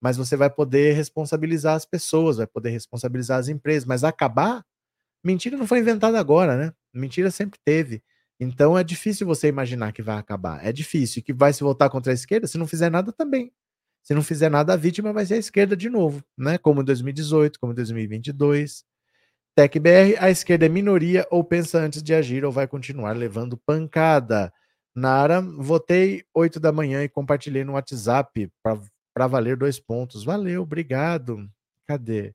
Mas 0.02 0.16
você 0.16 0.36
vai 0.36 0.50
poder 0.50 0.94
responsabilizar 0.94 1.76
as 1.76 1.86
pessoas, 1.86 2.38
vai 2.38 2.46
poder 2.46 2.70
responsabilizar 2.70 3.38
as 3.40 3.48
empresas. 3.48 3.86
Mas 3.86 4.04
acabar, 4.04 4.64
mentira 5.24 5.56
não 5.56 5.66
foi 5.66 5.80
inventada 5.80 6.18
agora, 6.20 6.56
né? 6.56 6.74
Mentira 6.94 7.30
sempre 7.30 7.60
teve. 7.64 8.02
Então 8.40 8.78
é 8.78 8.84
difícil 8.84 9.26
você 9.26 9.48
imaginar 9.48 9.92
que 9.92 10.02
vai 10.02 10.18
acabar. 10.18 10.64
É 10.66 10.72
difícil. 10.72 11.20
E 11.20 11.22
que 11.22 11.32
vai 11.32 11.52
se 11.52 11.62
voltar 11.64 11.90
contra 11.90 12.12
a 12.12 12.14
esquerda 12.14 12.46
se 12.48 12.58
não 12.58 12.66
fizer 12.66 12.90
nada 12.90 13.12
também. 13.12 13.52
Se 14.04 14.14
não 14.14 14.22
fizer 14.22 14.50
nada, 14.50 14.72
a 14.74 14.76
vítima 14.76 15.12
vai 15.12 15.26
ser 15.26 15.34
a 15.34 15.38
esquerda 15.38 15.76
de 15.76 15.88
novo, 15.90 16.24
né? 16.36 16.58
Como 16.58 16.82
em 16.82 16.84
2018, 16.84 17.58
como 17.60 17.72
em 17.72 17.76
2022. 17.76 18.84
TecBR, 19.54 20.16
a 20.18 20.30
esquerda 20.30 20.64
é 20.64 20.68
minoria 20.68 21.26
ou 21.30 21.44
pensa 21.44 21.78
antes 21.78 22.02
de 22.02 22.14
agir 22.14 22.42
ou 22.42 22.50
vai 22.50 22.66
continuar 22.66 23.14
levando 23.14 23.56
pancada. 23.56 24.52
Nara, 24.94 25.42
votei 25.42 26.24
8 26.34 26.58
da 26.58 26.72
manhã 26.72 27.04
e 27.04 27.08
compartilhei 27.08 27.62
no 27.62 27.72
WhatsApp 27.72 28.50
para 28.62 29.26
valer 29.26 29.56
dois 29.56 29.78
pontos. 29.78 30.24
Valeu, 30.24 30.62
obrigado. 30.62 31.46
Cadê? 31.86 32.34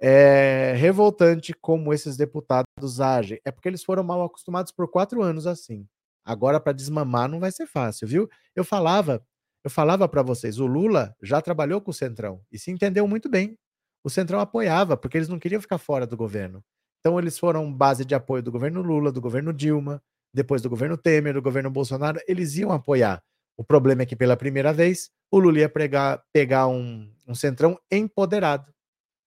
É 0.00 0.74
revoltante 0.76 1.52
como 1.52 1.92
esses 1.92 2.16
deputados 2.16 3.00
agem. 3.00 3.38
É 3.44 3.50
porque 3.50 3.68
eles 3.68 3.84
foram 3.84 4.02
mal 4.02 4.22
acostumados 4.22 4.72
por 4.72 4.90
quatro 4.90 5.22
anos 5.22 5.46
assim. 5.46 5.86
Agora, 6.24 6.58
para 6.58 6.72
desmamar, 6.72 7.28
não 7.28 7.38
vai 7.38 7.52
ser 7.52 7.66
fácil, 7.66 8.08
viu? 8.08 8.28
Eu 8.54 8.64
falava, 8.64 9.22
eu 9.62 9.70
falava 9.70 10.08
para 10.08 10.22
vocês, 10.22 10.58
o 10.58 10.66
Lula 10.66 11.14
já 11.22 11.40
trabalhou 11.42 11.80
com 11.80 11.90
o 11.90 11.94
Centrão 11.94 12.40
e 12.50 12.58
se 12.58 12.70
entendeu 12.70 13.06
muito 13.06 13.28
bem 13.28 13.58
o 14.06 14.08
Centrão 14.08 14.38
apoiava, 14.38 14.96
porque 14.96 15.18
eles 15.18 15.28
não 15.28 15.36
queriam 15.36 15.60
ficar 15.60 15.78
fora 15.78 16.06
do 16.06 16.16
governo. 16.16 16.62
Então 17.00 17.18
eles 17.18 17.36
foram 17.36 17.72
base 17.72 18.04
de 18.04 18.14
apoio 18.14 18.40
do 18.40 18.52
governo 18.52 18.80
Lula, 18.80 19.10
do 19.10 19.20
governo 19.20 19.52
Dilma, 19.52 20.00
depois 20.32 20.62
do 20.62 20.70
governo 20.70 20.96
Temer, 20.96 21.34
do 21.34 21.42
governo 21.42 21.72
Bolsonaro, 21.72 22.20
eles 22.28 22.54
iam 22.54 22.70
apoiar. 22.70 23.20
O 23.56 23.64
problema 23.64 24.02
é 24.02 24.06
que 24.06 24.14
pela 24.14 24.36
primeira 24.36 24.72
vez 24.72 25.10
o 25.28 25.40
Lula 25.40 25.58
ia 25.58 25.68
pregar, 25.68 26.22
pegar 26.32 26.68
um, 26.68 27.12
um 27.26 27.34
centrão 27.34 27.76
empoderado. 27.90 28.72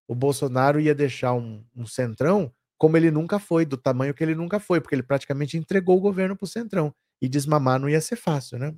O 0.08 0.16
Bolsonaro 0.16 0.80
ia 0.80 0.96
deixar 0.96 1.34
um, 1.34 1.62
um 1.76 1.86
centrão 1.86 2.50
como 2.78 2.96
ele 2.96 3.12
nunca 3.12 3.38
foi, 3.38 3.66
do 3.66 3.76
tamanho 3.76 4.14
que 4.14 4.24
ele 4.24 4.34
nunca 4.34 4.62
foi, 4.62 4.80
porque 4.80 4.96
ele 4.96 5.04
praticamente 5.04 5.58
entregou 5.58 5.98
o 5.98 6.02
governo 6.02 6.38
para 6.38 6.46
o 6.46 6.48
centrão. 6.48 6.96
E 7.22 7.28
desmamar 7.28 7.82
não 7.82 7.90
ia 7.90 8.00
ser 8.00 8.16
fácil, 8.16 8.58
né? 8.58 8.74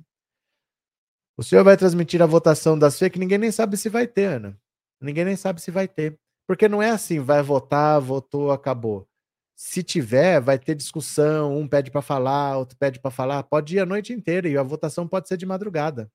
O 1.36 1.44
senhor 1.44 1.62
vai 1.62 1.76
transmitir 1.76 2.20
a 2.20 2.26
votação 2.26 2.76
das 2.76 2.98
fake, 2.98 3.20
ninguém 3.20 3.38
nem 3.38 3.52
sabe 3.52 3.76
se 3.76 3.88
vai 3.88 4.08
ter, 4.08 4.24
Ana. 4.24 4.58
Ninguém 5.02 5.24
nem 5.24 5.36
sabe 5.36 5.60
se 5.60 5.70
vai 5.70 5.88
ter. 5.88 6.18
Porque 6.46 6.68
não 6.68 6.82
é 6.82 6.90
assim, 6.90 7.20
vai 7.20 7.42
votar, 7.42 8.00
votou, 8.00 8.50
acabou. 8.50 9.08
Se 9.54 9.82
tiver, 9.82 10.40
vai 10.40 10.58
ter 10.58 10.74
discussão, 10.74 11.56
um 11.56 11.68
pede 11.68 11.90
para 11.90 12.02
falar, 12.02 12.56
outro 12.58 12.76
pede 12.76 12.98
para 13.00 13.10
falar, 13.10 13.42
pode 13.44 13.76
ir 13.76 13.80
a 13.80 13.86
noite 13.86 14.12
inteira 14.12 14.48
e 14.48 14.56
a 14.56 14.62
votação 14.62 15.06
pode 15.06 15.28
ser 15.28 15.36
de 15.36 15.46
madrugada. 15.46 16.10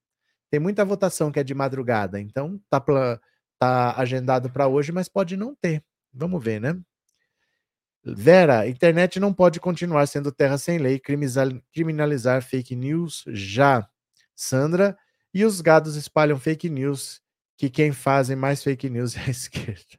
Tem 0.50 0.60
muita 0.60 0.84
votação 0.84 1.30
que 1.30 1.40
é 1.40 1.44
de 1.44 1.54
madrugada, 1.54 2.20
então 2.20 2.60
tá, 2.70 2.82
tá 3.58 3.94
agendado 3.96 4.50
para 4.50 4.66
hoje, 4.66 4.92
mas 4.92 5.08
pode 5.08 5.36
não 5.36 5.54
ter. 5.54 5.82
Vamos 6.12 6.42
ver, 6.42 6.60
né? 6.60 6.78
Vera, 8.04 8.66
internet 8.66 9.20
não 9.20 9.32
pode 9.32 9.60
continuar 9.60 10.06
sendo 10.06 10.32
terra 10.32 10.56
sem 10.56 10.78
lei, 10.78 11.00
criminalizar 11.72 12.42
fake 12.42 12.74
news 12.74 13.24
já. 13.28 13.88
Sandra, 14.34 14.96
e 15.34 15.44
os 15.44 15.60
gados 15.60 15.96
espalham 15.96 16.38
fake 16.38 16.70
news 16.70 17.20
que 17.58 17.68
quem 17.68 17.90
fazem 17.90 18.36
mais 18.36 18.62
fake 18.62 18.88
news 18.88 19.16
é 19.18 19.24
a 19.24 19.30
esquerda. 19.30 19.98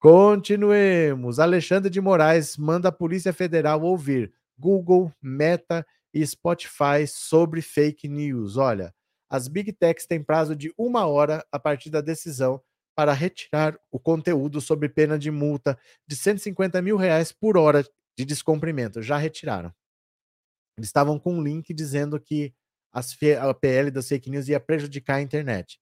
Continuemos. 0.00 1.38
Alexandre 1.38 1.88
de 1.88 2.00
Moraes 2.00 2.58
manda 2.58 2.88
a 2.88 2.92
Polícia 2.92 3.32
Federal 3.32 3.80
ouvir 3.82 4.34
Google, 4.58 5.10
Meta 5.22 5.86
e 6.12 6.26
Spotify 6.26 7.06
sobre 7.06 7.62
fake 7.62 8.08
news. 8.08 8.56
Olha, 8.56 8.92
as 9.30 9.48
Big 9.48 9.72
Techs 9.72 10.06
têm 10.06 10.22
prazo 10.22 10.54
de 10.54 10.74
uma 10.76 11.06
hora 11.06 11.46
a 11.50 11.58
partir 11.58 11.88
da 11.88 12.00
decisão 12.00 12.60
para 12.94 13.12
retirar 13.12 13.78
o 13.90 13.98
conteúdo 13.98 14.60
sob 14.60 14.88
pena 14.88 15.18
de 15.18 15.30
multa 15.30 15.78
de 16.06 16.14
150 16.14 16.82
mil 16.82 16.96
reais 16.96 17.32
por 17.32 17.56
hora 17.56 17.84
de 18.16 18.24
descumprimento. 18.24 19.00
Já 19.00 19.16
retiraram. 19.16 19.72
Eles 20.76 20.88
estavam 20.88 21.18
com 21.18 21.34
um 21.34 21.42
link 21.42 21.72
dizendo 21.72 22.20
que 22.20 22.52
as, 22.92 23.16
a 23.40 23.54
PL 23.54 23.90
das 23.90 24.08
fake 24.08 24.30
news 24.30 24.48
ia 24.48 24.60
prejudicar 24.60 25.16
a 25.16 25.22
internet. 25.22 25.80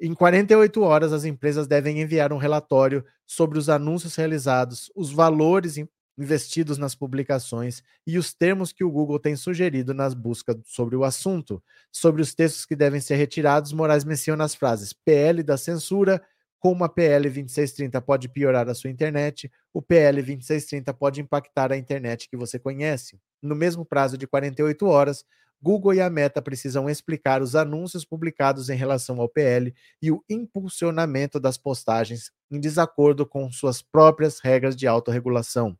Em 0.00 0.14
48 0.14 0.82
horas, 0.82 1.12
as 1.12 1.24
empresas 1.24 1.66
devem 1.66 2.00
enviar 2.00 2.32
um 2.32 2.38
relatório 2.38 3.04
sobre 3.26 3.58
os 3.58 3.68
anúncios 3.68 4.14
realizados, 4.16 4.90
os 4.94 5.10
valores 5.10 5.76
investidos 6.16 6.78
nas 6.78 6.94
publicações 6.94 7.82
e 8.06 8.18
os 8.18 8.32
termos 8.32 8.72
que 8.72 8.84
o 8.84 8.90
Google 8.90 9.18
tem 9.18 9.34
sugerido 9.34 9.92
nas 9.92 10.14
buscas 10.14 10.56
sobre 10.64 10.96
o 10.96 11.04
assunto. 11.04 11.62
Sobre 11.90 12.22
os 12.22 12.34
textos 12.34 12.64
que 12.64 12.76
devem 12.76 13.00
ser 13.00 13.16
retirados, 13.16 13.72
Moraes 13.72 14.04
menciona 14.04 14.44
as 14.44 14.54
frases 14.54 14.92
PL 14.92 15.42
da 15.42 15.56
censura, 15.56 16.22
como 16.60 16.82
a 16.82 16.88
PL 16.88 17.24
2630 17.24 18.00
pode 18.00 18.28
piorar 18.28 18.68
a 18.70 18.74
sua 18.74 18.88
internet, 18.88 19.52
o 19.70 19.82
PL 19.82 20.22
2630 20.22 20.94
pode 20.94 21.20
impactar 21.20 21.70
a 21.70 21.76
internet 21.76 22.26
que 22.26 22.38
você 22.38 22.58
conhece. 22.58 23.18
No 23.42 23.54
mesmo 23.54 23.84
prazo 23.84 24.16
de 24.16 24.26
48 24.26 24.86
horas, 24.86 25.26
Google 25.64 25.94
e 25.94 26.00
a 26.02 26.10
Meta 26.10 26.42
precisam 26.42 26.90
explicar 26.90 27.40
os 27.40 27.56
anúncios 27.56 28.04
publicados 28.04 28.68
em 28.68 28.76
relação 28.76 29.18
ao 29.18 29.30
PL 29.30 29.74
e 30.02 30.12
o 30.12 30.22
impulsionamento 30.28 31.40
das 31.40 31.56
postagens 31.56 32.30
em 32.50 32.60
desacordo 32.60 33.24
com 33.24 33.50
suas 33.50 33.80
próprias 33.80 34.40
regras 34.40 34.76
de 34.76 34.86
autorregulação. 34.86 35.74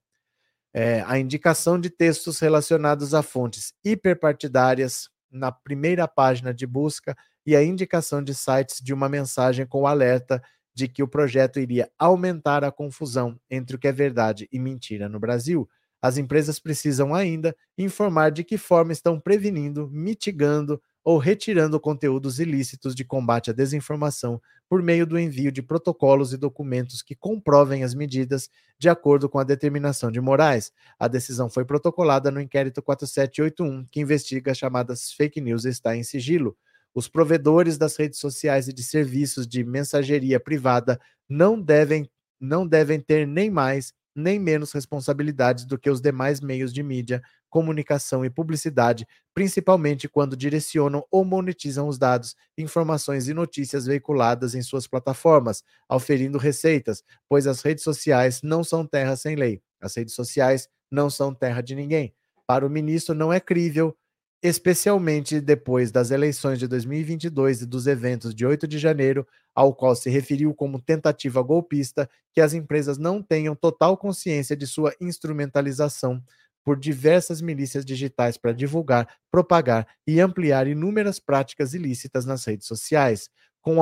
É, 0.72 1.04
a 1.06 1.18
indicação 1.18 1.78
de 1.78 1.90
textos 1.90 2.38
relacionados 2.38 3.12
a 3.12 3.22
fontes 3.22 3.74
hiperpartidárias 3.84 5.10
na 5.30 5.52
primeira 5.52 6.08
página 6.08 6.54
de 6.54 6.66
busca 6.66 7.14
e 7.44 7.54
a 7.54 7.62
indicação 7.62 8.24
de 8.24 8.34
sites 8.34 8.80
de 8.82 8.94
uma 8.94 9.06
mensagem 9.06 9.66
com 9.66 9.86
alerta 9.86 10.42
de 10.72 10.88
que 10.88 11.02
o 11.02 11.08
projeto 11.08 11.60
iria 11.60 11.90
aumentar 11.98 12.64
a 12.64 12.72
confusão 12.72 13.38
entre 13.50 13.76
o 13.76 13.78
que 13.78 13.86
é 13.86 13.92
verdade 13.92 14.48
e 14.50 14.58
mentira 14.58 15.10
no 15.10 15.20
Brasil 15.20 15.68
as 16.04 16.18
empresas 16.18 16.58
precisam 16.58 17.14
ainda 17.14 17.56
informar 17.78 18.30
de 18.30 18.44
que 18.44 18.58
forma 18.58 18.92
estão 18.92 19.18
prevenindo, 19.18 19.88
mitigando 19.90 20.78
ou 21.02 21.16
retirando 21.16 21.80
conteúdos 21.80 22.38
ilícitos 22.38 22.94
de 22.94 23.02
combate 23.06 23.48
à 23.48 23.54
desinformação 23.54 24.38
por 24.68 24.82
meio 24.82 25.06
do 25.06 25.18
envio 25.18 25.50
de 25.50 25.62
protocolos 25.62 26.34
e 26.34 26.36
documentos 26.36 27.00
que 27.00 27.14
comprovem 27.14 27.84
as 27.84 27.94
medidas 27.94 28.50
de 28.78 28.86
acordo 28.90 29.30
com 29.30 29.38
a 29.38 29.44
determinação 29.44 30.12
de 30.12 30.20
Moraes. 30.20 30.70
A 30.98 31.08
decisão 31.08 31.48
foi 31.48 31.64
protocolada 31.64 32.30
no 32.30 32.38
inquérito 32.38 32.82
4781, 32.82 33.86
que 33.90 34.00
investiga 34.00 34.52
as 34.52 34.58
chamadas 34.58 35.10
fake 35.10 35.40
news 35.40 35.64
e 35.64 35.70
está 35.70 35.96
em 35.96 36.04
sigilo. 36.04 36.54
Os 36.94 37.08
provedores 37.08 37.78
das 37.78 37.96
redes 37.96 38.18
sociais 38.18 38.68
e 38.68 38.74
de 38.74 38.82
serviços 38.82 39.46
de 39.46 39.64
mensageria 39.64 40.38
privada 40.38 41.00
não 41.26 41.58
devem 41.58 42.06
não 42.38 42.66
devem 42.66 43.00
ter 43.00 43.26
nem 43.26 43.48
mais 43.48 43.94
nem 44.14 44.38
menos 44.38 44.72
responsabilidades 44.72 45.64
do 45.64 45.78
que 45.78 45.90
os 45.90 46.00
demais 46.00 46.40
meios 46.40 46.72
de 46.72 46.82
mídia, 46.82 47.22
comunicação 47.50 48.24
e 48.24 48.30
publicidade, 48.30 49.06
principalmente 49.32 50.08
quando 50.08 50.36
direcionam 50.36 51.04
ou 51.10 51.24
monetizam 51.24 51.88
os 51.88 51.98
dados, 51.98 52.34
informações 52.58 53.28
e 53.28 53.34
notícias 53.34 53.86
veiculadas 53.86 54.54
em 54.54 54.62
suas 54.62 54.86
plataformas, 54.86 55.62
auferindo 55.88 56.38
receitas, 56.38 57.02
pois 57.28 57.46
as 57.46 57.62
redes 57.62 57.84
sociais 57.84 58.40
não 58.42 58.64
são 58.64 58.86
terra 58.86 59.16
sem 59.16 59.36
lei. 59.36 59.62
As 59.80 59.96
redes 59.96 60.14
sociais 60.14 60.68
não 60.90 61.08
são 61.10 61.34
terra 61.34 61.60
de 61.60 61.74
ninguém. 61.74 62.14
Para 62.46 62.66
o 62.66 62.70
ministro, 62.70 63.14
não 63.14 63.32
é 63.32 63.40
crível 63.40 63.96
especialmente 64.44 65.40
depois 65.40 65.90
das 65.90 66.10
eleições 66.10 66.58
de 66.58 66.68
2022 66.68 67.62
e 67.62 67.66
dos 67.66 67.86
eventos 67.86 68.34
de 68.34 68.44
8 68.44 68.68
de 68.68 68.78
janeiro, 68.78 69.26
ao 69.54 69.74
qual 69.74 69.96
se 69.96 70.10
referiu 70.10 70.52
como 70.52 70.78
tentativa 70.78 71.40
golpista, 71.40 72.10
que 72.30 72.42
as 72.42 72.52
empresas 72.52 72.98
não 72.98 73.22
tenham 73.22 73.56
total 73.56 73.96
consciência 73.96 74.54
de 74.54 74.66
sua 74.66 74.94
instrumentalização 75.00 76.22
por 76.62 76.78
diversas 76.78 77.40
milícias 77.40 77.86
digitais 77.86 78.36
para 78.36 78.52
divulgar, 78.52 79.08
propagar 79.30 79.88
e 80.06 80.20
ampliar 80.20 80.68
inúmeras 80.68 81.18
práticas 81.18 81.72
ilícitas 81.72 82.26
nas 82.26 82.44
redes 82.44 82.66
sociais, 82.66 83.30
com 83.62 83.78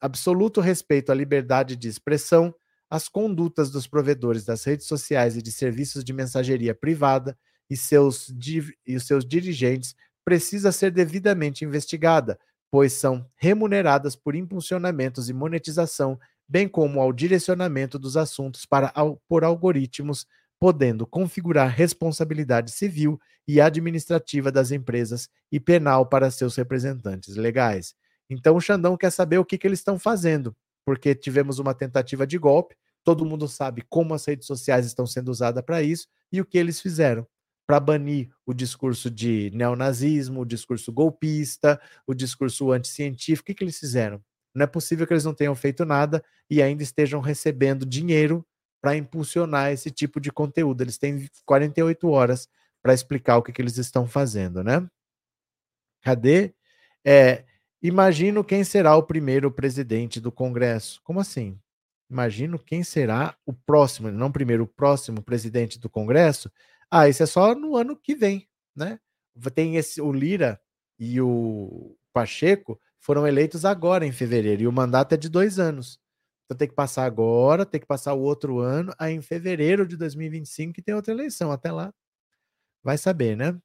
absoluto 0.00 0.60
respeito 0.60 1.10
à 1.10 1.14
liberdade 1.14 1.74
de 1.74 1.88
expressão, 1.88 2.54
as 2.88 3.08
condutas 3.08 3.68
dos 3.68 3.88
provedores 3.88 4.44
das 4.44 4.62
redes 4.62 4.86
sociais 4.86 5.36
e 5.36 5.42
de 5.42 5.50
serviços 5.50 6.04
de 6.04 6.12
mensageria 6.12 6.72
privada 6.72 7.36
e, 7.68 7.76
seus, 7.76 8.32
e 8.86 9.00
seus 9.00 9.24
dirigentes 9.24 9.94
precisa 10.24 10.72
ser 10.72 10.90
devidamente 10.90 11.64
investigada, 11.64 12.38
pois 12.70 12.92
são 12.94 13.26
remuneradas 13.36 14.16
por 14.16 14.34
impulsionamentos 14.34 15.28
e 15.28 15.32
monetização, 15.32 16.18
bem 16.48 16.66
como 16.66 17.00
ao 17.00 17.12
direcionamento 17.12 17.98
dos 17.98 18.16
assuntos 18.16 18.66
para, 18.66 18.92
por 19.28 19.44
algoritmos, 19.44 20.26
podendo 20.58 21.06
configurar 21.06 21.68
responsabilidade 21.68 22.72
civil 22.72 23.20
e 23.46 23.60
administrativa 23.60 24.50
das 24.50 24.70
empresas 24.70 25.28
e 25.52 25.60
penal 25.60 26.06
para 26.06 26.30
seus 26.30 26.56
representantes 26.56 27.36
legais. 27.36 27.94
Então 28.30 28.56
o 28.56 28.60
Xandão 28.60 28.96
quer 28.96 29.10
saber 29.10 29.38
o 29.38 29.44
que, 29.44 29.58
que 29.58 29.66
eles 29.66 29.80
estão 29.80 29.98
fazendo, 29.98 30.56
porque 30.84 31.14
tivemos 31.14 31.58
uma 31.58 31.74
tentativa 31.74 32.26
de 32.26 32.38
golpe, 32.38 32.74
todo 33.04 33.26
mundo 33.26 33.46
sabe 33.46 33.84
como 33.88 34.14
as 34.14 34.24
redes 34.24 34.46
sociais 34.46 34.86
estão 34.86 35.06
sendo 35.06 35.30
usadas 35.30 35.62
para 35.62 35.82
isso 35.82 36.08
e 36.32 36.40
o 36.40 36.46
que 36.46 36.56
eles 36.56 36.80
fizeram 36.80 37.26
para 37.66 37.80
banir 37.80 38.30
o 38.44 38.52
discurso 38.52 39.10
de 39.10 39.50
neonazismo, 39.54 40.40
o 40.40 40.46
discurso 40.46 40.92
golpista, 40.92 41.80
o 42.06 42.14
discurso 42.14 42.72
anticientífico. 42.72 43.42
O 43.42 43.46
que, 43.46 43.54
que 43.54 43.64
eles 43.64 43.78
fizeram? 43.78 44.22
Não 44.54 44.64
é 44.64 44.66
possível 44.66 45.06
que 45.06 45.12
eles 45.12 45.24
não 45.24 45.34
tenham 45.34 45.54
feito 45.54 45.84
nada 45.84 46.22
e 46.48 46.62
ainda 46.62 46.82
estejam 46.82 47.20
recebendo 47.20 47.84
dinheiro 47.84 48.46
para 48.80 48.96
impulsionar 48.96 49.72
esse 49.72 49.90
tipo 49.90 50.20
de 50.20 50.30
conteúdo. 50.30 50.82
Eles 50.82 50.98
têm 50.98 51.28
48 51.46 52.08
horas 52.08 52.48
para 52.82 52.92
explicar 52.92 53.38
o 53.38 53.42
que, 53.42 53.50
que 53.50 53.62
eles 53.62 53.78
estão 53.78 54.06
fazendo, 54.06 54.62
né? 54.62 54.86
Cadê? 56.02 56.54
É, 57.04 57.44
imagino 57.82 58.44
quem 58.44 58.62
será 58.62 58.94
o 58.94 59.02
primeiro 59.02 59.50
presidente 59.50 60.20
do 60.20 60.30
Congresso. 60.30 61.00
Como 61.02 61.18
assim? 61.18 61.58
Imagino 62.10 62.58
quem 62.58 62.84
será 62.84 63.34
o 63.46 63.52
próximo, 63.52 64.10
não 64.10 64.30
primeiro, 64.30 64.64
o 64.64 64.68
próximo 64.68 65.22
presidente 65.22 65.80
do 65.80 65.88
Congresso. 65.88 66.50
Ah, 66.90 67.08
isso 67.08 67.22
é 67.22 67.26
só 67.26 67.54
no 67.54 67.76
ano 67.76 67.96
que 67.96 68.14
vem, 68.14 68.48
né? 68.76 68.98
Tem 69.54 69.76
esse, 69.76 70.00
o 70.00 70.12
Lira 70.12 70.60
e 70.98 71.20
o 71.20 71.96
Pacheco 72.12 72.80
foram 73.00 73.26
eleitos 73.26 73.64
agora 73.64 74.06
em 74.06 74.12
fevereiro 74.12 74.62
e 74.62 74.66
o 74.68 74.72
mandato 74.72 75.14
é 75.14 75.16
de 75.16 75.28
dois 75.28 75.58
anos. 75.58 75.98
Então 76.44 76.56
tem 76.56 76.68
que 76.68 76.74
passar 76.74 77.04
agora, 77.04 77.66
tem 77.66 77.80
que 77.80 77.86
passar 77.86 78.14
o 78.14 78.20
outro 78.20 78.58
ano, 78.60 78.92
aí 78.98 79.14
em 79.14 79.22
fevereiro 79.22 79.86
de 79.86 79.96
2025 79.96 80.74
que 80.74 80.82
tem 80.82 80.94
outra 80.94 81.12
eleição. 81.12 81.50
Até 81.52 81.72
lá, 81.72 81.92
vai 82.82 82.98
saber, 82.98 83.36
né? 83.36 83.58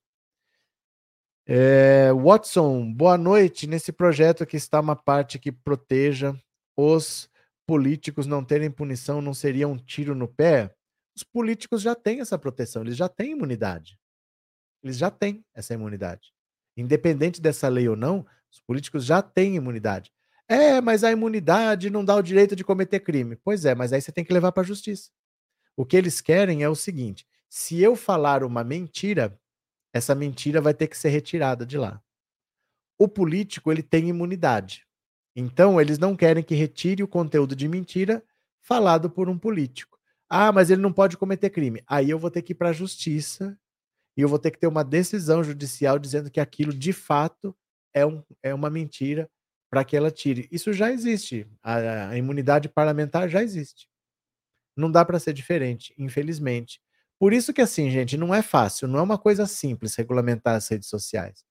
É, 1.47 2.11
Watson, 2.13 2.93
boa 2.93 3.17
noite. 3.17 3.65
Nesse 3.67 3.91
projeto 3.91 4.43
aqui 4.43 4.55
está 4.55 4.79
uma 4.79 4.95
parte 4.95 5.39
que 5.39 5.51
proteja 5.51 6.35
os 6.77 7.29
políticos 7.65 8.27
não 8.27 8.43
terem 8.43 8.69
punição, 8.71 9.21
não 9.21 9.33
seria 9.33 9.67
um 9.67 9.77
tiro 9.77 10.15
no 10.15 10.27
pé? 10.27 10.73
Os 11.19 11.23
políticos 11.23 11.81
já 11.81 11.93
têm 11.93 12.21
essa 12.21 12.39
proteção, 12.39 12.81
eles 12.81 12.95
já 12.95 13.09
têm 13.09 13.31
imunidade. 13.31 13.99
Eles 14.81 14.97
já 14.97 15.11
têm 15.11 15.43
essa 15.53 15.73
imunidade. 15.73 16.31
Independente 16.77 17.41
dessa 17.41 17.67
lei 17.67 17.89
ou 17.89 17.95
não, 17.97 18.25
os 18.49 18.61
políticos 18.61 19.03
já 19.03 19.21
têm 19.21 19.57
imunidade. 19.57 20.13
É, 20.47 20.79
mas 20.79 21.03
a 21.03 21.11
imunidade 21.11 21.89
não 21.89 22.05
dá 22.05 22.15
o 22.15 22.21
direito 22.21 22.55
de 22.55 22.63
cometer 22.63 23.01
crime. 23.01 23.35
Pois 23.35 23.65
é, 23.65 23.75
mas 23.75 23.91
aí 23.91 24.01
você 24.01 24.13
tem 24.13 24.23
que 24.23 24.31
levar 24.31 24.53
para 24.53 24.63
a 24.63 24.65
justiça. 24.65 25.11
O 25.75 25.85
que 25.85 25.97
eles 25.97 26.21
querem 26.21 26.63
é 26.63 26.69
o 26.69 26.75
seguinte: 26.75 27.27
se 27.49 27.81
eu 27.81 27.97
falar 27.97 28.41
uma 28.41 28.63
mentira, 28.63 29.37
essa 29.91 30.15
mentira 30.15 30.61
vai 30.61 30.73
ter 30.73 30.87
que 30.87 30.97
ser 30.97 31.09
retirada 31.09 31.65
de 31.65 31.77
lá. 31.77 32.01
O 32.97 33.09
político 33.09 33.73
ele 33.73 33.83
tem 33.83 34.07
imunidade. 34.07 34.87
Então 35.35 35.81
eles 35.81 35.99
não 35.99 36.15
querem 36.15 36.41
que 36.41 36.55
retire 36.55 37.03
o 37.03 37.07
conteúdo 37.09 37.57
de 37.57 37.67
mentira 37.67 38.23
falado 38.61 39.09
por 39.09 39.27
um 39.27 39.37
político. 39.37 39.98
Ah, 40.29 40.51
mas 40.51 40.69
ele 40.69 40.81
não 40.81 40.93
pode 40.93 41.17
cometer 41.17 41.49
crime. 41.49 41.81
Aí 41.87 42.09
eu 42.09 42.19
vou 42.19 42.29
ter 42.29 42.41
que 42.41 42.53
ir 42.53 42.55
para 42.55 42.69
a 42.69 42.73
justiça 42.73 43.57
e 44.15 44.21
eu 44.21 44.29
vou 44.29 44.37
ter 44.39 44.51
que 44.51 44.59
ter 44.59 44.67
uma 44.67 44.83
decisão 44.83 45.43
judicial 45.43 45.97
dizendo 45.97 46.29
que 46.29 46.39
aquilo 46.39 46.73
de 46.73 46.93
fato 46.93 47.55
é, 47.93 48.05
um, 48.05 48.23
é 48.43 48.53
uma 48.53 48.69
mentira 48.69 49.29
para 49.71 49.83
que 49.83 49.95
ela 49.97 50.11
tire. 50.11 50.47
Isso 50.51 50.73
já 50.73 50.91
existe. 50.91 51.47
A, 51.63 52.09
a 52.09 52.17
imunidade 52.17 52.69
parlamentar 52.69 53.29
já 53.29 53.41
existe. 53.41 53.87
Não 54.77 54.91
dá 54.91 55.03
para 55.03 55.19
ser 55.19 55.33
diferente, 55.33 55.93
infelizmente. 55.97 56.81
Por 57.19 57.33
isso 57.33 57.53
que 57.53 57.61
assim, 57.61 57.89
gente, 57.91 58.17
não 58.17 58.33
é 58.33 58.41
fácil, 58.41 58.87
não 58.87 58.99
é 58.99 59.01
uma 59.01 59.17
coisa 59.17 59.45
simples 59.45 59.95
regulamentar 59.95 60.55
as 60.55 60.67
redes 60.69 60.87
sociais. 60.87 61.43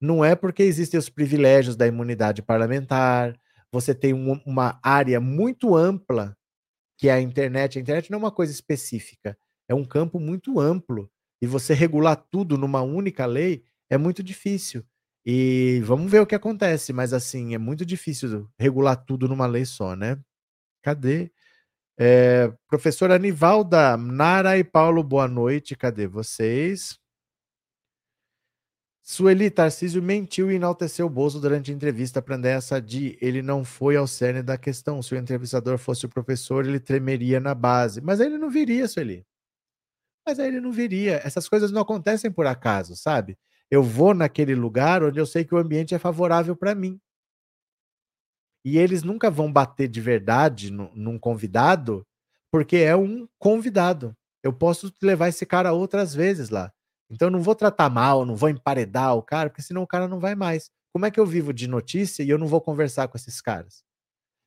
Não 0.00 0.24
é 0.24 0.34
porque 0.36 0.62
existem 0.62 0.98
os 0.98 1.08
privilégios 1.08 1.76
da 1.76 1.86
imunidade 1.86 2.42
parlamentar, 2.42 3.38
você 3.72 3.94
tem 3.94 4.12
um, 4.12 4.40
uma 4.44 4.78
área 4.82 5.20
muito 5.20 5.74
ampla 5.74 6.36
que 6.96 7.08
é 7.08 7.12
a 7.12 7.20
internet. 7.20 7.78
A 7.78 7.82
internet 7.82 8.10
não 8.10 8.18
é 8.18 8.22
uma 8.22 8.30
coisa 8.32 8.52
específica, 8.52 9.36
é 9.68 9.74
um 9.74 9.84
campo 9.84 10.20
muito 10.20 10.60
amplo. 10.60 11.10
E 11.42 11.46
você 11.46 11.74
regular 11.74 12.16
tudo 12.16 12.56
numa 12.56 12.82
única 12.82 13.26
lei 13.26 13.64
é 13.90 13.98
muito 13.98 14.22
difícil. 14.22 14.84
E 15.26 15.80
vamos 15.84 16.10
ver 16.10 16.20
o 16.20 16.26
que 16.26 16.34
acontece, 16.34 16.92
mas 16.92 17.12
assim, 17.12 17.54
é 17.54 17.58
muito 17.58 17.84
difícil 17.86 18.48
regular 18.58 18.96
tudo 18.96 19.28
numa 19.28 19.46
lei 19.46 19.64
só, 19.64 19.96
né? 19.96 20.18
Cadê? 20.82 21.32
É, 21.98 22.52
professora 22.68 23.14
Anivalda, 23.16 23.96
Nara 23.96 24.58
e 24.58 24.64
Paulo, 24.64 25.02
boa 25.02 25.28
noite. 25.28 25.76
Cadê 25.76 26.06
vocês? 26.06 26.98
Sueli 29.14 29.48
Tarcísio 29.48 30.02
mentiu 30.02 30.50
e 30.50 30.56
enalteceu 30.56 31.06
o 31.06 31.08
Bozo 31.08 31.40
durante 31.40 31.70
a 31.70 31.74
entrevista 31.74 32.20
para 32.20 32.34
Andréa 32.34 32.60
Sadi. 32.60 33.16
Ele 33.20 33.42
não 33.42 33.64
foi 33.64 33.94
ao 33.94 34.08
cerne 34.08 34.42
da 34.42 34.58
questão. 34.58 35.00
Se 35.00 35.14
o 35.14 35.16
entrevistador 35.16 35.78
fosse 35.78 36.04
o 36.04 36.08
professor, 36.08 36.66
ele 36.66 36.80
tremeria 36.80 37.38
na 37.38 37.54
base. 37.54 38.00
Mas 38.00 38.20
aí 38.20 38.26
ele 38.26 38.38
não 38.38 38.50
viria, 38.50 38.88
Sueli. 38.88 39.24
Mas 40.26 40.40
aí 40.40 40.48
ele 40.48 40.60
não 40.60 40.72
viria. 40.72 41.20
Essas 41.24 41.48
coisas 41.48 41.70
não 41.70 41.82
acontecem 41.82 42.28
por 42.28 42.44
acaso, 42.44 42.96
sabe? 42.96 43.38
Eu 43.70 43.84
vou 43.84 44.14
naquele 44.14 44.56
lugar 44.56 45.04
onde 45.04 45.20
eu 45.20 45.26
sei 45.26 45.44
que 45.44 45.54
o 45.54 45.58
ambiente 45.58 45.94
é 45.94 45.98
favorável 46.00 46.56
para 46.56 46.74
mim. 46.74 47.00
E 48.64 48.78
eles 48.78 49.04
nunca 49.04 49.30
vão 49.30 49.52
bater 49.52 49.86
de 49.86 50.00
verdade 50.00 50.72
no, 50.72 50.90
num 50.92 51.20
convidado, 51.20 52.04
porque 52.50 52.78
é 52.78 52.96
um 52.96 53.28
convidado. 53.38 54.12
Eu 54.42 54.52
posso 54.52 54.92
levar 55.00 55.28
esse 55.28 55.46
cara 55.46 55.72
outras 55.72 56.12
vezes 56.12 56.50
lá. 56.50 56.72
Então 57.10 57.28
eu 57.28 57.32
não 57.32 57.42
vou 57.42 57.54
tratar 57.54 57.90
mal, 57.90 58.24
não 58.24 58.36
vou 58.36 58.48
emparedar 58.48 59.14
o 59.16 59.22
cara, 59.22 59.50
porque 59.50 59.62
senão 59.62 59.82
o 59.82 59.86
cara 59.86 60.08
não 60.08 60.18
vai 60.20 60.34
mais. 60.34 60.70
Como 60.92 61.06
é 61.06 61.10
que 61.10 61.20
eu 61.20 61.26
vivo 61.26 61.52
de 61.52 61.68
notícia 61.68 62.22
e 62.22 62.30
eu 62.30 62.38
não 62.38 62.46
vou 62.46 62.60
conversar 62.60 63.08
com 63.08 63.16
esses 63.16 63.40
caras? 63.40 63.82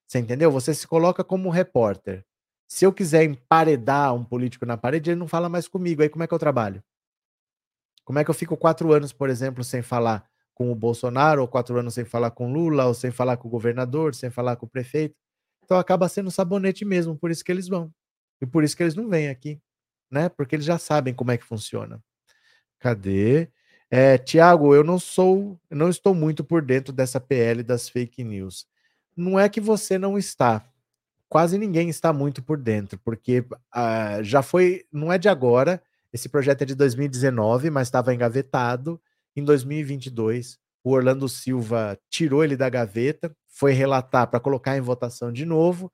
Você 0.07 0.19
entendeu? 0.19 0.51
Você 0.51 0.73
se 0.73 0.87
coloca 0.87 1.23
como 1.23 1.49
repórter. 1.49 2.25
Se 2.67 2.85
eu 2.85 2.93
quiser 2.93 3.23
emparedar 3.25 4.13
um 4.15 4.23
político 4.25 4.65
na 4.65 4.77
parede, 4.77 5.11
ele 5.11 5.19
não 5.19 5.27
fala 5.27 5.49
mais 5.49 5.67
comigo. 5.67 6.01
Aí 6.03 6.09
como 6.09 6.23
é 6.23 6.27
que 6.27 6.33
eu 6.33 6.39
trabalho? 6.39 6.83
Como 8.05 8.19
é 8.19 8.23
que 8.23 8.29
eu 8.29 8.33
fico 8.35 8.55
quatro 8.57 8.91
anos, 8.93 9.11
por 9.11 9.29
exemplo, 9.29 9.63
sem 9.63 9.81
falar 9.81 10.25
com 10.53 10.71
o 10.71 10.75
Bolsonaro, 10.75 11.41
ou 11.41 11.47
quatro 11.47 11.77
anos 11.77 11.93
sem 11.93 12.05
falar 12.05 12.31
com 12.31 12.51
Lula, 12.51 12.85
ou 12.85 12.93
sem 12.93 13.11
falar 13.11 13.37
com 13.37 13.47
o 13.47 13.51
governador, 13.51 14.15
sem 14.15 14.29
falar 14.29 14.55
com 14.55 14.65
o 14.65 14.69
prefeito? 14.69 15.15
Então 15.63 15.77
acaba 15.77 16.07
sendo 16.09 16.31
sabonete 16.31 16.85
mesmo, 16.85 17.17
por 17.17 17.29
isso 17.31 17.43
que 17.43 17.51
eles 17.51 17.67
vão. 17.67 17.91
E 18.41 18.45
por 18.45 18.63
isso 18.63 18.75
que 18.77 18.83
eles 18.83 18.95
não 18.95 19.09
vêm 19.09 19.29
aqui, 19.29 19.59
né? 20.11 20.29
Porque 20.29 20.55
eles 20.55 20.65
já 20.65 20.77
sabem 20.79 21.13
como 21.13 21.31
é 21.31 21.37
que 21.37 21.45
funciona. 21.45 22.01
Cadê? 22.79 23.49
É, 23.89 24.17
Tiago, 24.17 24.75
eu 24.75 24.83
não 24.83 24.99
sou, 24.99 25.59
não 25.69 25.89
estou 25.89 26.13
muito 26.13 26.43
por 26.43 26.61
dentro 26.61 26.93
dessa 26.93 27.19
PL 27.19 27.63
das 27.63 27.87
fake 27.89 28.23
news. 28.23 28.67
Não 29.15 29.39
é 29.39 29.47
que 29.49 29.61
você 29.61 29.97
não 29.97 30.17
está. 30.17 30.63
Quase 31.29 31.57
ninguém 31.57 31.89
está 31.89 32.13
muito 32.13 32.41
por 32.43 32.57
dentro, 32.57 32.99
porque 32.99 33.45
ah, 33.73 34.21
já 34.23 34.41
foi, 34.41 34.85
não 34.91 35.11
é 35.11 35.17
de 35.17 35.29
agora. 35.29 35.81
Esse 36.13 36.29
projeto 36.29 36.61
é 36.63 36.65
de 36.65 36.75
2019, 36.75 37.69
mas 37.69 37.87
estava 37.87 38.13
engavetado. 38.13 38.99
Em 39.35 39.43
2022, 39.43 40.57
o 40.83 40.91
Orlando 40.91 41.27
Silva 41.27 41.97
tirou 42.09 42.43
ele 42.43 42.55
da 42.55 42.69
gaveta, 42.69 43.35
foi 43.47 43.73
relatar 43.73 44.27
para 44.27 44.39
colocar 44.39 44.77
em 44.77 44.81
votação 44.81 45.31
de 45.31 45.45
novo. 45.45 45.91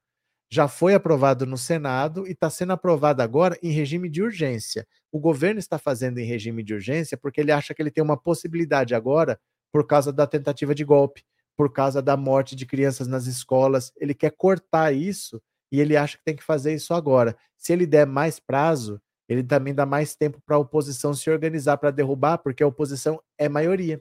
Já 0.50 0.68
foi 0.68 0.94
aprovado 0.94 1.46
no 1.46 1.58
Senado 1.58 2.26
e 2.26 2.32
está 2.32 2.48
sendo 2.48 2.72
aprovado 2.72 3.22
agora 3.22 3.58
em 3.62 3.70
regime 3.70 4.08
de 4.08 4.22
urgência. 4.22 4.86
O 5.10 5.18
governo 5.18 5.58
está 5.58 5.78
fazendo 5.78 6.18
em 6.18 6.26
regime 6.26 6.62
de 6.62 6.74
urgência 6.74 7.16
porque 7.16 7.40
ele 7.40 7.52
acha 7.52 7.74
que 7.74 7.82
ele 7.82 7.90
tem 7.90 8.04
uma 8.04 8.16
possibilidade 8.16 8.94
agora 8.94 9.38
por 9.72 9.86
causa 9.86 10.12
da 10.12 10.26
tentativa 10.26 10.74
de 10.74 10.84
golpe, 10.84 11.24
por 11.56 11.72
causa 11.72 12.00
da 12.00 12.16
morte 12.16 12.54
de 12.54 12.66
crianças 12.66 13.08
nas 13.08 13.26
escolas. 13.26 13.92
Ele 13.96 14.14
quer 14.14 14.30
cortar 14.30 14.92
isso 14.92 15.42
e 15.72 15.80
ele 15.80 15.96
acha 15.96 16.16
que 16.16 16.24
tem 16.24 16.36
que 16.36 16.44
fazer 16.44 16.74
isso 16.74 16.94
agora. 16.94 17.36
Se 17.56 17.72
ele 17.72 17.86
der 17.86 18.06
mais 18.06 18.38
prazo, 18.38 19.00
ele 19.28 19.42
também 19.42 19.74
dá 19.74 19.86
mais 19.86 20.14
tempo 20.14 20.40
para 20.44 20.56
a 20.56 20.58
oposição 20.58 21.14
se 21.14 21.30
organizar 21.30 21.78
para 21.78 21.90
derrubar, 21.90 22.38
porque 22.38 22.62
a 22.62 22.66
oposição 22.66 23.20
é 23.38 23.48
maioria. 23.48 24.00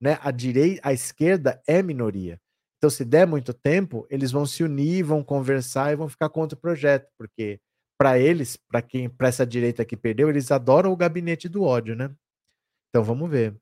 Né? 0.00 0.18
A 0.22 0.30
direita, 0.30 0.80
a 0.82 0.92
esquerda 0.92 1.62
é 1.66 1.82
minoria. 1.82 2.40
Então, 2.78 2.90
se 2.90 3.04
der 3.04 3.26
muito 3.26 3.54
tempo, 3.54 4.06
eles 4.10 4.30
vão 4.30 4.44
se 4.44 4.62
unir, 4.62 5.02
vão 5.02 5.22
conversar 5.24 5.92
e 5.92 5.96
vão 5.96 6.08
ficar 6.08 6.28
contra 6.28 6.56
o 6.56 6.60
projeto, 6.60 7.10
porque 7.16 7.60
para 7.98 8.18
eles, 8.18 8.56
para 8.56 8.82
quem, 8.82 9.08
para 9.08 9.28
essa 9.28 9.46
direita 9.46 9.84
que 9.84 9.96
perdeu, 9.96 10.28
eles 10.28 10.50
adoram 10.50 10.92
o 10.92 10.96
gabinete 10.96 11.48
do 11.48 11.62
ódio, 11.62 11.96
né? 11.96 12.14
Então 12.90 13.02
vamos 13.02 13.30
ver. 13.30 13.56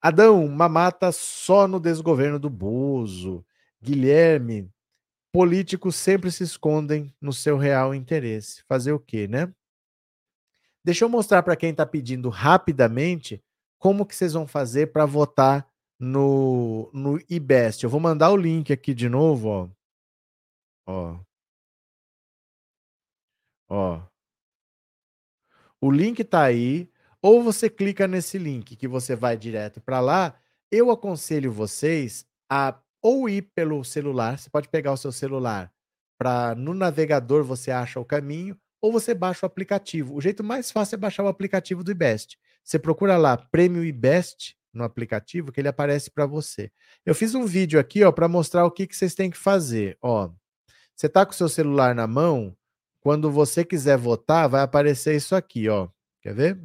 Adão, 0.00 0.48
mamata 0.48 1.12
só 1.12 1.68
no 1.68 1.78
desgoverno 1.78 2.38
do 2.38 2.50
Bozo. 2.50 3.44
Guilherme, 3.80 4.70
políticos 5.32 5.96
sempre 5.96 6.30
se 6.30 6.42
escondem 6.42 7.14
no 7.20 7.32
seu 7.32 7.56
real 7.56 7.94
interesse. 7.94 8.62
Fazer 8.66 8.92
o 8.92 8.98
quê, 8.98 9.28
né? 9.28 9.52
Deixa 10.84 11.04
eu 11.04 11.08
mostrar 11.08 11.42
para 11.42 11.56
quem 11.56 11.70
está 11.70 11.86
pedindo 11.86 12.28
rapidamente 12.28 13.42
como 13.78 14.04
que 14.04 14.14
vocês 14.14 14.32
vão 14.32 14.46
fazer 14.46 14.92
para 14.92 15.06
votar 15.06 15.66
no, 16.02 16.90
no 16.92 17.20
IBEST. 17.30 17.84
Eu 17.84 17.90
vou 17.90 18.00
mandar 18.00 18.30
o 18.30 18.36
link 18.36 18.72
aqui 18.72 18.92
de 18.92 19.08
novo, 19.08 19.48
ó. 19.48 19.68
Ó. 20.84 21.20
Ó. 23.68 24.02
O 25.80 25.92
link 25.92 26.18
está 26.20 26.42
aí. 26.42 26.90
Ou 27.22 27.40
você 27.40 27.70
clica 27.70 28.08
nesse 28.08 28.36
link 28.36 28.74
que 28.74 28.88
você 28.88 29.14
vai 29.14 29.36
direto 29.36 29.80
para 29.80 30.00
lá. 30.00 30.34
Eu 30.72 30.90
aconselho 30.90 31.52
vocês 31.52 32.26
a 32.50 32.76
ou 33.00 33.28
ir 33.28 33.42
pelo 33.54 33.84
celular. 33.84 34.38
Você 34.38 34.50
pode 34.50 34.68
pegar 34.68 34.92
o 34.92 34.96
seu 34.96 35.12
celular 35.12 35.72
para 36.18 36.56
no 36.56 36.74
navegador 36.74 37.44
você 37.44 37.70
acha 37.70 37.98
o 38.00 38.04
caminho, 38.04 38.56
ou 38.80 38.92
você 38.92 39.14
baixa 39.14 39.44
o 39.44 39.48
aplicativo. 39.48 40.14
O 40.14 40.20
jeito 40.20 40.42
mais 40.42 40.70
fácil 40.70 40.96
é 40.96 40.98
baixar 40.98 41.24
o 41.24 41.28
aplicativo 41.28 41.84
do 41.84 41.90
IBEST. 41.90 42.38
Você 42.64 42.78
procura 42.78 43.16
lá 43.16 43.36
Prêmio 43.36 43.84
IBEST 43.84 44.56
no 44.72 44.84
aplicativo 44.84 45.52
que 45.52 45.60
ele 45.60 45.68
aparece 45.68 46.10
para 46.10 46.26
você. 46.26 46.70
Eu 47.04 47.14
fiz 47.14 47.34
um 47.34 47.44
vídeo 47.44 47.78
aqui, 47.78 48.02
ó, 48.04 48.10
para 48.10 48.28
mostrar 48.28 48.64
o 48.64 48.70
que, 48.70 48.86
que 48.86 48.96
vocês 48.96 49.14
têm 49.14 49.30
que 49.30 49.36
fazer. 49.36 49.98
Ó, 50.00 50.30
você 50.94 51.08
tá 51.08 51.26
com 51.26 51.32
o 51.32 51.34
seu 51.34 51.48
celular 51.48 51.94
na 51.94 52.06
mão, 52.06 52.56
quando 53.00 53.30
você 53.30 53.64
quiser 53.64 53.98
votar, 53.98 54.48
vai 54.48 54.62
aparecer 54.62 55.16
isso 55.16 55.34
aqui, 55.34 55.68
ó. 55.68 55.88
Quer 56.20 56.34
ver? 56.34 56.60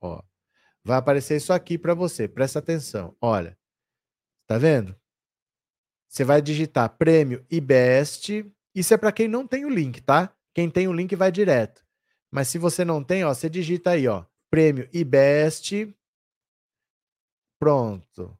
Ó, 0.00 0.22
vai 0.84 0.96
aparecer 0.96 1.36
isso 1.36 1.52
aqui 1.52 1.76
para 1.76 1.94
você. 1.94 2.28
Presta 2.28 2.60
atenção. 2.60 3.16
Olha, 3.20 3.58
tá 4.46 4.56
vendo? 4.56 4.94
Você 6.08 6.22
vai 6.22 6.40
digitar 6.40 6.96
prêmio 6.96 7.44
e 7.50 7.60
best. 7.60 8.46
Isso 8.72 8.94
é 8.94 8.96
para 8.96 9.10
quem 9.10 9.26
não 9.26 9.46
tem 9.46 9.64
o 9.64 9.68
link, 9.68 10.00
tá? 10.00 10.32
Quem 10.54 10.70
tem 10.70 10.86
o 10.86 10.92
link 10.92 11.14
vai 11.16 11.32
direto. 11.32 11.84
Mas 12.30 12.48
se 12.48 12.58
você 12.58 12.84
não 12.84 13.02
tem, 13.02 13.24
ó, 13.24 13.34
você 13.34 13.50
digita 13.50 13.90
aí, 13.90 14.06
ó, 14.06 14.24
prêmio 14.48 14.88
e 14.92 15.02
best 15.02 15.92
Pronto. 17.58 18.38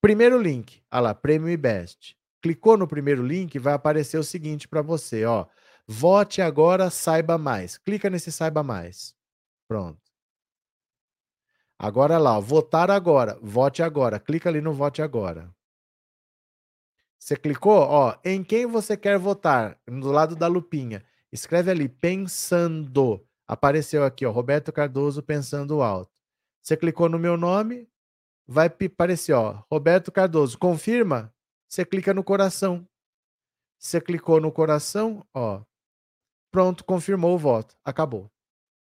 Primeiro 0.00 0.40
link, 0.40 0.82
olha 0.90 1.00
lá, 1.00 1.14
Prêmio 1.14 1.48
IBEST. 1.48 2.16
Clicou 2.42 2.76
no 2.76 2.86
primeiro 2.86 3.26
link, 3.26 3.58
vai 3.58 3.74
aparecer 3.74 4.18
o 4.18 4.24
seguinte 4.24 4.68
para 4.68 4.82
você, 4.82 5.24
ó. 5.24 5.46
Vote 5.86 6.40
agora, 6.40 6.90
saiba 6.90 7.36
mais. 7.38 7.78
Clica 7.78 8.08
nesse 8.08 8.30
saiba 8.32 8.62
mais. 8.62 9.14
Pronto. 9.68 10.00
Agora 11.78 12.18
lá, 12.18 12.38
ó, 12.38 12.40
votar 12.40 12.90
agora, 12.90 13.38
vote 13.42 13.82
agora. 13.82 14.18
Clica 14.18 14.48
ali 14.48 14.60
no 14.60 14.72
vote 14.72 15.02
agora. 15.02 15.54
Você 17.18 17.36
clicou, 17.36 17.78
ó, 17.78 18.16
em 18.24 18.44
quem 18.44 18.66
você 18.66 18.96
quer 18.96 19.18
votar? 19.18 19.78
Do 19.86 20.10
lado 20.12 20.36
da 20.36 20.46
lupinha. 20.46 21.04
Escreve 21.32 21.70
ali 21.70 21.88
pensando. 21.88 23.26
Apareceu 23.46 24.04
aqui, 24.04 24.24
ó, 24.24 24.30
Roberto 24.30 24.72
Cardoso 24.72 25.22
pensando 25.22 25.82
alto. 25.82 26.12
Você 26.62 26.76
clicou 26.76 27.08
no 27.08 27.18
meu 27.18 27.36
nome, 27.36 27.88
vai 28.46 28.66
aparecer, 28.66 29.32
ó, 29.32 29.62
Roberto 29.70 30.12
Cardoso, 30.12 30.58
confirma? 30.58 31.34
Você 31.68 31.84
clica 31.84 32.14
no 32.14 32.22
coração. 32.22 32.86
Você 33.78 34.00
clicou 34.00 34.40
no 34.40 34.50
coração, 34.50 35.26
ó, 35.34 35.62
pronto, 36.50 36.84
confirmou 36.84 37.34
o 37.34 37.38
voto, 37.38 37.76
acabou. 37.84 38.30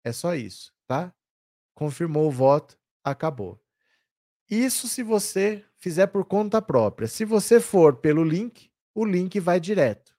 É 0.04 0.12
só 0.12 0.34
isso, 0.34 0.72
tá? 0.86 1.14
Confirmou 1.74 2.28
o 2.28 2.30
voto, 2.30 2.78
acabou. 3.02 3.58
Isso 4.50 4.86
se 4.86 5.02
você 5.02 5.64
fizer 5.78 6.06
por 6.08 6.26
conta 6.26 6.60
própria. 6.60 7.08
Se 7.08 7.24
você 7.24 7.58
for 7.60 7.96
pelo 7.96 8.22
link, 8.22 8.70
o 8.94 9.04
link 9.04 9.40
vai 9.40 9.58
direto. 9.58 10.14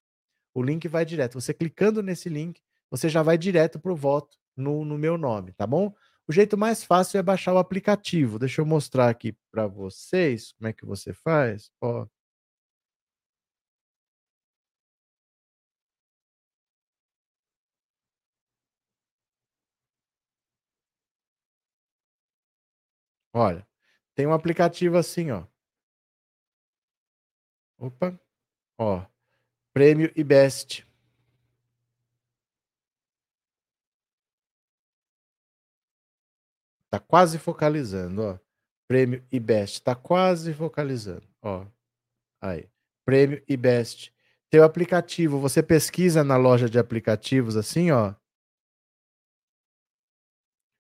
O 0.54 0.64
link 0.64 0.88
vai 0.88 1.06
direto. 1.06 1.40
Você 1.40 1.54
clicando 1.54 2.02
nesse 2.02 2.28
link, 2.28 2.62
você 2.90 3.08
já 3.08 3.22
vai 3.22 3.38
direto 3.38 3.80
para 3.80 3.92
o 3.92 3.96
voto 3.96 4.38
no, 4.56 4.84
no 4.84 4.98
meu 4.98 5.18
nome, 5.18 5.52
tá 5.54 5.68
bom? 5.68 5.94
O 6.28 6.32
jeito 6.34 6.58
mais 6.58 6.84
fácil 6.84 7.20
é 7.20 7.24
baixar 7.24 7.54
o 7.54 7.58
aplicativo. 7.60 8.40
Deixa 8.40 8.60
eu 8.62 8.66
mostrar 8.66 9.10
aqui 9.10 9.34
para 9.52 9.68
vocês 9.68 10.54
como 10.54 10.68
é 10.68 10.74
que 10.74 10.86
você 10.86 11.14
faz. 11.14 11.70
Ó. 11.82 12.08
Olha, 23.34 23.68
tem 24.16 24.26
um 24.26 24.34
aplicativo 24.34 24.98
assim, 24.98 25.30
ó. 25.32 25.46
Opa. 27.78 28.20
Ó. 28.80 29.06
Prêmio 29.74 30.12
e 30.16 30.24
Best. 30.24 30.85
Tá 36.96 37.00
quase 37.00 37.38
focalizando, 37.38 38.22
ó. 38.22 38.40
Prêmio 38.88 39.22
e 39.30 39.38
Best. 39.38 39.84
Tá 39.84 39.94
quase 39.94 40.54
focalizando, 40.54 41.28
ó. 41.42 41.66
Aí. 42.42 42.70
Prêmio 43.06 43.44
e 43.50 43.58
Best. 43.58 44.14
Teu 44.50 44.64
aplicativo, 44.64 45.38
você 45.38 45.62
pesquisa 45.62 46.24
na 46.24 46.38
loja 46.38 46.70
de 46.70 46.80
aplicativos 46.80 47.58
assim, 47.58 47.92
ó. 47.92 48.16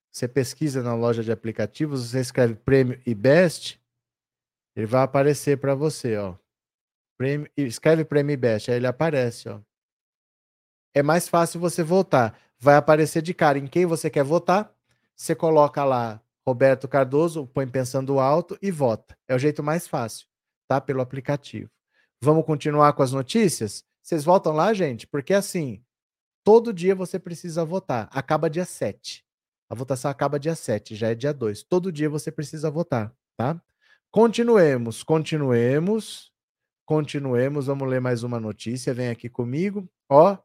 Você 0.10 0.26
pesquisa 0.26 0.82
na 0.82 0.96
loja 0.96 1.22
de 1.22 1.34
aplicativos, 1.34 2.10
você 2.10 2.22
escreve 2.22 2.56
Prêmio 2.56 3.02
e 3.06 3.14
Best, 3.14 3.78
ele 4.74 4.86
vai 4.86 5.04
aparecer 5.04 5.60
para 5.60 5.76
você, 5.76 6.16
ó. 6.16 6.38
Prêmio, 7.18 7.52
escreve 7.58 8.06
Prêmio 8.06 8.34
e 8.34 8.38
Best, 8.38 8.72
aí 8.72 8.78
ele 8.78 8.88
aparece, 8.88 9.50
ó. 9.50 9.60
É 10.96 11.04
mais 11.04 11.28
fácil 11.28 11.60
você 11.60 11.84
votar. 11.84 12.40
Vai 12.58 12.78
aparecer 12.78 13.22
de 13.22 13.34
cara 13.34 13.60
em 13.60 13.68
quem 13.68 13.86
você 13.86 14.10
quer 14.10 14.24
votar 14.24 14.74
você 15.16 15.34
coloca 15.34 15.84
lá 15.84 16.22
Roberto 16.46 16.88
Cardoso, 16.88 17.48
põe 17.48 17.68
pensando 17.68 18.20
alto 18.20 18.58
e 18.62 18.70
vota. 18.70 19.18
É 19.28 19.34
o 19.34 19.40
jeito 19.40 19.64
mais 19.64 19.88
fácil, 19.88 20.28
tá? 20.68 20.80
Pelo 20.80 21.02
aplicativo. 21.02 21.70
Vamos 22.22 22.46
continuar 22.46 22.94
com 22.94 23.02
as 23.02 23.12
notícias? 23.12 23.84
Vocês 24.02 24.24
voltam 24.24 24.54
lá, 24.54 24.74
gente? 24.74 25.08
Porque 25.08 25.34
assim, 25.34 25.84
todo 26.44 26.74
dia 26.74 26.94
você 26.94 27.18
precisa 27.18 27.66
votar. 27.66 28.08
Acaba 28.12 28.50
dia 28.50 28.66
7. 28.66 29.26
A 29.68 29.74
votação 29.74 30.12
acaba 30.12 30.40
dia 30.40 30.56
7, 30.56 30.96
já 30.96 31.10
é 31.10 31.16
dia 31.16 31.34
2. 31.34 31.64
Todo 31.64 31.92
dia 31.92 32.10
você 32.10 32.32
precisa 32.32 32.70
votar, 32.70 33.12
tá? 33.36 33.60
Continuemos, 34.12 35.02
continuemos, 35.02 36.32
continuemos. 36.86 37.66
Vamos 37.66 37.90
ler 37.90 38.00
mais 38.00 38.22
uma 38.22 38.40
notícia. 38.40 38.94
Vem 38.94 39.10
aqui 39.10 39.28
comigo. 39.28 39.90
Ó, 40.08 40.38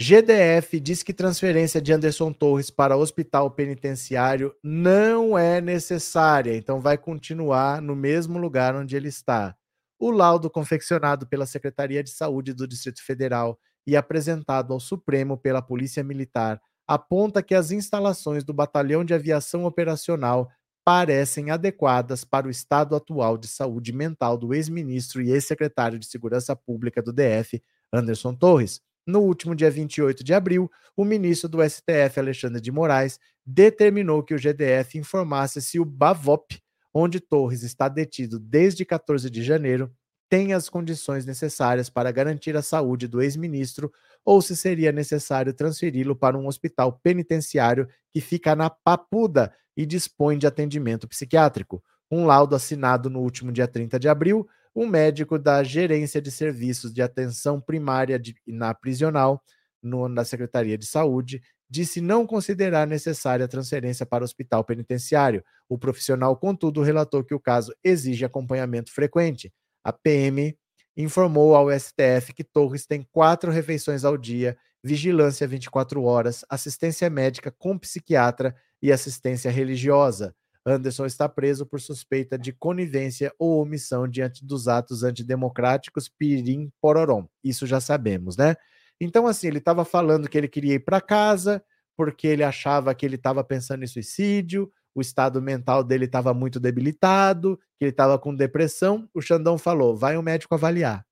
GDF 0.00 0.78
diz 0.78 1.02
que 1.02 1.12
transferência 1.12 1.82
de 1.82 1.92
Anderson 1.92 2.32
Torres 2.32 2.70
para 2.70 2.96
hospital 2.96 3.50
penitenciário 3.50 4.54
não 4.62 5.36
é 5.36 5.60
necessária, 5.60 6.56
então 6.56 6.80
vai 6.80 6.96
continuar 6.96 7.82
no 7.82 7.96
mesmo 7.96 8.38
lugar 8.38 8.76
onde 8.76 8.94
ele 8.94 9.08
está. 9.08 9.56
O 9.98 10.12
laudo 10.12 10.48
confeccionado 10.48 11.26
pela 11.26 11.46
Secretaria 11.46 12.00
de 12.04 12.10
Saúde 12.10 12.54
do 12.54 12.68
Distrito 12.68 13.04
Federal 13.04 13.58
e 13.84 13.96
apresentado 13.96 14.72
ao 14.72 14.78
Supremo 14.78 15.36
pela 15.36 15.60
Polícia 15.60 16.04
Militar 16.04 16.60
aponta 16.86 17.42
que 17.42 17.54
as 17.54 17.72
instalações 17.72 18.44
do 18.44 18.54
Batalhão 18.54 19.04
de 19.04 19.14
Aviação 19.14 19.64
Operacional 19.64 20.48
parecem 20.84 21.50
adequadas 21.50 22.24
para 22.24 22.46
o 22.46 22.50
estado 22.50 22.94
atual 22.94 23.36
de 23.36 23.48
saúde 23.48 23.92
mental 23.92 24.38
do 24.38 24.54
ex-ministro 24.54 25.20
e 25.20 25.32
ex-secretário 25.32 25.98
de 25.98 26.06
Segurança 26.06 26.54
Pública 26.54 27.02
do 27.02 27.12
DF, 27.12 27.60
Anderson 27.92 28.32
Torres. 28.32 28.80
No 29.08 29.20
último 29.20 29.54
dia 29.54 29.70
28 29.70 30.22
de 30.22 30.34
abril, 30.34 30.70
o 30.94 31.02
ministro 31.02 31.48
do 31.48 31.66
STF, 31.66 32.18
Alexandre 32.20 32.60
de 32.60 32.70
Moraes, 32.70 33.18
determinou 33.42 34.22
que 34.22 34.34
o 34.34 34.38
GDF 34.38 34.98
informasse 34.98 35.62
se 35.62 35.80
o 35.80 35.84
BAVOP, 35.84 36.62
onde 36.92 37.18
Torres 37.18 37.62
está 37.62 37.88
detido 37.88 38.38
desde 38.38 38.84
14 38.84 39.30
de 39.30 39.42
janeiro, 39.42 39.90
tem 40.28 40.52
as 40.52 40.68
condições 40.68 41.24
necessárias 41.24 41.88
para 41.88 42.12
garantir 42.12 42.54
a 42.54 42.60
saúde 42.60 43.08
do 43.08 43.22
ex-ministro 43.22 43.90
ou 44.22 44.42
se 44.42 44.54
seria 44.54 44.92
necessário 44.92 45.54
transferi-lo 45.54 46.14
para 46.14 46.36
um 46.36 46.46
hospital 46.46 47.00
penitenciário 47.02 47.88
que 48.12 48.20
fica 48.20 48.54
na 48.54 48.68
Papuda 48.68 49.54
e 49.74 49.86
dispõe 49.86 50.36
de 50.36 50.46
atendimento 50.46 51.08
psiquiátrico. 51.08 51.82
Um 52.10 52.26
laudo 52.26 52.54
assinado 52.54 53.08
no 53.08 53.20
último 53.20 53.50
dia 53.50 53.66
30 53.66 53.98
de 53.98 54.06
abril, 54.06 54.46
um 54.78 54.86
médico 54.86 55.40
da 55.40 55.64
Gerência 55.64 56.22
de 56.22 56.30
Serviços 56.30 56.92
de 56.92 57.02
Atenção 57.02 57.60
Primária 57.60 58.16
de, 58.16 58.36
na 58.46 58.72
Prisional, 58.72 59.42
no, 59.82 60.08
na 60.08 60.24
Secretaria 60.24 60.78
de 60.78 60.86
Saúde, 60.86 61.42
disse 61.68 62.00
não 62.00 62.24
considerar 62.24 62.86
necessária 62.86 63.44
a 63.44 63.48
transferência 63.48 64.06
para 64.06 64.22
o 64.22 64.24
hospital 64.24 64.62
penitenciário. 64.62 65.44
O 65.68 65.76
profissional, 65.76 66.36
contudo, 66.36 66.80
relatou 66.80 67.24
que 67.24 67.34
o 67.34 67.40
caso 67.40 67.74
exige 67.82 68.24
acompanhamento 68.24 68.92
frequente. 68.92 69.52
A 69.82 69.92
PM 69.92 70.56
informou 70.96 71.56
ao 71.56 71.70
STF 71.72 72.32
que 72.32 72.44
Torres 72.44 72.86
tem 72.86 73.04
quatro 73.10 73.50
refeições 73.50 74.04
ao 74.04 74.16
dia, 74.16 74.56
vigilância 74.82 75.46
24 75.46 76.04
horas, 76.04 76.44
assistência 76.48 77.10
médica 77.10 77.52
com 77.58 77.76
psiquiatra 77.76 78.54
e 78.80 78.92
assistência 78.92 79.50
religiosa. 79.50 80.34
Anderson 80.68 81.06
está 81.06 81.28
preso 81.28 81.64
por 81.66 81.80
suspeita 81.80 82.38
de 82.38 82.52
conivência 82.52 83.32
ou 83.38 83.62
omissão 83.62 84.06
diante 84.06 84.44
dos 84.44 84.68
atos 84.68 85.02
antidemocráticos 85.02 86.08
Pirim 86.08 86.70
Pororom. 86.80 87.26
Isso 87.42 87.66
já 87.66 87.80
sabemos, 87.80 88.36
né? 88.36 88.54
Então, 89.00 89.26
assim, 89.26 89.46
ele 89.46 89.58
estava 89.58 89.84
falando 89.84 90.28
que 90.28 90.36
ele 90.36 90.48
queria 90.48 90.74
ir 90.74 90.80
para 90.80 91.00
casa 91.00 91.62
porque 91.96 92.28
ele 92.28 92.44
achava 92.44 92.94
que 92.94 93.04
ele 93.04 93.16
estava 93.16 93.42
pensando 93.42 93.82
em 93.82 93.88
suicídio, 93.88 94.72
o 94.94 95.00
estado 95.00 95.42
mental 95.42 95.82
dele 95.82 96.04
estava 96.04 96.32
muito 96.32 96.60
debilitado, 96.60 97.58
que 97.76 97.84
ele 97.84 97.90
estava 97.90 98.18
com 98.18 98.34
depressão. 98.34 99.08
O 99.12 99.20
Xandão 99.20 99.58
falou: 99.58 99.96
vai 99.96 100.16
o 100.16 100.20
um 100.20 100.22
médico 100.22 100.54
avaliar. 100.54 101.04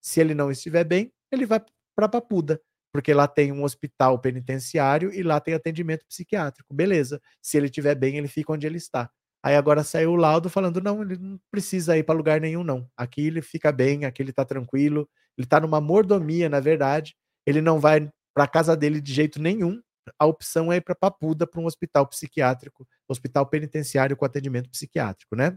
Se 0.00 0.20
ele 0.20 0.34
não 0.34 0.50
estiver 0.50 0.84
bem, 0.84 1.12
ele 1.30 1.46
vai 1.46 1.60
para 1.96 2.08
Papuda, 2.08 2.60
porque 2.94 3.12
lá 3.12 3.26
tem 3.26 3.50
um 3.50 3.64
hospital 3.64 4.20
penitenciário 4.20 5.12
e 5.12 5.20
lá 5.24 5.40
tem 5.40 5.52
atendimento 5.52 6.06
psiquiátrico. 6.06 6.72
Beleza. 6.72 7.20
Se 7.42 7.56
ele 7.56 7.66
estiver 7.66 7.96
bem, 7.96 8.16
ele 8.16 8.28
fica 8.28 8.52
onde 8.52 8.66
ele 8.68 8.76
está. 8.76 9.10
Aí 9.42 9.56
agora 9.56 9.82
saiu 9.82 10.12
o 10.12 10.16
laudo 10.16 10.48
falando: 10.48 10.80
não, 10.80 11.02
ele 11.02 11.18
não 11.18 11.40
precisa 11.50 11.98
ir 11.98 12.04
para 12.04 12.14
lugar 12.14 12.40
nenhum, 12.40 12.62
não. 12.62 12.88
Aqui 12.96 13.26
ele 13.26 13.42
fica 13.42 13.72
bem, 13.72 14.04
aqui 14.04 14.22
ele 14.22 14.30
está 14.30 14.44
tranquilo, 14.44 15.08
ele 15.36 15.44
está 15.44 15.58
numa 15.58 15.80
mordomia, 15.80 16.48
na 16.48 16.60
verdade 16.60 17.16
ele 17.46 17.60
não 17.60 17.78
vai 17.78 18.08
para 18.34 18.46
casa 18.46 18.76
dele 18.76 19.00
de 19.00 19.12
jeito 19.12 19.40
nenhum. 19.40 19.80
A 20.18 20.26
opção 20.26 20.72
é 20.72 20.76
ir 20.76 20.80
para 20.80 20.94
Papuda, 20.94 21.46
para 21.46 21.60
um 21.60 21.66
hospital 21.66 22.06
psiquiátrico, 22.06 22.86
hospital 23.08 23.46
penitenciário 23.46 24.16
com 24.16 24.24
atendimento 24.24 24.70
psiquiátrico, 24.70 25.34
né? 25.34 25.56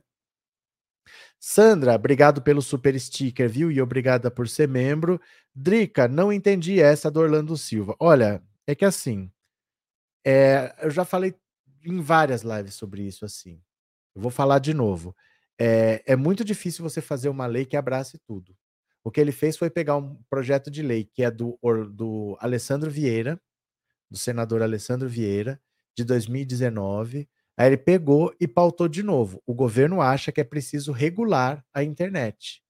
Sandra, 1.40 1.96
obrigado 1.96 2.42
pelo 2.42 2.62
super 2.62 3.00
sticker, 3.00 3.50
viu? 3.50 3.72
E 3.72 3.82
obrigada 3.82 4.32
por 4.32 4.48
ser 4.48 4.68
membro. 4.68 5.20
Drica, 5.54 6.08
não 6.08 6.32
entendi 6.32 6.80
essa 6.82 7.10
do 7.12 7.20
Orlando 7.20 7.58
Silva. 7.58 7.96
Olha, 8.00 8.42
é 8.66 8.76
que 8.76 8.86
assim, 8.86 9.32
é, 10.26 10.76
eu 10.82 10.92
já 10.92 11.06
falei 11.06 11.36
em 11.86 12.02
várias 12.02 12.42
lives 12.42 12.76
sobre 12.76 13.04
isso, 13.04 13.24
assim. 13.26 13.62
Eu 14.14 14.22
vou 14.22 14.32
falar 14.32 14.60
de 14.60 14.74
novo. 14.74 15.16
É, 15.60 16.04
é 16.06 16.16
muito 16.16 16.44
difícil 16.44 16.84
você 16.84 17.02
fazer 17.02 17.30
uma 17.30 17.46
lei 17.46 17.66
que 17.66 17.78
abrace 17.78 18.18
tudo. 18.28 18.56
O 19.04 19.10
que 19.10 19.22
ele 19.22 19.32
fez 19.32 19.56
foi 19.56 19.70
pegar 19.70 19.96
um 19.96 20.22
projeto 20.30 20.70
de 20.70 20.82
lei 20.82 21.06
que 21.06 21.24
é 21.24 21.32
do, 21.32 21.58
do 21.92 22.38
Alessandro 22.42 22.92
Vieira, 22.92 23.40
do 24.12 24.18
senador 24.18 24.62
Alessandro 24.62 25.08
Vieira, 25.08 25.62
de 25.96 26.04
2019. 26.04 27.30
Aí 27.58 27.68
ele 27.68 27.78
pegou 27.78 28.34
e 28.40 28.48
pautou 28.48 28.88
de 28.88 29.02
novo. 29.02 29.42
O 29.46 29.54
governo 29.54 30.00
acha 30.00 30.32
que 30.32 30.40
é 30.40 30.44
preciso 30.44 30.92
regular 30.92 31.66
a 31.74 31.84
internet. 31.84 32.62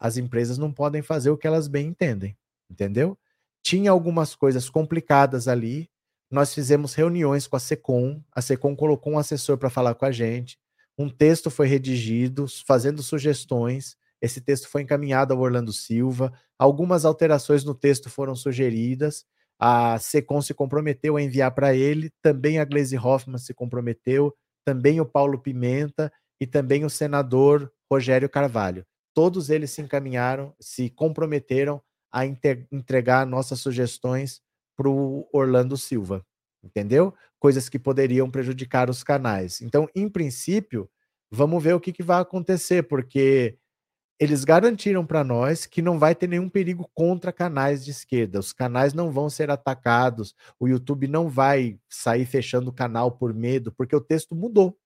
As 0.00 0.16
empresas 0.16 0.58
não 0.58 0.72
podem 0.72 1.00
fazer 1.00 1.30
o 1.30 1.38
que 1.38 1.46
elas 1.46 1.68
bem 1.68 1.86
entendem, 1.86 2.36
entendeu? 2.68 3.16
Tinha 3.62 3.92
algumas 3.92 4.34
coisas 4.34 4.68
complicadas 4.68 5.46
ali. 5.46 5.88
Nós 6.28 6.52
fizemos 6.52 6.94
reuniões 6.94 7.46
com 7.46 7.54
a 7.54 7.60
Secom. 7.60 8.20
A 8.34 8.42
Secom 8.42 8.74
colocou 8.74 9.12
um 9.12 9.18
assessor 9.18 9.56
para 9.56 9.70
falar 9.70 9.94
com 9.94 10.04
a 10.04 10.10
gente. 10.10 10.58
Um 10.98 11.08
texto 11.08 11.48
foi 11.48 11.68
redigido, 11.68 12.46
fazendo 12.66 13.00
sugestões. 13.00 13.96
Esse 14.20 14.40
texto 14.40 14.68
foi 14.68 14.82
encaminhado 14.82 15.32
ao 15.32 15.40
Orlando 15.40 15.72
Silva. 15.72 16.32
Algumas 16.58 17.04
alterações 17.04 17.64
no 17.64 17.74
texto 17.74 18.10
foram 18.10 18.34
sugeridas. 18.34 19.24
A 19.64 19.96
SECOM 19.96 20.42
se 20.42 20.52
comprometeu 20.52 21.16
a 21.16 21.22
enviar 21.22 21.52
para 21.52 21.72
ele, 21.72 22.10
também 22.20 22.58
a 22.58 22.64
Gleisi 22.64 22.98
Hoffmann 22.98 23.38
se 23.38 23.54
comprometeu, 23.54 24.34
também 24.64 25.00
o 25.00 25.06
Paulo 25.06 25.38
Pimenta 25.38 26.12
e 26.40 26.48
também 26.48 26.84
o 26.84 26.90
senador 26.90 27.72
Rogério 27.88 28.28
Carvalho. 28.28 28.84
Todos 29.14 29.50
eles 29.50 29.70
se 29.70 29.80
encaminharam, 29.80 30.52
se 30.58 30.90
comprometeram 30.90 31.80
a 32.12 32.26
entregar 32.26 33.24
nossas 33.24 33.60
sugestões 33.60 34.40
para 34.76 34.88
o 34.88 35.28
Orlando 35.32 35.76
Silva, 35.76 36.26
entendeu? 36.60 37.14
Coisas 37.38 37.68
que 37.68 37.78
poderiam 37.78 38.28
prejudicar 38.28 38.90
os 38.90 39.04
canais. 39.04 39.60
Então, 39.60 39.88
em 39.94 40.08
princípio, 40.08 40.90
vamos 41.30 41.62
ver 41.62 41.74
o 41.74 41.80
que, 41.80 41.92
que 41.92 42.02
vai 42.02 42.20
acontecer, 42.20 42.82
porque 42.82 43.56
eles 44.18 44.44
garantiram 44.44 45.04
para 45.04 45.24
nós 45.24 45.66
que 45.66 45.82
não 45.82 45.98
vai 45.98 46.14
ter 46.14 46.28
nenhum 46.28 46.48
perigo 46.48 46.88
contra 46.94 47.32
canais 47.32 47.84
de 47.84 47.90
esquerda. 47.90 48.38
Os 48.38 48.52
canais 48.52 48.94
não 48.94 49.10
vão 49.10 49.28
ser 49.28 49.50
atacados, 49.50 50.34
o 50.60 50.68
YouTube 50.68 51.08
não 51.08 51.28
vai 51.28 51.78
sair 51.88 52.24
fechando 52.24 52.70
o 52.70 52.72
canal 52.72 53.10
por 53.10 53.34
medo, 53.34 53.72
porque 53.72 53.96
o 53.96 54.00
texto 54.00 54.34
mudou. 54.34 54.78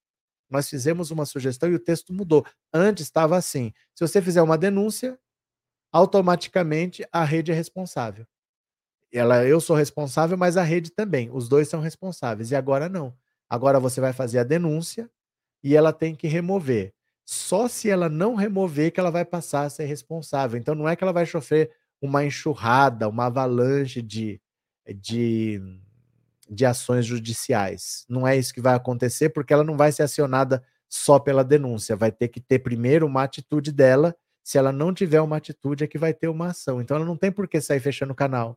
Nós 0.48 0.68
fizemos 0.68 1.10
uma 1.10 1.26
sugestão 1.26 1.70
e 1.70 1.74
o 1.74 1.78
texto 1.78 2.12
mudou. 2.12 2.46
Antes 2.72 3.04
estava 3.04 3.36
assim: 3.36 3.72
se 3.94 4.06
você 4.06 4.22
fizer 4.22 4.42
uma 4.42 4.56
denúncia, 4.56 5.18
automaticamente 5.92 7.06
a 7.12 7.24
rede 7.24 7.52
é 7.52 7.54
responsável. 7.54 8.26
Ela, 9.12 9.44
eu 9.46 9.60
sou 9.60 9.76
responsável, 9.76 10.36
mas 10.36 10.56
a 10.56 10.62
rede 10.62 10.90
também. 10.90 11.30
Os 11.32 11.48
dois 11.48 11.68
são 11.68 11.80
responsáveis. 11.80 12.50
E 12.50 12.56
agora 12.56 12.88
não. 12.88 13.14
Agora 13.48 13.80
você 13.80 14.00
vai 14.00 14.12
fazer 14.12 14.38
a 14.38 14.44
denúncia 14.44 15.10
e 15.62 15.74
ela 15.76 15.92
tem 15.92 16.14
que 16.14 16.26
remover 16.26 16.92
só 17.26 17.66
se 17.66 17.90
ela 17.90 18.08
não 18.08 18.36
remover 18.36 18.92
que 18.92 19.00
ela 19.00 19.10
vai 19.10 19.24
passar 19.24 19.64
a 19.64 19.70
ser 19.70 19.84
responsável. 19.86 20.56
Então 20.56 20.76
não 20.76 20.88
é 20.88 20.94
que 20.94 21.02
ela 21.02 21.12
vai 21.12 21.26
sofrer 21.26 21.72
uma 22.00 22.24
enxurrada, 22.24 23.08
uma 23.08 23.26
avalanche 23.26 24.00
de, 24.00 24.40
de, 24.94 25.60
de 26.48 26.64
ações 26.64 27.04
judiciais. 27.04 28.06
Não 28.08 28.26
é 28.28 28.36
isso 28.36 28.54
que 28.54 28.60
vai 28.60 28.76
acontecer, 28.76 29.30
porque 29.30 29.52
ela 29.52 29.64
não 29.64 29.76
vai 29.76 29.90
ser 29.90 30.04
acionada 30.04 30.62
só 30.88 31.18
pela 31.18 31.42
denúncia. 31.42 31.96
Vai 31.96 32.12
ter 32.12 32.28
que 32.28 32.40
ter 32.40 32.60
primeiro 32.60 33.04
uma 33.06 33.24
atitude 33.24 33.72
dela. 33.72 34.14
Se 34.44 34.56
ela 34.56 34.70
não 34.70 34.94
tiver 34.94 35.20
uma 35.20 35.36
atitude, 35.36 35.82
é 35.82 35.88
que 35.88 35.98
vai 35.98 36.14
ter 36.14 36.28
uma 36.28 36.48
ação. 36.48 36.80
Então 36.80 36.96
ela 36.96 37.04
não 37.04 37.16
tem 37.16 37.32
por 37.32 37.48
que 37.48 37.60
sair 37.60 37.80
fechando 37.80 38.12
o 38.12 38.16
canal. 38.16 38.56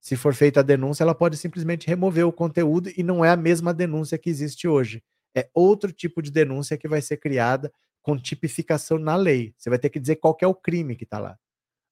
Se 0.00 0.14
for 0.14 0.32
feita 0.32 0.60
a 0.60 0.62
denúncia, 0.62 1.02
ela 1.02 1.14
pode 1.14 1.36
simplesmente 1.36 1.88
remover 1.88 2.24
o 2.24 2.32
conteúdo 2.32 2.88
e 2.96 3.02
não 3.02 3.24
é 3.24 3.30
a 3.30 3.36
mesma 3.36 3.74
denúncia 3.74 4.16
que 4.16 4.30
existe 4.30 4.68
hoje. 4.68 5.02
É 5.34 5.50
outro 5.52 5.90
tipo 5.92 6.22
de 6.22 6.30
denúncia 6.30 6.78
que 6.78 6.86
vai 6.86 7.02
ser 7.02 7.16
criada 7.16 7.72
com 8.06 8.16
tipificação 8.16 9.00
na 9.00 9.16
lei. 9.16 9.52
Você 9.58 9.68
vai 9.68 9.80
ter 9.80 9.90
que 9.90 9.98
dizer 9.98 10.14
qual 10.14 10.36
é 10.40 10.46
o 10.46 10.54
crime 10.54 10.94
que 10.94 11.02
está 11.02 11.18
lá. 11.18 11.36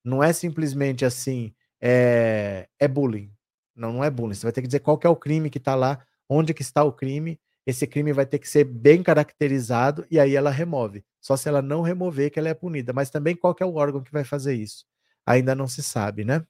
Não 0.04 0.22
é 0.22 0.32
simplesmente 0.32 1.04
assim, 1.04 1.52
é, 1.80 2.68
é 2.78 2.86
bullying. 2.86 3.32
Não, 3.74 3.92
não 3.94 4.04
é 4.04 4.08
bullying. 4.08 4.34
Você 4.34 4.46
vai 4.46 4.52
ter 4.52 4.60
que 4.60 4.68
dizer 4.68 4.78
qual 4.78 4.96
é 5.02 5.08
o 5.08 5.16
crime 5.16 5.50
que 5.50 5.58
está 5.58 5.74
lá, 5.74 6.06
onde 6.28 6.54
que 6.54 6.62
está 6.62 6.84
o 6.84 6.92
crime. 6.92 7.40
Esse 7.66 7.84
crime 7.84 8.12
vai 8.12 8.24
ter 8.24 8.38
que 8.38 8.48
ser 8.48 8.62
bem 8.62 9.02
caracterizado 9.02 10.06
e 10.08 10.20
aí 10.20 10.36
ela 10.36 10.50
remove. 10.50 11.04
Só 11.20 11.36
se 11.36 11.48
ela 11.48 11.60
não 11.60 11.82
remover 11.82 12.30
que 12.30 12.38
ela 12.38 12.48
é 12.48 12.54
punida. 12.54 12.92
Mas 12.92 13.10
também 13.10 13.34
qual 13.34 13.56
é 13.58 13.64
o 13.64 13.74
órgão 13.74 14.00
que 14.00 14.12
vai 14.12 14.22
fazer 14.22 14.54
isso? 14.54 14.86
Ainda 15.26 15.52
não 15.52 15.66
se 15.66 15.82
sabe, 15.82 16.24
né? 16.24 16.46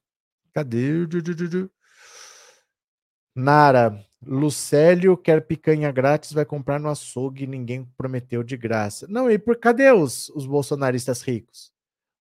Cadê? 0.52 1.08
Nara, 3.34 3.98
Lucélio 4.26 5.16
quer 5.16 5.46
picanha 5.46 5.90
grátis, 5.92 6.32
vai 6.32 6.44
comprar 6.44 6.78
no 6.78 6.88
açougue, 6.88 7.46
ninguém 7.46 7.84
prometeu 7.96 8.42
de 8.42 8.56
graça. 8.56 9.06
Não, 9.08 9.30
e 9.30 9.38
por 9.38 9.56
cadê 9.56 9.92
os, 9.92 10.28
os 10.30 10.46
bolsonaristas 10.46 11.22
ricos? 11.22 11.72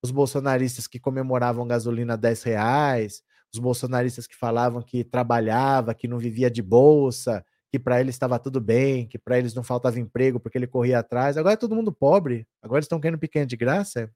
Os 0.04 0.12
bolsonaristas 0.12 0.88
que 0.88 1.00
comemoravam 1.00 1.68
gasolina 1.68 2.18
10 2.18 2.44
reais, 2.44 3.24
os 3.54 3.60
bolsonaristas 3.60 4.28
que 4.28 4.36
falavam 4.36 4.82
que 4.82 5.04
trabalhava, 5.04 5.94
que 5.94 6.08
não 6.08 6.18
vivia 6.18 6.52
de 6.52 6.62
bolsa, 6.62 7.46
que 7.72 7.80
para 7.80 8.00
eles 8.02 8.16
estava 8.16 8.38
tudo 8.38 8.60
bem, 8.60 9.08
que 9.08 9.18
para 9.18 9.38
eles 9.38 9.54
não 9.54 9.64
faltava 9.64 10.00
emprego 10.00 10.40
porque 10.40 10.58
ele 10.58 10.68
corria 10.68 11.00
atrás. 11.00 11.38
Agora 11.38 11.54
é 11.54 11.58
todo 11.58 11.76
mundo 11.76 11.92
pobre. 11.92 12.48
Agora 12.62 12.80
eles 12.80 12.86
estão 12.86 13.00
querendo 13.00 13.20
picanha 13.20 13.46
de 13.46 13.56
graça? 13.56 14.12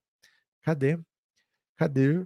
Cadê? 0.61 0.99
Cadê? 1.77 2.25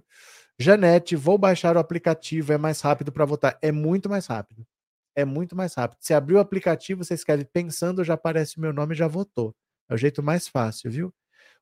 Janete, 0.58 1.16
vou 1.16 1.38
baixar 1.38 1.76
o 1.76 1.80
aplicativo, 1.80 2.52
é 2.52 2.58
mais 2.58 2.80
rápido 2.80 3.12
para 3.12 3.24
votar. 3.24 3.58
É 3.62 3.70
muito 3.72 4.08
mais 4.08 4.26
rápido 4.26 4.66
é 5.14 5.24
muito 5.24 5.54
mais 5.56 5.74
rápido. 5.74 5.98
Se 6.00 6.14
abrir 6.14 6.34
o 6.34 6.40
aplicativo, 6.40 7.04
você 7.04 7.14
escreve 7.14 7.44
pensando, 7.44 8.04
já 8.04 8.14
aparece 8.14 8.58
o 8.58 8.60
meu 8.60 8.72
nome 8.72 8.94
e 8.94 8.98
já 8.98 9.08
votou. 9.08 9.54
É 9.88 9.94
o 9.94 9.96
jeito 9.96 10.22
mais 10.22 10.48
fácil, 10.48 10.90
viu? 10.90 11.14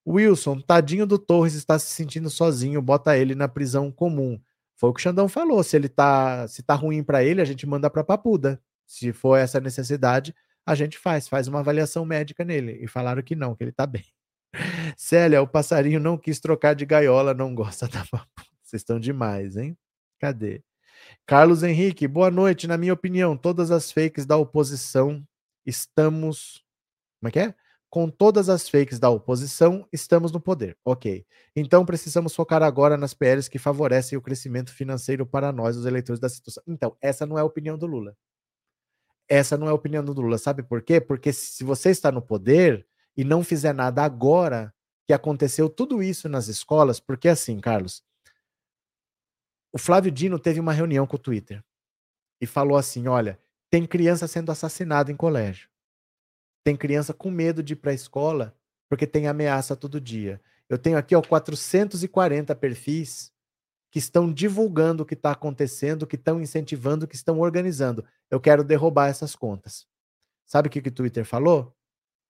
Wilson, 0.06 0.60
tadinho 0.60 1.06
do 1.06 1.18
Torres 1.18 1.54
está 1.54 1.78
se 1.78 1.86
sentindo 1.86 2.30
sozinho, 2.30 2.80
bota 2.80 3.16
ele 3.16 3.34
na 3.34 3.48
prisão 3.48 3.92
comum. 3.92 4.40
Foi 4.76 4.90
o 4.90 4.94
que 4.94 5.00
o 5.00 5.02
Xandão 5.02 5.28
falou. 5.28 5.62
Se 5.62 5.76
ele 5.76 5.88
tá, 5.88 6.48
se 6.48 6.62
tá 6.62 6.74
ruim 6.74 7.02
para 7.02 7.22
ele, 7.22 7.42
a 7.42 7.44
gente 7.44 7.66
manda 7.66 7.90
para 7.90 8.02
Papuda. 8.02 8.60
Se 8.86 9.12
for 9.12 9.36
essa 9.36 9.60
necessidade, 9.60 10.34
a 10.64 10.74
gente 10.74 10.98
faz, 10.98 11.28
faz 11.28 11.48
uma 11.48 11.60
avaliação 11.60 12.04
médica 12.04 12.44
nele. 12.44 12.78
E 12.82 12.88
falaram 12.88 13.22
que 13.22 13.36
não, 13.36 13.54
que 13.54 13.62
ele 13.62 13.72
tá 13.72 13.86
bem. 13.86 14.04
Célia, 14.96 15.42
o 15.42 15.46
passarinho 15.46 16.00
não 16.00 16.16
quis 16.16 16.40
trocar 16.40 16.74
de 16.74 16.86
gaiola, 16.86 17.34
não 17.34 17.54
gosta 17.54 17.86
da 17.88 18.04
papo. 18.06 18.42
Vocês 18.62 18.80
estão 18.80 18.98
demais, 18.98 19.56
hein? 19.56 19.76
Cadê? 20.18 20.62
Carlos 21.26 21.62
Henrique, 21.62 22.06
boa 22.08 22.30
noite. 22.30 22.66
Na 22.66 22.76
minha 22.76 22.92
opinião, 22.92 23.36
todas 23.36 23.70
as 23.70 23.90
fakes 23.92 24.26
da 24.26 24.36
oposição 24.36 25.22
estamos. 25.64 26.64
Como 27.20 27.28
é 27.28 27.30
que 27.30 27.38
é? 27.38 27.54
Com 27.88 28.08
todas 28.08 28.48
as 28.48 28.68
fakes 28.68 28.98
da 28.98 29.10
oposição, 29.10 29.86
estamos 29.92 30.32
no 30.32 30.40
poder. 30.40 30.76
Ok. 30.84 31.26
Então 31.56 31.84
precisamos 31.84 32.34
focar 32.34 32.62
agora 32.62 32.96
nas 32.96 33.14
PLs 33.14 33.48
que 33.48 33.58
favorecem 33.58 34.16
o 34.16 34.22
crescimento 34.22 34.72
financeiro 34.72 35.26
para 35.26 35.52
nós, 35.52 35.76
os 35.76 35.86
eleitores 35.86 36.20
da 36.20 36.28
situação. 36.28 36.62
Então, 36.66 36.96
essa 37.00 37.26
não 37.26 37.36
é 37.36 37.40
a 37.40 37.44
opinião 37.44 37.76
do 37.76 37.86
Lula. 37.86 38.16
Essa 39.28 39.56
não 39.56 39.66
é 39.66 39.70
a 39.70 39.74
opinião 39.74 40.04
do 40.04 40.12
Lula. 40.12 40.38
Sabe 40.38 40.62
por 40.62 40.82
quê? 40.82 41.00
Porque 41.00 41.32
se 41.32 41.64
você 41.64 41.90
está 41.90 42.10
no 42.10 42.22
poder 42.22 42.86
e 43.16 43.24
não 43.24 43.44
fizer 43.44 43.72
nada 43.72 44.02
agora, 44.02 44.72
que 45.06 45.12
aconteceu 45.12 45.68
tudo 45.68 46.02
isso 46.02 46.28
nas 46.28 46.46
escolas, 46.46 47.00
porque 47.00 47.28
assim, 47.28 47.58
Carlos, 47.58 48.02
o 49.72 49.78
Flávio 49.78 50.10
Dino 50.10 50.38
teve 50.38 50.60
uma 50.60 50.72
reunião 50.72 51.06
com 51.06 51.16
o 51.16 51.18
Twitter 51.18 51.62
e 52.40 52.46
falou 52.46 52.76
assim: 52.76 53.06
olha, 53.06 53.38
tem 53.70 53.86
criança 53.86 54.26
sendo 54.26 54.50
assassinada 54.50 55.12
em 55.12 55.16
colégio. 55.16 55.68
Tem 56.64 56.76
criança 56.76 57.14
com 57.14 57.30
medo 57.30 57.62
de 57.62 57.72
ir 57.72 57.76
para 57.76 57.90
a 57.90 57.94
escola 57.94 58.56
porque 58.88 59.06
tem 59.06 59.28
ameaça 59.28 59.76
todo 59.76 60.00
dia. 60.00 60.40
Eu 60.68 60.78
tenho 60.78 60.98
aqui 60.98 61.14
ó, 61.14 61.22
440 61.22 62.54
perfis 62.56 63.32
que 63.90 63.98
estão 63.98 64.32
divulgando 64.32 65.02
o 65.02 65.06
que 65.06 65.14
está 65.14 65.32
acontecendo, 65.32 66.06
que 66.06 66.16
estão 66.16 66.40
incentivando, 66.40 67.06
que 67.06 67.16
estão 67.16 67.40
organizando. 67.40 68.04
Eu 68.30 68.40
quero 68.40 68.62
derrubar 68.62 69.08
essas 69.08 69.34
contas. 69.34 69.86
Sabe 70.46 70.68
o 70.68 70.70
que, 70.70 70.82
que 70.82 70.88
o 70.88 70.92
Twitter 70.92 71.24
falou? 71.24 71.76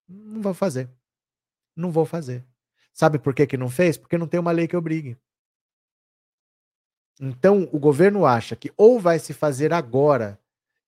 Não 0.07 0.41
vou 0.41 0.53
fazer. 0.53 0.89
Não 1.75 1.91
vou 1.91 2.05
fazer. 2.05 2.45
Sabe 2.93 3.19
por 3.19 3.33
que, 3.33 3.47
que 3.47 3.57
não 3.57 3.69
fez? 3.69 3.97
Porque 3.97 4.17
não 4.17 4.27
tem 4.27 4.39
uma 4.39 4.51
lei 4.51 4.67
que 4.67 4.75
obrigue. 4.75 5.17
Então, 7.23 7.69
o 7.71 7.77
governo 7.77 8.25
acha 8.25 8.55
que 8.55 8.71
ou 8.75 8.99
vai 8.99 9.19
se 9.19 9.31
fazer 9.31 9.71
agora 9.71 10.39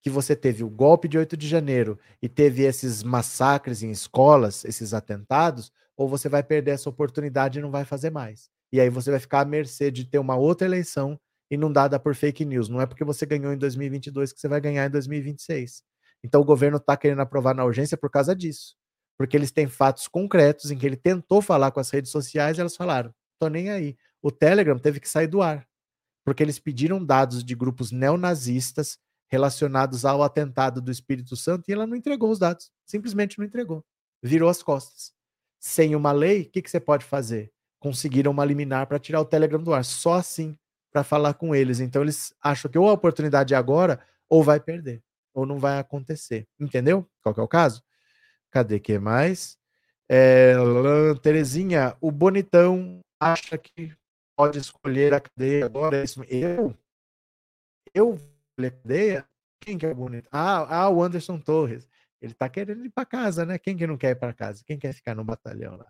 que 0.01 0.09
você 0.09 0.35
teve 0.35 0.63
o 0.63 0.69
golpe 0.69 1.07
de 1.07 1.15
8 1.15 1.37
de 1.37 1.47
janeiro 1.47 1.99
e 2.19 2.27
teve 2.27 2.63
esses 2.63 3.03
massacres 3.03 3.83
em 3.83 3.91
escolas, 3.91 4.65
esses 4.65 4.95
atentados, 4.95 5.71
ou 5.95 6.09
você 6.09 6.27
vai 6.27 6.41
perder 6.41 6.71
essa 6.71 6.89
oportunidade 6.89 7.59
e 7.59 7.61
não 7.61 7.69
vai 7.69 7.85
fazer 7.85 8.09
mais. 8.09 8.49
E 8.71 8.81
aí 8.81 8.89
você 8.89 9.11
vai 9.11 9.19
ficar 9.19 9.41
à 9.41 9.45
mercê 9.45 9.91
de 9.91 10.05
ter 10.05 10.17
uma 10.17 10.35
outra 10.35 10.65
eleição 10.65 11.19
inundada 11.51 11.99
por 11.99 12.15
fake 12.15 12.43
news. 12.43 12.67
Não 12.67 12.81
é 12.81 12.87
porque 12.87 13.03
você 13.03 13.27
ganhou 13.27 13.53
em 13.53 13.57
2022 13.57 14.33
que 14.33 14.39
você 14.39 14.47
vai 14.47 14.59
ganhar 14.59 14.87
em 14.87 14.89
2026. 14.89 15.83
Então 16.23 16.41
o 16.41 16.45
governo 16.45 16.77
está 16.77 16.97
querendo 16.97 17.21
aprovar 17.21 17.53
na 17.53 17.63
urgência 17.63 17.95
por 17.95 18.09
causa 18.09 18.35
disso. 18.35 18.75
Porque 19.19 19.37
eles 19.37 19.51
têm 19.51 19.67
fatos 19.67 20.07
concretos 20.07 20.71
em 20.71 20.77
que 20.79 20.85
ele 20.87 20.97
tentou 20.97 21.43
falar 21.43 21.69
com 21.69 21.79
as 21.79 21.91
redes 21.91 22.09
sociais 22.09 22.57
e 22.57 22.61
elas 22.61 22.75
falaram: 22.75 23.13
tô 23.39 23.47
nem 23.47 23.69
aí. 23.69 23.95
O 24.19 24.31
Telegram 24.31 24.79
teve 24.79 24.99
que 24.99 25.07
sair 25.07 25.27
do 25.27 25.39
ar 25.39 25.63
porque 26.23 26.41
eles 26.41 26.59
pediram 26.59 27.03
dados 27.03 27.43
de 27.43 27.55
grupos 27.55 27.91
neonazistas 27.91 28.97
relacionados 29.29 30.05
ao 30.05 30.21
atentado 30.21 30.81
do 30.81 30.91
Espírito 30.91 31.35
Santo 31.35 31.67
e 31.67 31.73
ela 31.73 31.87
não 31.87 31.95
entregou 31.95 32.29
os 32.29 32.39
dados. 32.39 32.71
Simplesmente 32.85 33.39
não 33.39 33.45
entregou. 33.45 33.83
Virou 34.21 34.49
as 34.49 34.61
costas. 34.61 35.11
Sem 35.59 35.95
uma 35.95 36.11
lei, 36.11 36.43
o 36.43 36.49
que, 36.49 36.61
que 36.61 36.69
você 36.69 36.79
pode 36.79 37.03
fazer? 37.03 37.51
Conseguiram 37.79 38.31
uma 38.31 38.45
liminar 38.45 38.87
para 38.87 38.99
tirar 38.99 39.21
o 39.21 39.25
Telegram 39.25 39.61
do 39.61 39.73
ar. 39.73 39.83
Só 39.83 40.13
assim 40.13 40.57
para 40.91 41.03
falar 41.03 41.33
com 41.33 41.55
eles. 41.55 41.79
Então 41.79 42.03
eles 42.03 42.33
acham 42.41 42.69
que 42.69 42.77
ou 42.77 42.89
a 42.89 42.93
oportunidade 42.93 43.53
é 43.53 43.57
agora 43.57 43.99
ou 44.29 44.43
vai 44.43 44.59
perder. 44.59 45.01
Ou 45.33 45.45
não 45.45 45.57
vai 45.57 45.79
acontecer. 45.79 46.47
Entendeu? 46.59 47.09
Qual 47.21 47.33
que 47.33 47.41
é 47.41 47.43
o 47.43 47.47
caso? 47.47 47.81
Cadê 48.51 48.79
que 48.79 48.99
mais? 48.99 49.57
É, 50.07 50.53
Terezinha, 51.23 51.97
o 51.99 52.11
bonitão 52.11 52.99
acha 53.19 53.57
que 53.57 53.91
pode 54.35 54.59
escolher 54.59 55.13
a 55.13 55.19
cadeia 55.19 55.65
agora. 55.65 55.97
É 55.97 56.03
isso. 56.03 56.23
Eu? 56.23 56.75
Eu 57.93 58.19
a 58.57 58.71
cadeia? 58.71 59.27
Quem 59.59 59.77
que 59.77 59.85
é 59.85 59.93
bonito? 59.93 60.27
Ah, 60.31 60.83
ah, 60.83 60.89
o 60.89 61.01
Anderson 61.01 61.39
Torres. 61.39 61.87
Ele 62.21 62.33
tá 62.33 62.47
querendo 62.47 62.85
ir 62.85 62.89
para 62.89 63.05
casa, 63.05 63.45
né? 63.45 63.57
Quem 63.57 63.75
que 63.75 63.85
não 63.85 63.97
quer 63.97 64.11
ir 64.11 64.15
para 64.15 64.33
casa? 64.33 64.63
Quem 64.65 64.79
quer 64.79 64.93
ficar 64.93 65.13
no 65.15 65.23
batalhão 65.23 65.75
lá? 65.75 65.87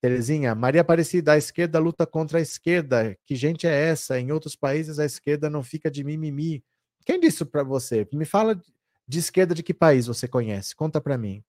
Terezinha, 0.00 0.54
Maria 0.54 0.80
Aparecida, 0.80 1.32
a 1.32 1.38
esquerda 1.38 1.78
luta 1.78 2.06
contra 2.06 2.38
a 2.38 2.42
esquerda. 2.42 3.16
Que 3.24 3.36
gente 3.36 3.66
é 3.66 3.88
essa? 3.88 4.18
Em 4.18 4.32
outros 4.32 4.56
países 4.56 4.98
a 4.98 5.04
esquerda 5.04 5.48
não 5.48 5.62
fica 5.62 5.90
de 5.90 6.02
mimimi. 6.02 6.64
Quem 7.04 7.20
disse 7.20 7.44
para 7.44 7.62
você? 7.62 8.06
Me 8.12 8.24
fala 8.24 8.60
de 9.06 9.18
esquerda 9.18 9.54
de 9.54 9.62
que 9.62 9.72
país 9.72 10.06
você 10.06 10.26
conhece? 10.26 10.74
Conta 10.74 11.00
para 11.00 11.16
mim. 11.16 11.44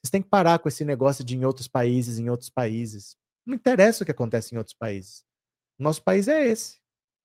Vocês 0.00 0.10
têm 0.10 0.22
que 0.22 0.28
parar 0.28 0.58
com 0.58 0.68
esse 0.68 0.84
negócio 0.84 1.22
de 1.22 1.36
em 1.36 1.44
outros 1.44 1.68
países, 1.68 2.18
em 2.18 2.30
outros 2.30 2.48
países. 2.48 3.16
Não 3.44 3.54
interessa 3.54 4.02
o 4.02 4.06
que 4.06 4.12
acontece 4.12 4.54
em 4.54 4.58
outros 4.58 4.74
países. 4.74 5.25
Nosso 5.78 6.02
país 6.02 6.28
é 6.28 6.46
esse. 6.46 6.78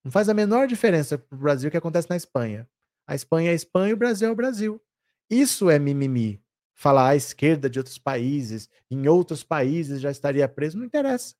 Não 0.03 0.11
faz 0.11 0.29
a 0.29 0.33
menor 0.33 0.67
diferença 0.67 1.17
para 1.17 1.35
o 1.35 1.39
Brasil 1.39 1.67
o 1.67 1.71
que 1.71 1.77
acontece 1.77 2.09
na 2.09 2.15
Espanha. 2.15 2.67
A 3.07 3.15
Espanha 3.15 3.49
é 3.49 3.51
a 3.51 3.55
Espanha 3.55 3.91
e 3.91 3.93
o 3.93 3.97
Brasil 3.97 4.27
é 4.27 4.31
o 4.31 4.35
Brasil. 4.35 4.81
Isso 5.29 5.69
é 5.69 5.79
mimimi. 5.79 6.43
Falar 6.73 7.09
à 7.09 7.15
esquerda 7.15 7.69
de 7.69 7.77
outros 7.79 7.97
países, 7.97 8.69
em 8.89 9.07
outros 9.07 9.43
países 9.43 10.01
já 10.01 10.09
estaria 10.09 10.47
preso, 10.47 10.77
não 10.77 10.85
interessa. 10.85 11.35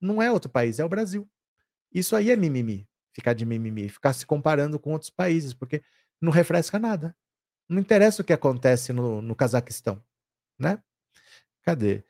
Não 0.00 0.22
é 0.22 0.32
outro 0.32 0.50
país, 0.50 0.78
é 0.78 0.84
o 0.84 0.88
Brasil. 0.88 1.28
Isso 1.92 2.16
aí 2.16 2.30
é 2.30 2.36
mimimi. 2.36 2.88
Ficar 3.12 3.34
de 3.34 3.44
mimimi, 3.44 3.88
ficar 3.88 4.12
se 4.12 4.24
comparando 4.24 4.78
com 4.78 4.92
outros 4.92 5.10
países, 5.10 5.52
porque 5.52 5.82
não 6.20 6.32
refresca 6.32 6.78
nada. 6.78 7.14
Não 7.68 7.78
interessa 7.78 8.22
o 8.22 8.24
que 8.24 8.32
acontece 8.32 8.92
no, 8.92 9.20
no 9.20 9.34
Cazaquistão, 9.34 10.02
né? 10.58 10.82
Cadê? 11.62 12.04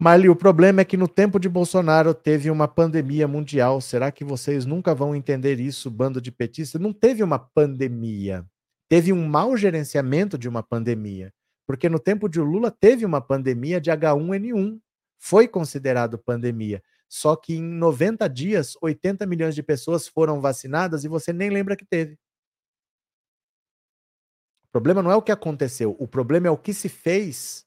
Marli, 0.00 0.28
o 0.28 0.36
problema 0.36 0.80
é 0.80 0.84
que 0.84 0.96
no 0.96 1.08
tempo 1.08 1.40
de 1.40 1.48
Bolsonaro 1.48 2.14
teve 2.14 2.52
uma 2.52 2.68
pandemia 2.68 3.26
mundial. 3.26 3.80
Será 3.80 4.12
que 4.12 4.22
vocês 4.22 4.64
nunca 4.64 4.94
vão 4.94 5.12
entender 5.12 5.58
isso, 5.58 5.90
bando 5.90 6.20
de 6.20 6.30
petistas? 6.30 6.80
Não 6.80 6.92
teve 6.92 7.20
uma 7.20 7.36
pandemia. 7.36 8.46
Teve 8.88 9.12
um 9.12 9.26
mau 9.26 9.56
gerenciamento 9.56 10.38
de 10.38 10.48
uma 10.48 10.62
pandemia. 10.62 11.34
Porque 11.66 11.88
no 11.88 11.98
tempo 11.98 12.28
de 12.28 12.38
Lula 12.38 12.70
teve 12.70 13.04
uma 13.04 13.20
pandemia 13.20 13.80
de 13.80 13.90
H1N1. 13.90 14.80
Foi 15.18 15.48
considerado 15.48 16.16
pandemia. 16.16 16.80
Só 17.08 17.34
que 17.34 17.56
em 17.56 17.62
90 17.62 18.28
dias, 18.28 18.76
80 18.80 19.26
milhões 19.26 19.56
de 19.56 19.64
pessoas 19.64 20.06
foram 20.06 20.40
vacinadas 20.40 21.02
e 21.02 21.08
você 21.08 21.32
nem 21.32 21.50
lembra 21.50 21.74
que 21.74 21.84
teve. 21.84 22.16
O 24.68 24.70
problema 24.70 25.02
não 25.02 25.10
é 25.10 25.16
o 25.16 25.22
que 25.22 25.32
aconteceu, 25.32 25.96
o 25.98 26.06
problema 26.06 26.46
é 26.46 26.50
o 26.50 26.58
que 26.58 26.72
se 26.72 26.88
fez 26.88 27.66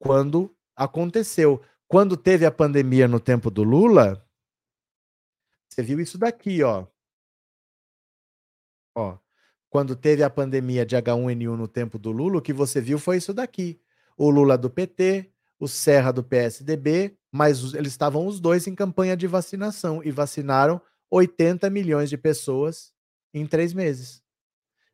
quando 0.00 0.52
aconteceu. 0.80 1.62
Quando 1.86 2.16
teve 2.16 2.46
a 2.46 2.50
pandemia 2.50 3.06
no 3.06 3.20
tempo 3.20 3.50
do 3.50 3.62
Lula, 3.62 4.26
você 5.68 5.82
viu 5.82 6.00
isso 6.00 6.16
daqui, 6.16 6.62
ó. 6.62 6.86
Ó, 8.96 9.18
quando 9.68 9.94
teve 9.94 10.22
a 10.22 10.30
pandemia 10.30 10.86
de 10.86 10.96
H1N1 10.96 11.56
no 11.56 11.68
tempo 11.68 11.98
do 11.98 12.10
Lula, 12.10 12.38
o 12.38 12.42
que 12.42 12.52
você 12.52 12.80
viu 12.80 12.98
foi 12.98 13.18
isso 13.18 13.34
daqui. 13.34 13.78
O 14.16 14.30
Lula 14.30 14.56
do 14.56 14.70
PT, 14.70 15.30
o 15.58 15.68
Serra 15.68 16.12
do 16.12 16.24
PSDB, 16.24 17.14
mas 17.30 17.74
eles 17.74 17.92
estavam 17.92 18.26
os 18.26 18.40
dois 18.40 18.66
em 18.66 18.74
campanha 18.74 19.16
de 19.16 19.26
vacinação 19.26 20.02
e 20.02 20.10
vacinaram 20.10 20.80
80 21.10 21.68
milhões 21.68 22.08
de 22.08 22.16
pessoas 22.16 22.92
em 23.34 23.46
três 23.46 23.74
meses. 23.74 24.22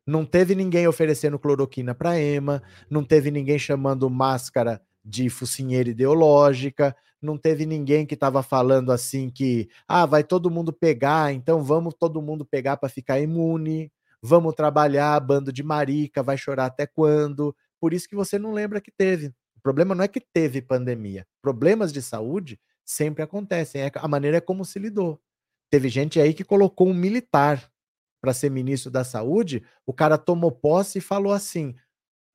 Não 0.05 0.25
teve 0.25 0.53
ninguém 0.53 0.85
oferecendo 0.87 1.39
cloroquina 1.39 1.95
para 1.95 2.19
EMA, 2.19 2.61
não 2.89 3.03
teve 3.03 3.31
ninguém 3.31 3.57
chamando 3.57 4.09
máscara 4.09 4.81
de 5.07 5.29
focinheira 5.29 5.89
ideológica, 5.89 6.95
não 7.21 7.37
teve 7.37 7.65
ninguém 7.65 8.05
que 8.05 8.13
estava 8.13 8.43
falando 8.43 8.91
assim 8.91 9.29
que, 9.29 9.69
ah, 9.87 10.05
vai 10.05 10.23
todo 10.23 10.51
mundo 10.51 10.73
pegar, 10.73 11.33
então 11.33 11.63
vamos 11.63 11.93
todo 11.97 12.21
mundo 12.21 12.45
pegar 12.45 12.77
para 12.77 12.89
ficar 12.89 13.19
imune, 13.19 13.91
vamos 14.21 14.53
trabalhar, 14.53 15.19
bando 15.21 15.51
de 15.51 15.63
marica, 15.63 16.21
vai 16.21 16.37
chorar 16.37 16.65
até 16.65 16.85
quando? 16.85 17.55
Por 17.79 17.93
isso 17.93 18.07
que 18.09 18.15
você 18.15 18.37
não 18.37 18.51
lembra 18.51 18.81
que 18.81 18.91
teve. 18.91 19.27
O 19.55 19.61
problema 19.63 19.95
não 19.95 20.03
é 20.03 20.07
que 20.07 20.19
teve 20.19 20.61
pandemia. 20.61 21.25
Problemas 21.41 21.93
de 21.93 22.01
saúde 22.01 22.59
sempre 22.85 23.23
acontecem, 23.23 23.81
é 23.81 23.91
a 23.95 24.07
maneira 24.07 24.37
é 24.37 24.41
como 24.41 24.65
se 24.65 24.77
lidou. 24.77 25.19
Teve 25.69 25.89
gente 25.89 26.19
aí 26.19 26.33
que 26.33 26.43
colocou 26.43 26.87
um 26.87 26.93
militar 26.93 27.69
para 28.21 28.33
ser 28.33 28.49
ministro 28.49 28.89
da 28.89 29.03
Saúde, 29.03 29.63
o 29.85 29.93
cara 29.93 30.17
tomou 30.17 30.51
posse 30.51 30.97
e 30.97 31.01
falou 31.01 31.33
assim: 31.33 31.75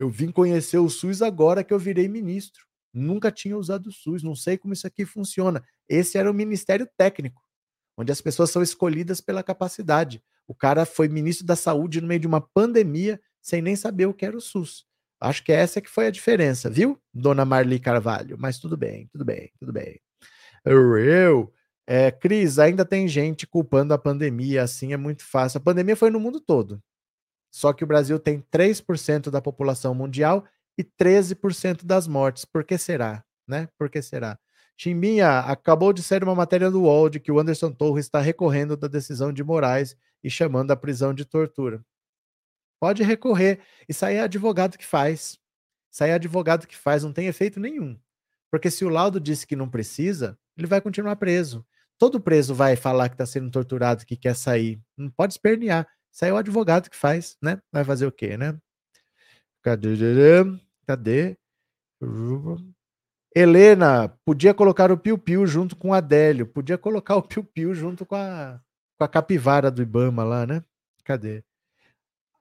eu 0.03 0.11
vim 0.11 0.33
conhecer 0.33 0.79
o 0.79 0.89
SUS 0.89 1.23
agora 1.23 1.63
que 1.63 1.73
eu 1.73 1.79
virei 1.79 2.09
ministro. 2.09 2.67
Nunca 2.93 3.31
tinha 3.31 3.57
usado 3.57 3.87
o 3.87 3.93
SUS, 3.93 4.21
não 4.25 4.35
sei 4.35 4.59
como 4.59 4.75
isso 4.75 4.85
aqui 4.85 5.07
funciona. 5.07 5.63
Esse 5.89 6.19
era 6.19 6.29
o 6.29 6.35
ministério 6.35 6.89
técnico, 6.97 7.41
onde 7.97 8.11
as 8.11 8.21
pessoas 8.21 8.51
são 8.51 8.65
escolhidas 8.65 9.21
pela 9.21 9.45
capacidade. 9.45 10.21
O 10.45 10.57
cara 10.57 10.85
foi 10.85 11.07
ministro 11.07 11.47
da 11.47 11.55
Saúde 11.55 12.01
no 12.01 12.09
meio 12.09 12.19
de 12.19 12.27
uma 12.27 12.41
pandemia, 12.41 13.21
sem 13.41 13.63
nem 13.63 13.77
saber 13.77 14.07
o 14.07 14.13
que 14.13 14.27
era 14.27 14.37
o 14.37 14.41
SUS. 14.41 14.85
Acho 15.21 15.45
que 15.45 15.53
essa 15.53 15.81
que 15.81 15.89
foi 15.89 16.09
a 16.09 16.11
diferença, 16.11 16.69
viu, 16.69 17.01
dona 17.15 17.45
Marli 17.45 17.79
Carvalho? 17.79 18.37
Mas 18.37 18.59
tudo 18.59 18.77
bem, 18.77 19.07
tudo 19.07 19.25
bem, 19.25 19.53
tudo 19.57 19.73
bem. 19.73 20.01
Eu, 20.65 21.53
é, 21.87 22.11
Cris, 22.11 22.59
ainda 22.59 22.85
tem 22.85 23.07
gente 23.07 23.47
culpando 23.47 23.95
a 23.95 23.99
pandemia, 23.99 24.65
assim 24.65 24.93
é 24.93 24.97
muito 24.97 25.25
fácil. 25.25 25.59
A 25.59 25.63
pandemia 25.63 25.95
foi 25.95 26.11
no 26.11 26.19
mundo 26.19 26.41
todo. 26.41 26.83
Só 27.53 27.73
que 27.73 27.85
o 27.85 27.87
Brasil 27.87 28.19
tem 28.19 28.41
3% 28.51 29.31
da 29.31 29.43
população 29.43 29.95
mundial 29.95 30.45
e 30.77 30.83
13% 30.83 31.85
das 31.85 32.09
mortes. 32.09 32.47
Por 32.47 32.65
que 32.65 32.79
será? 32.79 33.23
Né? 33.47 33.69
Por 33.79 33.91
que 33.91 34.01
será? 34.01 34.39
Chimbinha, 34.77 35.41
acabou 35.41 35.93
de 35.93 36.03
sair 36.03 36.25
uma 36.25 36.35
matéria 36.35 36.71
do 36.71 36.83
UOL 36.83 37.11
de 37.11 37.21
que 37.21 37.31
o 37.31 37.39
Anderson 37.39 37.71
Torres 37.71 38.07
está 38.07 38.21
recorrendo 38.21 38.77
da 38.77 38.89
decisão 38.89 39.33
de 39.33 39.45
Moraes 39.45 39.95
e 40.25 40.31
chamando 40.31 40.71
a 40.71 40.77
prisão 40.77 41.13
de 41.13 41.27
tortura. 41.27 41.85
Pode 42.81 43.03
recorrer. 43.03 43.61
Isso 43.87 44.05
aí 44.05 44.17
é 44.17 44.23
advogado 44.23 44.79
que 44.79 44.87
faz. 44.87 45.39
Isso 45.93 46.03
aí 46.03 46.11
é 46.11 46.15
advogado 46.15 46.67
que 46.67 46.77
faz, 46.77 47.05
não 47.05 47.13
tem 47.13 47.27
efeito 47.27 47.61
nenhum. 47.61 47.99
Porque 48.51 48.71
se 48.71 48.85
o 48.85 48.89
laudo 48.89 49.21
disse 49.21 49.47
que 49.47 49.55
não 49.55 49.69
precisa, 49.69 50.39
ele 50.57 50.67
vai 50.67 50.81
continuar 50.81 51.17
preso. 51.17 51.65
Todo 51.99 52.21
preso 52.21 52.55
vai 52.55 52.77
falar 52.77 53.09
que 53.09 53.15
está 53.15 53.27
sendo 53.27 53.51
torturado, 53.51 54.07
que 54.07 54.17
quer 54.17 54.35
sair. 54.35 54.81
Não 54.97 55.11
pode 55.11 55.35
espernear. 55.35 55.87
Isso 56.13 56.25
aí 56.25 56.31
é 56.31 56.35
o 56.35 56.37
advogado 56.37 56.91
que 56.91 56.97
faz, 56.97 57.37
né? 57.43 57.61
Vai 57.73 57.85
fazer 57.85 58.07
o 58.07 58.13
quê, 58.13 58.37
né? 58.37 58.59
Cadê? 59.63 59.97
Cadê? 60.87 61.37
Helena, 63.35 64.09
podia 64.25 64.53
colocar 64.53 64.93
o 64.93 64.99
Piu 64.99 65.17
Piu 65.17 65.47
junto 65.47 65.75
com 65.75 65.89
o 65.91 65.95
Adélio. 65.95 66.47
Podia 66.47 66.77
colocar 66.77 67.17
o 67.17 67.23
Piu 67.23 67.43
Piu 67.43 67.75
junto 67.75 68.05
com 68.05 68.15
a, 68.15 68.61
com 68.99 69.05
a 69.05 69.09
capivara 69.09 69.71
do 69.71 69.81
Ibama 69.81 70.23
lá, 70.23 70.47
né? 70.47 70.63
Cadê? 71.05 71.43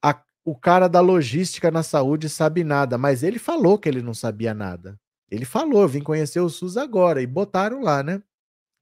A, 0.04 0.22
o 0.44 0.56
cara 0.58 0.90
da 0.90 1.00
logística 1.00 1.72
na 1.72 1.82
saúde 1.82 2.28
sabe 2.28 2.64
nada, 2.64 2.98
mas 2.98 3.24
ele 3.24 3.40
falou 3.40 3.80
que 3.80 3.88
ele 3.88 4.02
não 4.02 4.14
sabia 4.14 4.54
nada. 4.54 5.00
Ele 5.30 5.46
falou, 5.46 5.88
vim 5.88 6.02
conhecer 6.04 6.42
o 6.42 6.50
SUS 6.50 6.76
agora 6.76 7.22
e 7.22 7.28
botaram 7.28 7.82
lá, 7.82 8.04
né? 8.04 8.22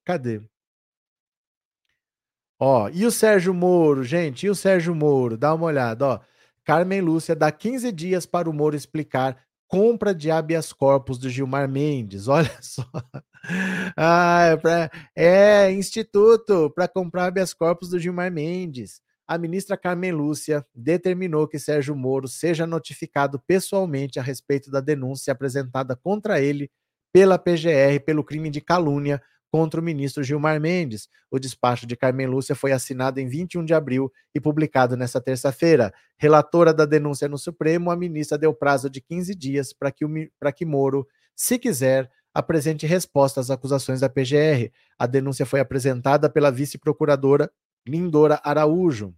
Cadê? 0.04 0.42
Ó, 2.60 2.89
e 2.89 3.05
o 3.05 3.12
Sérgio 3.12 3.53
Moro, 3.53 4.03
gente? 4.03 4.45
E 4.45 4.49
o 4.49 4.55
Sérgio 4.55 4.93
Moro? 4.93 5.38
Dá 5.38 5.53
uma 5.53 5.66
olhada, 5.66 6.05
ó. 6.05 6.20
Carmen 6.66 7.01
Lúcia 7.01 7.36
dá 7.36 7.51
15 7.51 7.91
dias 7.91 8.26
para 8.26 8.49
o 8.49 8.53
Moro 8.53 8.76
explicar 8.76 9.38
compra 9.68 10.14
de 10.14 10.30
habeas 10.32 10.74
corpus 10.74 11.18
do 11.18 11.30
Gilmar 11.30 11.70
Mendes. 11.70 12.28
Olha 12.30 12.51
só. 12.60 12.84
Ah, 13.95 14.41
é, 14.51 14.57
pra, 14.57 14.91
é 15.16 15.72
instituto 15.72 16.70
para 16.72 16.88
comprar 16.88 17.28
habeas 17.28 17.53
corpus 17.53 17.89
do 17.89 17.99
Gilmar 17.99 18.32
Mendes. 18.32 18.99
A 19.28 19.38
ministra 19.38 19.78
Carmen 19.78 20.12
Lúcia 20.12 20.66
determinou 20.74 21.47
que 21.47 21.60
Sérgio 21.60 21.95
Moro 21.95 22.28
seja 22.28 22.66
notificado 22.66 23.39
pessoalmente 23.39 24.20
a 24.20 24.24
respeito 24.24 24.72
da 24.72 24.82
denúncia 24.82 25.32
apresentada 25.32 25.95
contra 25.95 26.41
ele 26.41 26.70
pela 27.14 27.38
PGR 27.38 27.99
pelo 28.05 28.24
crime 28.24 28.49
de 28.49 28.60
calúnia 28.60 29.22
contra 29.52 29.80
o 29.80 29.84
ministro 29.84 30.24
Gilmar 30.24 30.60
Mendes. 30.60 31.10
O 31.30 31.39
despacho 31.39 31.86
de 31.86 31.95
Carmen 31.95 32.28
Lúcia 32.28 32.56
foi 32.56 32.72
assinado 32.72 33.20
em 33.20 33.28
21 33.28 33.66
de 33.66 33.74
abril 33.74 34.12
e 34.34 34.39
publicado 34.39 34.95
nesta 34.95 35.20
terça-feira. 35.20 35.93
Relatora 36.18 36.74
da 36.74 36.86
denúncia 36.86 37.28
no 37.28 37.38
Supremo, 37.38 37.91
a 37.91 37.95
ministra 37.95 38.38
deu 38.38 38.54
prazo 38.54 38.89
de 38.89 39.02
15 39.02 39.34
dias 39.36 39.74
para 39.74 39.91
que, 39.91 40.06
que 40.56 40.66
Moro, 40.66 41.08
se 41.36 41.58
quiser, 41.58 42.10
apresente 42.34 42.86
resposta 42.86 43.39
às 43.39 43.50
acusações 43.50 44.02
da 44.02 44.10
PGR. 44.10 44.72
A 44.97 45.08
denúncia 45.08 45.45
foi 45.45 45.60
apresentada 45.60 46.30
pela 46.30 46.52
vice-procuradora 46.52 47.52
Lindora 47.88 48.39
Araújo. 48.43 49.14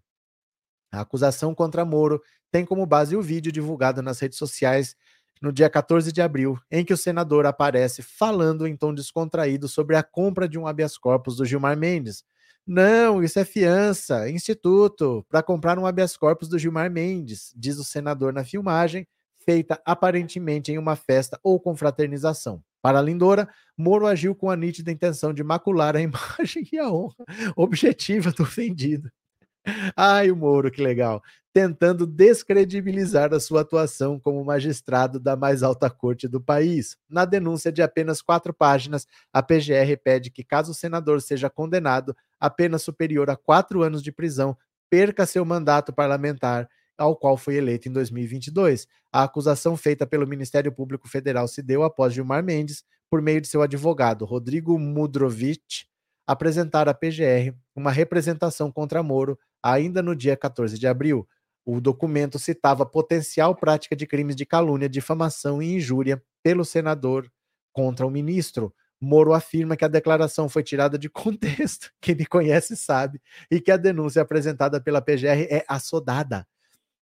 A 0.91 1.01
acusação 1.01 1.55
contra 1.55 1.85
Moro 1.85 2.21
tem 2.51 2.65
como 2.65 2.85
base 2.85 3.15
o 3.15 3.21
vídeo 3.21 3.51
divulgado 3.51 4.01
nas 4.01 4.19
redes 4.19 4.37
sociais 4.37 4.95
no 5.41 5.51
dia 5.51 5.69
14 5.69 6.11
de 6.11 6.21
abril, 6.21 6.57
em 6.69 6.85
que 6.85 6.93
o 6.93 6.97
senador 6.97 7.45
aparece 7.45 8.01
falando 8.01 8.67
em 8.67 8.75
tom 8.77 8.93
descontraído 8.93 9.67
sobre 9.67 9.95
a 9.95 10.03
compra 10.03 10.47
de 10.47 10.59
um 10.59 10.67
habeas 10.67 10.97
corpus 10.97 11.37
do 11.37 11.45
Gilmar 11.45 11.75
Mendes. 11.75 12.23
Não, 12.65 13.23
isso 13.23 13.39
é 13.39 13.45
fiança, 13.45 14.29
instituto, 14.29 15.25
para 15.27 15.41
comprar 15.41 15.79
um 15.79 15.85
habeas 15.85 16.15
corpus 16.15 16.47
do 16.47 16.59
Gilmar 16.59 16.91
Mendes, 16.91 17.51
diz 17.55 17.77
o 17.79 17.83
senador 17.83 18.31
na 18.31 18.43
filmagem, 18.43 19.07
feita 19.43 19.81
aparentemente 19.83 20.71
em 20.71 20.77
uma 20.77 20.95
festa 20.95 21.39
ou 21.43 21.59
confraternização. 21.59 22.63
Para 22.81 23.01
Lindora, 23.01 23.49
Moro 23.77 24.05
agiu 24.05 24.35
com 24.35 24.49
a 24.49 24.55
nítida 24.55 24.91
intenção 24.91 25.33
de 25.33 25.43
macular 25.43 25.95
a 25.95 26.01
imagem 26.01 26.67
e 26.71 26.77
a 26.77 26.89
honra 26.91 27.25
objetiva 27.55 28.31
do 28.31 28.43
ofendido. 28.43 29.11
Ai, 29.95 30.31
o 30.31 30.35
Moro, 30.35 30.71
que 30.71 30.81
legal. 30.81 31.21
Tentando 31.53 32.07
descredibilizar 32.07 33.33
a 33.33 33.39
sua 33.39 33.61
atuação 33.61 34.17
como 34.17 34.43
magistrado 34.43 35.19
da 35.19 35.35
mais 35.35 35.63
alta 35.63 35.89
corte 35.89 36.27
do 36.27 36.39
país. 36.39 36.95
Na 37.09 37.25
denúncia 37.25 37.71
de 37.71 37.81
apenas 37.81 38.21
quatro 38.21 38.53
páginas, 38.53 39.05
a 39.33 39.43
PGR 39.43 39.97
pede 40.01 40.31
que, 40.31 40.45
caso 40.45 40.71
o 40.71 40.75
senador 40.75 41.21
seja 41.21 41.49
condenado 41.49 42.15
a 42.39 42.49
pena 42.49 42.77
superior 42.77 43.29
a 43.29 43.35
quatro 43.35 43.83
anos 43.83 44.01
de 44.01 44.13
prisão, 44.13 44.57
perca 44.89 45.25
seu 45.25 45.43
mandato 45.43 45.91
parlamentar 45.91 46.69
ao 46.97 47.15
qual 47.15 47.35
foi 47.35 47.55
eleito 47.55 47.89
em 47.89 47.91
2022. 47.91 48.87
A 49.11 49.23
acusação 49.23 49.75
feita 49.75 50.07
pelo 50.07 50.27
Ministério 50.27 50.71
Público 50.71 51.09
Federal 51.09 51.47
se 51.47 51.61
deu 51.61 51.83
após 51.83 52.13
Gilmar 52.13 52.43
Mendes, 52.43 52.83
por 53.09 53.21
meio 53.21 53.41
de 53.41 53.47
seu 53.47 53.61
advogado 53.61 54.23
Rodrigo 54.23 54.79
Mudrovich, 54.79 55.85
apresentar 56.25 56.87
à 56.87 56.93
PGR 56.93 57.53
uma 57.75 57.91
representação 57.91 58.71
contra 58.71 59.03
Moro 59.03 59.37
ainda 59.61 60.01
no 60.01 60.15
dia 60.15 60.37
14 60.37 60.79
de 60.79 60.87
abril. 60.87 61.27
O 61.65 61.79
documento 61.79 62.39
citava 62.39 62.85
potencial 62.85 63.55
prática 63.55 63.95
de 63.95 64.07
crimes 64.07 64.35
de 64.35 64.45
calúnia, 64.45 64.89
difamação 64.89 65.61
e 65.61 65.75
injúria 65.75 66.21
pelo 66.43 66.65
senador 66.65 67.31
contra 67.71 68.05
o 68.05 68.09
ministro. 68.09 68.73
Moro 68.99 69.33
afirma 69.33 69.75
que 69.75 69.85
a 69.85 69.87
declaração 69.87 70.49
foi 70.49 70.63
tirada 70.63 70.97
de 70.97 71.09
contexto, 71.09 71.91
quem 72.01 72.15
me 72.15 72.25
conhece 72.25 72.75
sabe, 72.75 73.21
e 73.49 73.59
que 73.59 73.71
a 73.71 73.77
denúncia 73.77 74.21
apresentada 74.21 74.81
pela 74.81 75.01
PGR 75.01 75.47
é 75.49 75.63
assodada. 75.67 76.47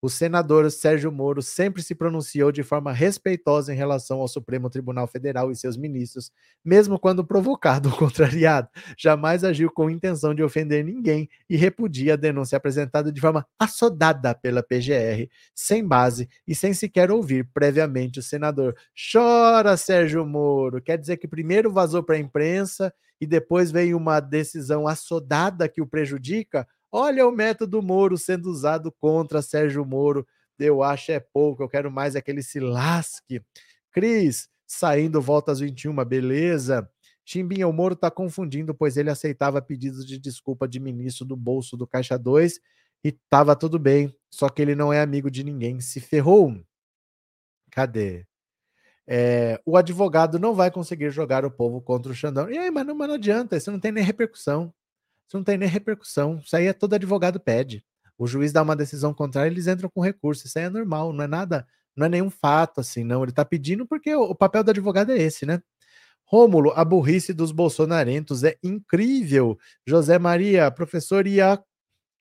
O 0.01 0.09
senador 0.09 0.71
Sérgio 0.71 1.11
Moro 1.11 1.41
sempre 1.41 1.81
se 1.83 1.93
pronunciou 1.93 2.53
de 2.53 2.63
forma 2.63 2.93
respeitosa 2.93 3.73
em 3.73 3.75
relação 3.75 4.21
ao 4.21 4.29
Supremo 4.29 4.69
Tribunal 4.69 5.05
Federal 5.07 5.51
e 5.51 5.55
seus 5.57 5.75
ministros, 5.75 6.31
mesmo 6.63 6.97
quando 6.97 7.25
provocado 7.25 7.89
ou 7.89 7.95
contrariado. 7.97 8.69
Jamais 8.97 9.43
agiu 9.43 9.69
com 9.69 9.89
intenção 9.89 10.33
de 10.33 10.41
ofender 10.41 10.85
ninguém 10.85 11.27
e 11.49 11.57
repudia 11.57 12.13
a 12.13 12.17
denúncia 12.17 12.55
apresentada 12.55 13.11
de 13.11 13.19
forma 13.19 13.45
assodada 13.59 14.33
pela 14.33 14.63
PGR, 14.63 15.27
sem 15.53 15.85
base 15.85 16.29
e 16.47 16.55
sem 16.55 16.73
sequer 16.73 17.11
ouvir 17.11 17.49
previamente 17.53 18.19
o 18.19 18.23
senador. 18.23 18.75
Chora, 19.11 19.75
Sérgio 19.75 20.25
Moro! 20.25 20.81
Quer 20.81 20.97
dizer 20.97 21.17
que 21.17 21.27
primeiro 21.27 21.73
vazou 21.73 22.01
para 22.01 22.15
a 22.15 22.19
imprensa 22.19 22.93
e 23.19 23.27
depois 23.27 23.69
veio 23.69 23.97
uma 23.97 24.21
decisão 24.21 24.87
assodada 24.87 25.67
que 25.67 25.81
o 25.81 25.87
prejudica? 25.87 26.65
Olha 26.91 27.27
o 27.27 27.31
método 27.31 27.81
Moro 27.81 28.17
sendo 28.17 28.49
usado 28.49 28.91
contra 28.91 29.41
Sérgio 29.41 29.85
Moro. 29.85 30.27
Eu 30.57 30.83
acho 30.83 31.11
é 31.11 31.19
pouco, 31.19 31.63
eu 31.63 31.69
quero 31.69 31.91
mais 31.91 32.15
aquele 32.15 32.41
se 32.43 32.59
lasque. 32.59 33.41
Cris, 33.91 34.49
saindo 34.67 35.21
volta 35.21 35.51
às 35.51 35.59
21, 35.59 35.93
beleza. 36.05 36.89
Chimbinha, 37.25 37.67
o 37.67 37.73
Moro 37.73 37.93
está 37.93 38.09
confundindo, 38.09 38.73
pois 38.73 38.97
ele 38.97 39.09
aceitava 39.09 39.61
pedidos 39.61 40.05
de 40.05 40.17
desculpa 40.17 40.67
de 40.67 40.79
ministro 40.79 41.25
do 41.25 41.35
bolso 41.35 41.77
do 41.77 41.85
Caixa 41.87 42.17
2 42.17 42.59
e 43.03 43.11
tava 43.11 43.55
tudo 43.55 43.77
bem, 43.79 44.13
só 44.29 44.49
que 44.49 44.61
ele 44.61 44.75
não 44.75 44.91
é 44.91 45.01
amigo 45.01 45.29
de 45.29 45.43
ninguém, 45.43 45.79
se 45.79 45.99
ferrou. 46.01 46.59
Cadê? 47.71 48.25
É, 49.07 49.59
o 49.65 49.77
advogado 49.77 50.37
não 50.39 50.53
vai 50.53 50.69
conseguir 50.71 51.09
jogar 51.11 51.45
o 51.45 51.51
povo 51.51 51.81
contra 51.81 52.11
o 52.11 52.15
Xandão. 52.15 52.49
E 52.49 52.57
aí, 52.57 52.69
mas 52.71 52.85
não, 52.85 52.95
mas 52.95 53.07
não 53.07 53.15
adianta, 53.15 53.57
isso 53.57 53.71
não 53.71 53.79
tem 53.79 53.91
nem 53.91 54.03
repercussão. 54.03 54.73
Isso 55.29 55.37
não 55.37 55.43
tem 55.43 55.59
nem 55.59 55.69
repercussão. 55.69 56.39
Isso 56.43 56.55
aí 56.55 56.65
é 56.65 56.73
todo 56.73 56.95
advogado 56.95 57.39
pede. 57.39 57.85
O 58.17 58.25
juiz 58.25 58.51
dá 58.51 58.63
uma 58.63 58.75
decisão 58.75 59.13
contrária, 59.13 59.47
eles 59.47 59.67
entram 59.67 59.87
com 59.87 60.01
recurso. 60.01 60.47
Isso 60.47 60.57
aí 60.57 60.65
é 60.65 60.69
normal, 60.69 61.13
não 61.13 61.23
é 61.23 61.27
nada, 61.27 61.67
não 61.95 62.07
é 62.07 62.09
nenhum 62.09 62.31
fato 62.31 62.81
assim, 62.81 63.03
não. 63.03 63.21
Ele 63.21 63.31
está 63.31 63.45
pedindo 63.45 63.85
porque 63.85 64.13
o, 64.15 64.33
papel 64.33 64.63
do 64.63 64.71
advogado 64.71 65.11
é 65.11 65.17
esse, 65.19 65.45
né? 65.45 65.61
Rômulo, 66.25 66.71
a 66.75 66.83
burrice 66.83 67.31
dos 67.31 67.51
bolsonarentos 67.51 68.43
é 68.43 68.57
incrível. 68.63 69.57
José 69.85 70.17
Maria, 70.17 70.71
professor, 70.71 71.27
e 71.27 71.39
a 71.39 71.61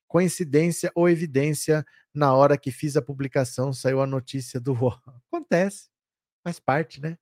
coincidência 0.07 0.91
ou 0.93 1.09
evidência 1.09 1.83
na 2.13 2.33
hora 2.35 2.57
que 2.57 2.71
fiz 2.71 2.95
a 2.95 3.01
publicação 3.01 3.73
saiu 3.73 4.01
a 4.01 4.07
notícia 4.07 4.59
do 4.59 4.73
acontece, 5.31 5.89
faz 6.43 6.59
parte, 6.59 7.01
né? 7.01 7.17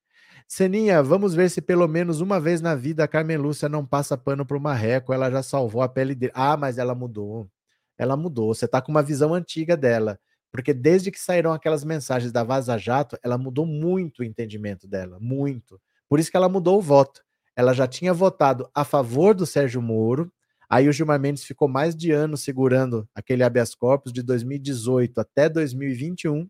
Seninha, 0.50 1.04
vamos 1.04 1.36
ver 1.36 1.50
se 1.50 1.62
pelo 1.62 1.88
menos 1.90 2.22
uma 2.22 2.40
vez 2.40 2.62
na 2.62 2.74
vida 2.74 3.04
a 3.04 3.08
Carmen 3.08 3.36
Lúcia 3.38 3.68
não 3.68 3.86
passa 3.86 4.18
pano 4.18 4.46
para 4.46 4.56
o 4.56 4.62
Marreco, 4.62 5.12
ela 5.12 5.30
já 5.30 5.44
salvou 5.44 5.82
a 5.82 5.90
pele 5.90 6.16
dele. 6.16 6.32
Ah, 6.34 6.56
mas 6.56 6.78
ela 6.78 6.96
mudou. 6.96 7.50
Ela 7.98 8.16
mudou. 8.16 8.54
Você 8.54 8.66
tá 8.68 8.82
com 8.82 8.90
uma 8.90 9.04
visão 9.04 9.34
antiga 9.34 9.76
dela. 9.76 10.18
Porque 10.50 10.74
desde 10.74 11.12
que 11.12 11.20
saíram 11.20 11.52
aquelas 11.52 11.84
mensagens 11.84 12.32
da 12.32 12.44
Vaza 12.44 12.78
Jato, 12.78 13.18
ela 13.22 13.38
mudou 13.38 13.66
muito 13.66 14.20
o 14.20 14.24
entendimento 14.24 14.88
dela. 14.88 15.18
Muito. 15.20 15.80
Por 16.08 16.18
isso 16.20 16.32
que 16.32 16.38
ela 16.38 16.48
mudou 16.48 16.78
o 16.78 16.82
voto. 16.82 17.22
Ela 17.54 17.74
já 17.74 17.86
tinha 17.86 18.14
votado 18.14 18.70
a 18.74 18.86
favor 18.86 19.36
do 19.36 19.46
Sérgio 19.46 19.82
Moro. 19.82 20.32
Aí 20.70 20.88
o 20.88 20.94
Gilmar 20.94 21.20
Mendes 21.20 21.44
ficou 21.44 21.68
mais 21.68 21.94
de 21.96 22.12
ano 22.12 22.38
segurando 22.38 23.08
aquele 23.14 23.44
habeas 23.44 23.76
corpus 23.76 24.14
de 24.14 24.22
2018 24.24 25.20
até 25.20 25.50
2021. 25.50 26.48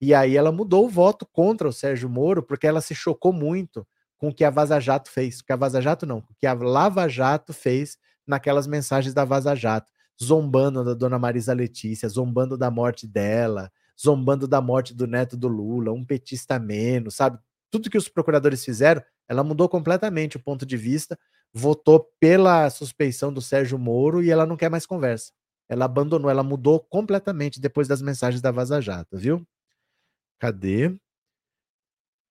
E 0.00 0.14
aí 0.14 0.36
ela 0.36 0.52
mudou 0.52 0.86
o 0.86 0.88
voto 0.88 1.26
contra 1.26 1.68
o 1.68 1.72
Sérgio 1.72 2.08
Moro, 2.08 2.42
porque 2.42 2.66
ela 2.66 2.80
se 2.80 2.94
chocou 2.94 3.32
muito 3.32 3.86
com 4.18 4.28
o 4.28 4.34
que 4.34 4.44
a 4.44 4.50
Vaza 4.50 4.80
Jato 4.80 5.10
fez. 5.10 5.40
Que 5.40 5.52
a 5.52 5.56
Vaza 5.56 5.80
Jato 5.80 6.06
não, 6.06 6.22
que 6.38 6.46
a 6.46 6.52
Lava 6.54 7.08
Jato 7.08 7.52
fez 7.52 7.96
naquelas 8.26 8.66
mensagens 8.66 9.14
da 9.14 9.24
Vaza 9.24 9.54
Jato, 9.54 9.90
zombando 10.22 10.84
da 10.84 10.94
dona 10.94 11.18
Marisa 11.18 11.52
Letícia, 11.52 12.08
zombando 12.08 12.56
da 12.56 12.70
morte 12.70 13.06
dela, 13.06 13.70
zombando 14.00 14.48
da 14.48 14.60
morte 14.60 14.94
do 14.94 15.06
neto 15.06 15.36
do 15.36 15.48
Lula, 15.48 15.92
um 15.92 16.04
petista 16.04 16.58
menos, 16.58 17.16
sabe? 17.16 17.38
tudo 17.74 17.90
que 17.90 17.98
os 17.98 18.08
procuradores 18.08 18.64
fizeram, 18.64 19.02
ela 19.28 19.42
mudou 19.42 19.68
completamente 19.68 20.36
o 20.36 20.40
ponto 20.40 20.64
de 20.64 20.76
vista, 20.76 21.18
votou 21.52 22.08
pela 22.20 22.70
suspeição 22.70 23.32
do 23.32 23.42
Sérgio 23.42 23.76
Moro 23.76 24.22
e 24.22 24.30
ela 24.30 24.46
não 24.46 24.56
quer 24.56 24.70
mais 24.70 24.86
conversa. 24.86 25.32
Ela 25.68 25.86
abandonou, 25.86 26.30
ela 26.30 26.44
mudou 26.44 26.78
completamente 26.78 27.60
depois 27.60 27.88
das 27.88 28.00
mensagens 28.00 28.40
da 28.40 28.52
Vaza 28.52 28.80
Jato, 28.80 29.18
viu? 29.18 29.44
Cadê? 30.44 30.94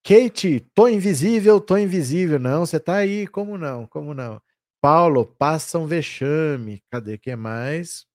Kate, 0.03 0.59
tô 0.75 0.87
invisível, 0.87 1.59
tô 1.59 1.75
invisível. 1.75 2.37
Não, 2.37 2.63
você 2.63 2.79
tá 2.79 2.97
aí, 2.97 3.25
como 3.25 3.57
não? 3.57 3.87
Como 3.87 4.13
não? 4.13 4.39
Paulo, 4.79 5.25
passa 5.25 5.79
um 5.79 5.87
vexame. 5.87 6.83
Cadê 6.91 7.17
que 7.17 7.35
mais? 7.35 8.05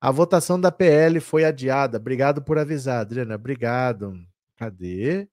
A 0.00 0.10
votação 0.10 0.60
da 0.60 0.72
PL 0.72 1.20
foi 1.20 1.44
adiada. 1.44 1.98
Obrigado 1.98 2.42
por 2.42 2.58
avisar, 2.58 3.02
Adriana. 3.02 3.36
Obrigado. 3.36 4.12
Cadê? 4.56 5.28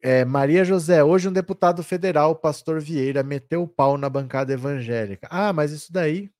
É, 0.00 0.24
Maria 0.24 0.64
José, 0.64 1.02
hoje 1.02 1.28
um 1.28 1.32
deputado 1.32 1.82
federal, 1.82 2.30
o 2.30 2.36
pastor 2.36 2.80
Vieira, 2.80 3.24
meteu 3.24 3.64
o 3.64 3.68
pau 3.68 3.98
na 3.98 4.08
bancada 4.08 4.52
evangélica. 4.52 5.26
Ah, 5.32 5.52
mas 5.52 5.72
isso 5.72 5.92
daí. 5.92 6.30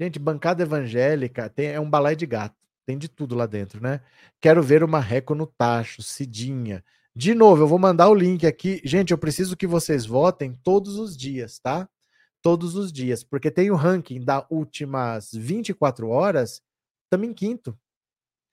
Gente, 0.00 0.18
bancada 0.18 0.64
evangélica 0.64 1.48
tem, 1.48 1.68
é 1.68 1.78
um 1.78 1.88
balai 1.88 2.16
de 2.16 2.26
gato. 2.26 2.59
Tem 2.90 2.98
de 2.98 3.08
tudo 3.08 3.36
lá 3.36 3.46
dentro, 3.46 3.80
né? 3.80 4.00
Quero 4.40 4.60
ver 4.60 4.82
uma 4.82 4.98
Reco 4.98 5.32
no 5.32 5.46
tacho, 5.46 6.02
Cidinha. 6.02 6.84
De 7.14 7.36
novo, 7.36 7.62
eu 7.62 7.68
vou 7.68 7.78
mandar 7.78 8.08
o 8.08 8.14
link 8.14 8.44
aqui. 8.44 8.82
Gente, 8.84 9.12
eu 9.12 9.18
preciso 9.18 9.56
que 9.56 9.64
vocês 9.64 10.04
votem 10.04 10.58
todos 10.64 10.96
os 10.96 11.16
dias, 11.16 11.60
tá? 11.60 11.88
Todos 12.42 12.74
os 12.74 12.92
dias, 12.92 13.22
porque 13.22 13.48
tem 13.48 13.70
o 13.70 13.76
ranking 13.76 14.20
das 14.24 14.44
últimas 14.50 15.30
24 15.32 16.08
horas, 16.08 16.60
estamos 17.04 17.28
em 17.28 17.32
quinto. 17.32 17.78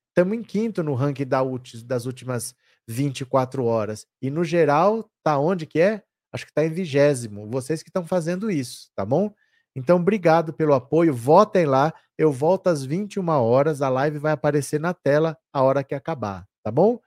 Estamos 0.09 0.37
em 0.37 0.43
quinto 0.43 0.83
no 0.83 0.93
ranking 0.93 1.25
das 1.25 2.05
últimas 2.05 2.53
24 2.87 3.65
horas. 3.65 4.05
E 4.21 4.29
no 4.29 4.43
geral, 4.43 5.09
tá 5.23 5.39
onde 5.39 5.65
que 5.65 5.79
é? 5.79 6.03
Acho 6.31 6.45
que 6.45 6.53
tá 6.53 6.63
em 6.63 6.69
vigésimo. 6.69 7.49
Vocês 7.49 7.81
que 7.81 7.89
estão 7.89 8.05
fazendo 8.05 8.51
isso, 8.51 8.91
tá 8.95 9.03
bom? 9.03 9.33
Então, 9.77 9.97
obrigado 9.97 10.51
pelo 10.51 10.73
apoio. 10.73 11.13
Votem 11.13 11.67
lá. 11.67 11.93
Eu 12.17 12.31
volto 12.31 12.65
às 12.65 12.83
21 12.83 13.29
horas. 13.29 13.79
A 13.79 13.89
live 13.89 14.17
vai 14.17 14.31
aparecer 14.31 14.79
na 14.79 14.91
tela 14.91 15.37
a 15.53 15.61
hora 15.61 15.83
que 15.83 15.93
acabar, 15.93 16.47
tá 16.63 16.71
bom? 16.71 16.99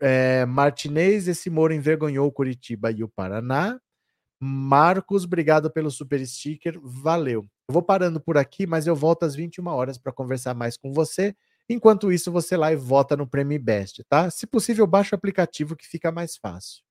É, 0.00 0.44
Martinez, 0.44 1.28
esse 1.28 1.48
Moro 1.48 1.72
envergonhou 1.72 2.32
Curitiba 2.32 2.90
e 2.90 3.04
o 3.04 3.08
Paraná. 3.08 3.78
Marcos, 4.40 5.22
obrigado 5.22 5.70
pelo 5.70 5.88
super 5.88 6.26
sticker. 6.26 6.80
Valeu. 6.82 7.46
Eu 7.68 7.72
vou 7.72 7.82
parando 7.82 8.20
por 8.20 8.36
aqui, 8.36 8.66
mas 8.66 8.88
eu 8.88 8.96
volto 8.96 9.22
às 9.22 9.36
21 9.36 9.68
horas 9.68 9.96
para 9.96 10.12
conversar 10.12 10.52
mais 10.52 10.76
com 10.76 10.92
você. 10.92 11.36
Enquanto 11.68 12.10
isso, 12.10 12.32
você 12.32 12.56
lá 12.56 12.72
e 12.72 12.76
vota 12.76 13.16
no 13.16 13.28
Prêmio 13.28 13.62
Best, 13.62 14.02
tá? 14.08 14.28
Se 14.30 14.48
possível, 14.48 14.84
baixa 14.84 15.14
o 15.14 15.16
aplicativo 15.16 15.76
que 15.76 15.86
fica 15.86 16.10
mais 16.10 16.36
fácil. 16.36 16.82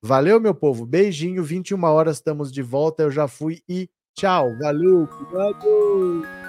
Valeu, 0.00 0.40
meu 0.40 0.54
povo. 0.54 0.86
Beijinho. 0.86 1.44
21 1.44 1.84
horas 1.84 2.16
estamos 2.16 2.50
de 2.50 2.62
volta. 2.62 3.02
Eu 3.02 3.10
já 3.10 3.28
fui 3.28 3.60
e 3.68 3.90
Tchau, 4.14 4.54
valeu, 4.58 5.06
cuidado! 5.06 6.41